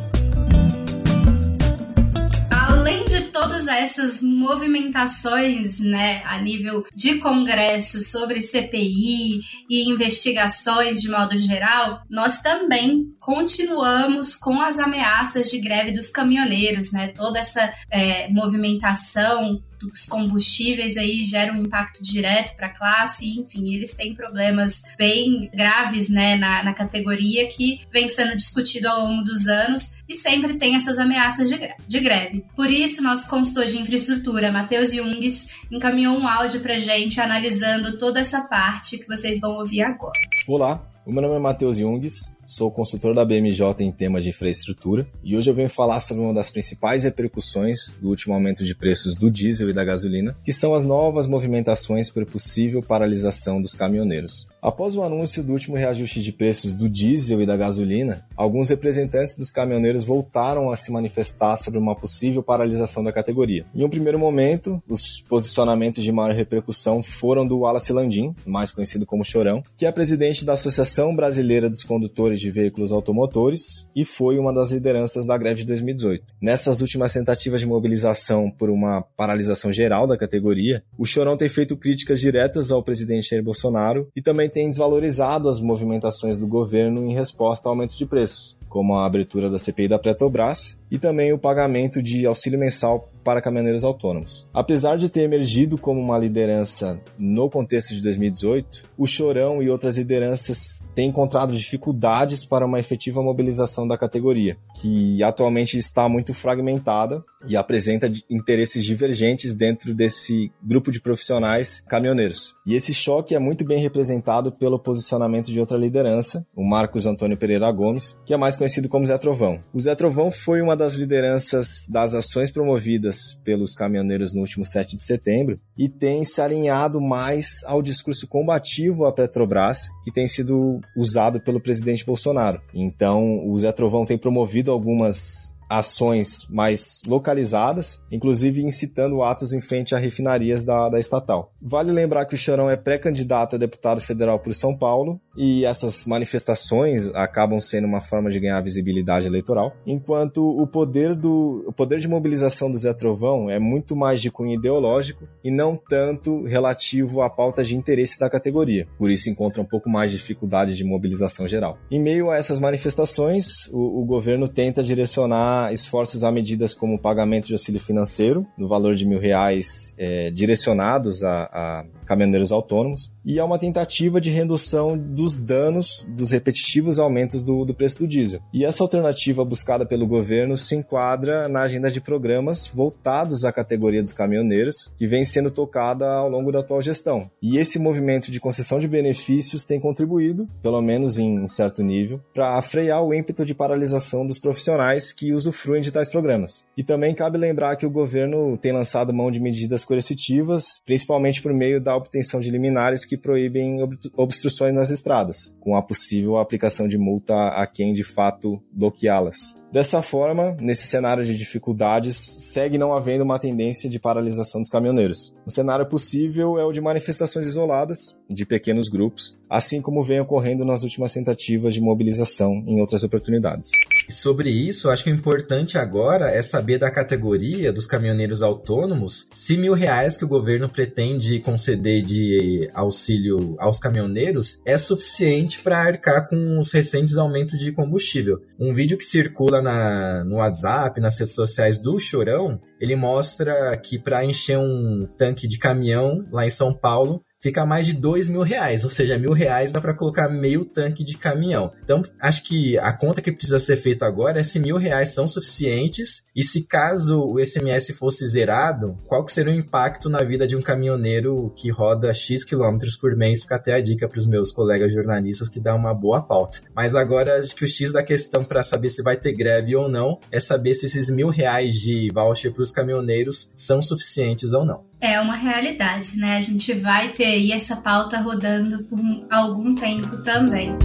além 2.89 3.05
de 3.05 3.23
todas 3.33 3.67
essas 3.67 4.23
movimentações, 4.23 5.81
né, 5.81 6.23
a 6.25 6.39
nível 6.39 6.85
de 6.95 7.17
congresso 7.17 8.01
sobre 8.01 8.41
CPI 8.41 9.41
e 9.69 9.91
investigações 9.91 11.01
de 11.01 11.11
modo 11.11 11.37
geral, 11.37 12.03
nós 12.09 12.41
também 12.41 13.09
continuamos 13.19 14.37
com 14.37 14.61
as 14.61 14.79
ameaças 14.79 15.51
de 15.51 15.59
greve 15.61 15.93
dos 15.93 16.09
caminhoneiros, 16.09 16.93
né, 16.93 17.09
toda 17.09 17.39
essa 17.39 17.73
é, 17.91 18.29
movimentação 18.29 19.63
dos 19.79 20.07
combustíveis 20.07 20.97
aí 20.97 21.25
geram 21.25 21.55
um 21.55 21.63
impacto 21.63 22.03
direto 22.03 22.57
para 22.57 22.67
a 22.67 22.75
classe, 22.75 23.39
enfim, 23.39 23.75
eles 23.75 23.95
têm 23.95 24.15
problemas 24.15 24.83
bem 24.97 25.51
graves 25.55 26.09
né, 26.09 26.37
na, 26.37 26.63
na 26.65 26.75
categoria 26.75 27.49
que 27.49 27.81
vem 27.93 28.09
sendo 28.09 28.37
discutido 28.37 28.89
ao 28.89 29.07
longo 29.07 29.25
dos 29.25 29.47
anos 29.47 30.03
e 30.09 30.15
sempre 30.15 30.55
tem 30.55 30.77
essas 30.77 30.99
ameaças 30.99 31.49
de, 31.49 31.59
de 31.87 32.01
greve. 32.01 32.45
Por 32.57 32.71
isso, 32.71 33.03
nosso 33.03 33.29
consultor 33.29 33.67
de 33.67 33.79
infraestrutura, 33.79 34.53
Matheus 34.53 34.93
Jungs, 34.93 35.53
encaminhou 35.71 36.17
um 36.17 36.27
áudio 36.27 36.61
para 36.61 36.79
gente 36.79 37.21
analisando 37.21 37.99
toda 37.99 38.21
essa 38.21 38.43
parte 38.43 38.99
que 38.99 39.07
vocês 39.07 39.41
vão 39.41 39.57
ouvir 39.57 39.83
agora. 39.83 40.19
Olá, 40.47 40.83
o 41.07 41.13
meu 41.13 41.23
nome 41.23 41.37
é 41.37 41.39
Matheus 41.39 41.79
Jungs, 41.79 42.37
sou 42.49 42.71
consultor 42.71 43.15
da 43.15 43.27
BMJ 43.27 43.63
em 43.81 43.93
temas 43.93 44.25
de 44.25 44.31
infraestrutura 44.31 45.07
e 45.23 45.37
hoje 45.37 45.51
eu 45.51 45.55
venho 45.55 45.69
falar 45.69 46.01
sobre 46.01 46.25
uma 46.25 46.33
das 46.33 46.49
principais 46.49 47.05
repercussões 47.05 47.95
do 48.01 48.09
último 48.09 48.33
aumento 48.33 48.65
de 48.65 48.75
preços 48.75 49.15
do 49.15 49.31
diesel 49.31 49.69
e 49.69 49.75
da 49.75 49.85
gasolina, 49.85 50.35
que 50.43 50.53
são 50.53 50.75
as 50.75 50.83
novas 50.83 51.27
movimentações 51.27 52.09
por 52.09 52.25
possível 52.25 52.83
paralisação 52.83 53.61
dos 53.61 53.75
caminhoneiros. 53.75 54.49
Após 54.61 54.97
o 54.97 55.05
anúncio 55.05 55.43
do 55.43 55.53
último 55.53 55.77
reajuste 55.77 56.21
de 56.21 56.33
preços 56.33 56.75
do 56.75 56.89
diesel 56.89 57.41
e 57.41 57.47
da 57.47 57.57
gasolina, 57.57 58.27
alguns 58.37 58.71
representantes 58.71 59.37
dos 59.37 59.53
caminhoneiros 59.53 60.03
voltaram 60.03 60.73
a 60.73 60.77
se 60.77 60.91
manifestar 60.91 61.55
sobre 61.57 61.79
uma 61.79 61.95
possível 61.95 62.43
paralisação 62.43 63.05
da 63.05 63.13
categoria. 63.13 63.65
Em 63.73 63.85
um 63.85 63.89
primeiro 63.89 64.19
momento, 64.19 64.83
os 64.89 65.21
posicionamentos 65.21 66.03
de 66.03 66.11
maior 66.11 66.35
repercussão 66.35 67.05
foram 67.05 67.47
do 67.47 67.61
Wallace 67.61 67.93
Landim, 67.93 68.35
mais 68.45 68.73
conhecido 68.73 69.07
como 69.07 69.25
Chorão, 69.25 69.63
que 69.77 69.87
é 69.87 69.93
presidente 69.93 70.45
da 70.45 70.55
Associação 70.55 71.15
Brasileira 71.15 71.71
dos 71.71 71.85
Condutores 71.85 72.41
de 72.41 72.51
Veículos 72.51 72.91
Automotores 72.91 73.89
e 73.95 74.05
foi 74.05 74.41
uma 74.41 74.53
das 74.53 74.73
lideranças 74.73 75.25
da 75.25 75.39
greve 75.39 75.61
de 75.61 75.67
2018. 75.69 76.25
Nessas 76.41 76.81
últimas 76.81 77.13
tentativas 77.13 77.61
de 77.61 77.67
mobilização 77.67 78.51
por 78.51 78.71
uma 78.71 79.03
paralisação 79.17 79.73
geral 79.73 80.05
da 80.07 80.19
categoria, 80.19 80.83
o 80.99 81.07
Chorão 81.07 81.37
tem 81.37 81.49
feito 81.49 81.77
críticas 81.77 82.19
diretas 82.19 82.73
ao 82.73 82.83
presidente 82.83 83.31
Jair 83.31 83.43
Bolsonaro 83.43 84.09
e 84.17 84.21
também 84.21 84.48
tem 84.49 84.69
desvalorizado 84.69 85.49
as 85.49 85.61
movimentações 85.61 86.39
do 86.39 86.47
governo 86.47 87.05
em 87.05 87.15
resposta 87.15 87.69
ao 87.69 87.73
aumento 87.73 87.97
de 87.97 88.07
preços, 88.07 88.57
como 88.69 88.95
a 88.95 89.07
abertura 89.07 89.51
da 89.51 89.59
CPI 89.59 89.89
da 89.89 89.99
Petrobras 89.99 90.79
e 90.91 90.99
também 90.99 91.33
o 91.33 91.39
pagamento 91.39 92.03
de 92.03 92.27
auxílio 92.27 92.59
mensal 92.59 93.09
para 93.29 93.43
caminhoneiros 93.43 93.85
autônomos. 93.85 94.49
Apesar 94.55 94.97
de 94.97 95.11
ter 95.11 95.21
emergido 95.21 95.77
como 95.77 96.01
uma 96.01 96.17
liderança 96.17 96.99
no 97.19 97.51
contexto 97.51 97.93
de 97.93 98.01
2018, 98.01 98.85
o 98.97 99.07
Chorão 99.07 99.63
e 99.63 99.69
outras 99.69 99.99
lideranças 99.99 100.83
têm 100.95 101.11
encontrado 101.11 101.55
dificuldades 101.55 102.47
para 102.47 102.65
uma 102.65 102.81
efetiva 102.81 103.23
mobilização 103.23 103.87
da 103.87 103.99
categoria, 103.99 104.57
que 104.81 105.23
atualmente 105.23 105.77
está 105.77 106.09
muito 106.09 106.33
fragmentada 106.33 107.23
e 107.47 107.55
apresenta 107.55 108.11
interesses 108.31 108.83
divergentes 108.83 109.55
dentro 109.55 109.95
desse 109.95 110.51
grupo 110.63 110.91
de 110.91 110.99
profissionais 110.99 111.85
caminhoneiros. 111.87 112.57
E 112.65 112.75
esse 112.75 112.95
choque 112.95 113.35
é 113.35 113.39
muito 113.39 113.63
bem 113.63 113.79
representado 113.79 114.51
pelo 114.51 114.79
posicionamento 114.79 115.53
de 115.53 115.61
outra 115.61 115.77
liderança, 115.77 116.47
o 116.57 116.65
Marcos 116.65 117.05
Antônio 117.05 117.37
Pereira 117.37 117.71
Gomes, 117.71 118.19
que 118.25 118.33
é 118.33 118.39
mais 118.39 118.57
conhecido 118.57 118.89
como 118.89 119.05
Zé 119.05 119.19
Trovão. 119.19 119.61
O 119.71 119.81
Zé 119.81 119.95
Trovão 119.95 120.33
foi 120.33 120.63
uma 120.63 120.75
das 120.75 120.95
lideranças 120.95 121.87
das 121.91 122.15
ações 122.15 122.51
promovidas 122.51 123.18
pelos 123.45 123.75
caminhoneiros 123.75 124.35
no 124.35 124.41
último 124.41 124.65
7 124.65 124.97
de 124.97 125.03
setembro 125.03 125.61
e 125.77 125.89
tem 125.89 126.25
se 126.25 126.41
alinhado 126.41 127.01
mais 127.01 127.63
ao 127.65 127.83
discurso 127.83 128.27
combativo 128.27 129.05
à 129.05 129.13
Petrobras 129.13 129.89
que 130.05 130.13
tem 130.13 130.29
sido 130.29 130.81
usado 130.97 131.41
pelo 131.41 131.61
presidente 131.61 132.05
Bolsonaro. 132.05 132.61
Então, 132.75 133.47
o 133.47 133.59
Zé 133.59 133.73
Trovão 133.73 134.07
tem 134.07 134.19
promovido 134.19 134.71
algumas 134.71 135.57
ações 135.69 136.47
mais 136.49 137.03
localizadas, 137.07 138.03
inclusive 138.11 138.63
incitando 138.63 139.23
atos 139.23 139.53
em 139.53 139.61
frente 139.61 139.95
a 139.95 139.99
refinarias 139.99 140.65
da, 140.65 140.89
da 140.89 140.99
estatal. 140.99 141.53
Vale 141.61 141.93
lembrar 141.93 142.25
que 142.27 142.35
o 142.35 142.39
Chorão 142.39 142.71
é 142.71 142.77
pré-candidato 142.77 143.57
a 143.57 143.59
deputado 143.59 144.01
federal 144.01 144.39
por 144.39 144.55
São 144.55 144.77
Paulo 144.77 145.21
e 145.37 145.65
essas 145.65 146.05
manifestações 146.05 147.07
acabam 147.15 147.61
sendo 147.61 147.87
uma 147.87 148.01
forma 148.01 148.31
de 148.31 148.41
ganhar 148.41 148.61
visibilidade 148.61 149.27
eleitoral, 149.27 149.73
enquanto 149.87 150.45
o 150.45 150.67
poder, 150.67 151.15
do, 151.15 151.65
o 151.67 151.73
poder 151.73 151.99
de 151.99 152.09
mobilização 152.09 152.71
do 152.71 152.79
Zé 152.79 152.93
Trovão 152.93 153.51
é 153.51 153.59
muito 153.59 153.95
mais 153.95 154.21
de 154.21 154.31
cunho 154.31 154.59
ideológico 154.59 155.29
e 155.45 155.51
não 155.51 155.77
tanto 155.77 156.45
relativo 156.45 157.23
à 157.23 157.31
pauta 157.31 157.63
de 157.63 157.77
interesse 157.77 158.19
da 158.19 158.31
categoria. 158.31 158.87
Por 158.99 159.11
isso 159.11 159.31
encontra 159.31 159.61
um 159.63 159.65
pouco 159.65 159.89
mais 159.89 160.11
de 160.11 160.17
dificuldade 160.17 160.77
de 160.77 160.85
mobilização 160.85 161.47
geral. 161.47 161.79
Em 161.91 162.01
meio 162.01 162.31
a 162.31 162.37
essas 162.37 162.59
manifestações, 162.59 163.69
o, 163.71 164.03
o 164.03 164.05
governo 164.05 164.49
tenta 164.49 164.83
direcionar 164.83 165.58
esforços 165.73 166.25
a 166.25 166.31
medidas 166.31 166.75
como 166.75 167.01
pagamento 167.01 167.47
de 167.47 167.53
auxílio 167.55 167.81
financeiro, 167.81 168.47
no 168.57 168.69
valor 168.69 168.95
de 168.95 169.07
mil 169.07 169.19
reais, 169.19 169.95
é, 169.99 170.31
direcionados 170.31 171.23
a, 171.25 171.49
a 171.53 171.85
caminhoneiros 172.07 172.53
autônomos, 172.53 173.13
e 173.25 173.39
há 173.39 173.45
uma 173.45 173.59
tentativa 173.59 174.19
de 174.19 174.31
redução 174.31 174.97
dos 174.97 175.39
danos 175.39 176.07
dos 176.09 176.31
repetitivos 176.31 176.99
aumentos 176.99 177.43
do, 177.43 177.65
do 177.67 177.75
preço 177.75 177.99
do 177.99 178.09
diesel. 178.09 178.41
E 178.53 178.65
essa 178.65 178.83
alternativa 178.83 179.45
buscada 179.45 179.85
pelo 179.85 180.07
governo 180.07 180.57
se 180.57 180.75
enquadra 180.75 181.49
na 181.49 181.63
agenda 181.63 181.91
de 181.91 182.01
programas 182.01 182.67
voltados 182.67 183.45
à 183.45 183.53
categoria 183.53 184.03
dos 184.03 184.15
caminhoneiros, 184.15 184.93
que 184.97 185.07
vem 185.07 185.25
sendo 185.25 185.51
tocada 185.51 186.11
ao 186.11 186.31
longo 186.31 186.51
da 186.51 186.61
atual 186.61 186.81
gestão. 186.81 187.31
E 187.43 187.59
esse 187.59 187.79
movimento 187.79 188.31
de 188.31 188.41
concessão 188.41 188.81
de 188.81 188.89
benefícios 188.89 189.67
tem 189.67 189.79
contribuído, 189.79 190.47
pelo 190.63 190.81
menos 190.81 191.19
em 191.19 191.47
certo 191.47 191.83
nível, 191.83 192.21
para 192.33 192.61
frear 192.63 193.05
o 193.05 193.13
ímpeto 193.13 193.45
de 193.45 193.55
paralisação 193.55 194.27
dos 194.27 194.39
profissionais 194.39 195.13
que 195.13 195.33
usufruem 195.49 195.83
de 195.83 195.93
tais 195.93 196.11
programas. 196.11 196.65
E 196.77 196.85
também 196.85 197.15
cabe 197.15 197.39
lembrar 197.39 197.77
que 197.77 197.87
o 197.87 197.91
governo 197.91 198.57
tem 198.57 198.73
lançado 198.73 199.13
mão 199.13 199.31
de 199.31 199.41
medidas 199.41 199.85
coercitivas, 199.85 200.81
principalmente 200.85 201.43
por 201.43 201.53
meio 201.53 201.81
da 201.81 201.97
obtenção 201.97 202.41
de 202.41 202.51
liminares 202.51 203.05
que 203.05 203.17
proíbem 203.17 203.79
obstruções 204.17 204.75
nas 204.75 204.91
estradas, 204.91 205.57
com 205.61 205.75
a 205.75 205.83
possível 205.83 206.37
aplicação 206.37 206.87
de 206.87 206.99
multa 206.99 207.35
a 207.35 207.67
quem 207.67 207.93
de 207.93 208.05
fato 208.05 208.63
bloqueá-las. 208.73 209.59
Dessa 209.71 210.01
forma, 210.01 210.57
nesse 210.59 210.87
cenário 210.87 211.23
de 211.23 211.37
dificuldades, 211.37 212.17
segue 212.17 212.79
não 212.79 212.95
havendo 212.95 213.23
uma 213.23 213.39
tendência 213.39 213.89
de 213.89 213.99
paralisação 213.99 214.63
dos 214.63 214.71
caminhoneiros. 214.71 215.35
O 215.45 215.51
cenário 215.51 215.85
possível 215.87 216.59
é 216.59 216.65
o 216.65 216.73
de 216.73 216.81
manifestações 216.81 217.47
isoladas, 217.47 218.17
de 218.31 218.47
pequenos 218.47 218.89
grupos, 218.89 219.37
assim 219.49 219.83
como 219.83 220.03
vem 220.03 220.21
ocorrendo 220.21 220.65
nas 220.65 220.83
últimas 220.85 221.13
tentativas 221.13 221.75
de 221.75 221.83
mobilização 221.83 222.65
em 222.67 222.81
outras 222.81 223.05
oportunidades. 223.05 223.71
Sobre 224.09 224.49
isso, 224.49 224.89
acho 224.89 225.05
que 225.05 225.11
o 225.11 225.15
importante 225.15 225.77
agora 225.77 226.31
é 226.31 226.41
saber 226.41 226.79
da 226.79 226.91
categoria 226.91 227.71
dos 227.71 227.87
caminhoneiros 227.87 228.41
autônomos 228.41 229.29
se 229.35 229.59
mil 229.59 229.75
reais 229.75 230.17
que 230.17 230.25
o 230.25 230.29
governo 230.29 230.69
pretende 230.69 231.41
conceder 231.41 232.03
de 232.03 232.71
auxílio 232.73 233.55
aos 233.59 233.79
caminhoneiros 233.79 234.63
é 234.65 234.79
suficiente 234.79 235.61
para 235.61 235.79
arcar 235.79 236.27
com 236.27 236.59
os 236.59 236.73
recentes 236.73 237.19
aumentos 237.19 237.59
de 237.59 237.71
combustível. 237.71 238.41
Um 238.59 238.73
vídeo 238.73 238.97
que 238.97 239.05
circula 239.05 239.58
na, 239.63 240.25
no 240.25 240.37
WhatsApp, 240.37 241.01
nas 241.01 241.19
redes 241.19 241.35
sociais 241.35 241.79
do 241.79 241.99
Chorão, 241.99 242.61
ele 242.81 242.97
mostra 242.97 243.77
que 243.77 243.99
para 243.99 244.25
encher 244.25 244.59
um 244.59 245.07
tanque 245.17 245.47
de 245.47 245.59
caminhão 245.59 246.27
lá 246.31 246.47
em 246.47 246.51
São 246.51 246.73
Paulo, 246.73 247.23
fica 247.41 247.65
mais 247.65 247.87
de 247.87 247.93
dois 247.93 248.29
mil 248.29 248.43
reais, 248.43 248.85
ou 248.85 248.91
seja, 248.91 249.19
mil 249.19 249.33
reais 249.33 249.73
dá 249.73 249.81
para 249.81 249.95
colocar 249.95 250.29
meio 250.29 250.65
tanque 250.65 251.05
de 251.05 251.17
caminhão. 251.17 251.73
Então, 251.83 252.03
acho 252.21 252.43
que 252.45 252.79
a 252.79 252.93
conta 252.93 253.23
que 253.23 253.33
precisa 253.33 253.59
ser 253.59 253.77
feita 253.77 254.07
agora 254.07 254.41
é 254.41 254.43
se 254.43 254.59
mil 254.59 254.77
reais 254.77 255.11
são 255.11 255.29
suficientes 255.29 256.23
e 256.35 256.43
se 256.43 256.67
caso 256.67 257.21
o 257.21 257.45
SMS 257.45 257.93
fosse 257.97 258.27
zerado, 258.27 258.99
qual 259.07 259.25
que 259.25 259.33
seria 259.33 259.53
o 259.53 259.57
impacto 259.57 260.09
na 260.09 260.23
vida 260.23 260.47
de 260.47 260.57
um 260.57 260.63
caminhoneiro 260.63 261.53
que 261.57 261.71
roda 261.71 262.13
X 262.13 262.45
quilômetros 262.45 262.97
por 262.97 263.15
mês? 263.17 263.43
Fica 263.43 263.57
até 263.57 263.75
a 263.75 263.81
dica 263.81 264.09
para 264.09 264.19
os 264.19 264.27
meus 264.27 264.53
colegas 264.53 264.93
jornalistas 264.93 265.49
que 265.49 265.61
dá 265.61 265.75
uma 265.75 265.95
boa 265.95 266.21
pauta. 266.21 266.61
Mas 266.75 266.95
agora, 266.95 267.39
acho 267.39 267.55
que 267.55 267.65
o 267.65 267.69
X 267.69 267.93
da 267.93 268.03
questão 268.03 268.45
para 268.45 268.63
saber 268.63 268.89
se 268.89 269.03
vai 269.03 269.17
ter 269.17 269.33
greve 269.33 269.75
ou 269.77 269.89
não 269.89 270.19
é 270.31 270.41
saber 270.41 270.75
se 270.75 270.87
esses 270.87 271.09
mil 271.11 271.29
reais 271.29 271.75
de 271.75 272.09
voucher 272.13 272.53
para 272.53 272.63
os 272.63 272.73
caminhoneiros 272.73 273.53
são 273.55 273.81
suficientes 273.81 274.53
ou 274.53 274.65
não. 274.65 274.88
É 275.01 275.21
uma 275.21 275.37
realidade, 275.37 276.17
né? 276.17 276.37
A 276.37 276.41
gente 276.41 276.73
vai 276.75 277.11
ter 277.11 277.27
aí 277.27 277.53
essa 277.53 277.77
pauta 277.77 278.19
rodando 278.19 278.85
por 278.85 278.99
algum 279.31 279.75
tempo 279.75 280.23
também. 280.25 280.77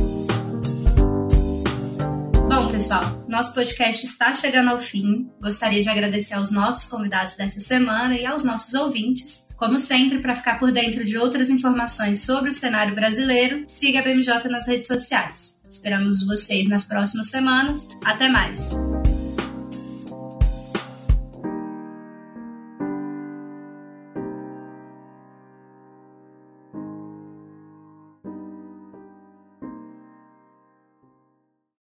Bom, 2.47 2.67
pessoal, 2.67 3.25
nosso 3.27 3.55
podcast 3.55 4.05
está 4.05 4.31
chegando 4.31 4.69
ao 4.69 4.79
fim. 4.79 5.27
Gostaria 5.41 5.81
de 5.81 5.89
agradecer 5.89 6.35
aos 6.35 6.51
nossos 6.51 6.87
convidados 6.87 7.35
dessa 7.35 7.59
semana 7.59 8.15
e 8.15 8.27
aos 8.27 8.43
nossos 8.43 8.75
ouvintes. 8.75 9.49
Como 9.57 9.79
sempre, 9.79 10.19
para 10.19 10.35
ficar 10.35 10.59
por 10.59 10.71
dentro 10.71 11.03
de 11.03 11.17
outras 11.17 11.49
informações 11.49 12.23
sobre 12.23 12.49
o 12.49 12.53
cenário 12.53 12.93
brasileiro, 12.93 13.63
siga 13.67 13.99
a 13.99 14.03
BMJ 14.03 14.47
nas 14.49 14.67
redes 14.67 14.87
sociais. 14.87 15.59
Esperamos 15.67 16.23
vocês 16.27 16.69
nas 16.69 16.85
próximas 16.85 17.29
semanas. 17.29 17.87
Até 18.05 18.29
mais! 18.29 18.75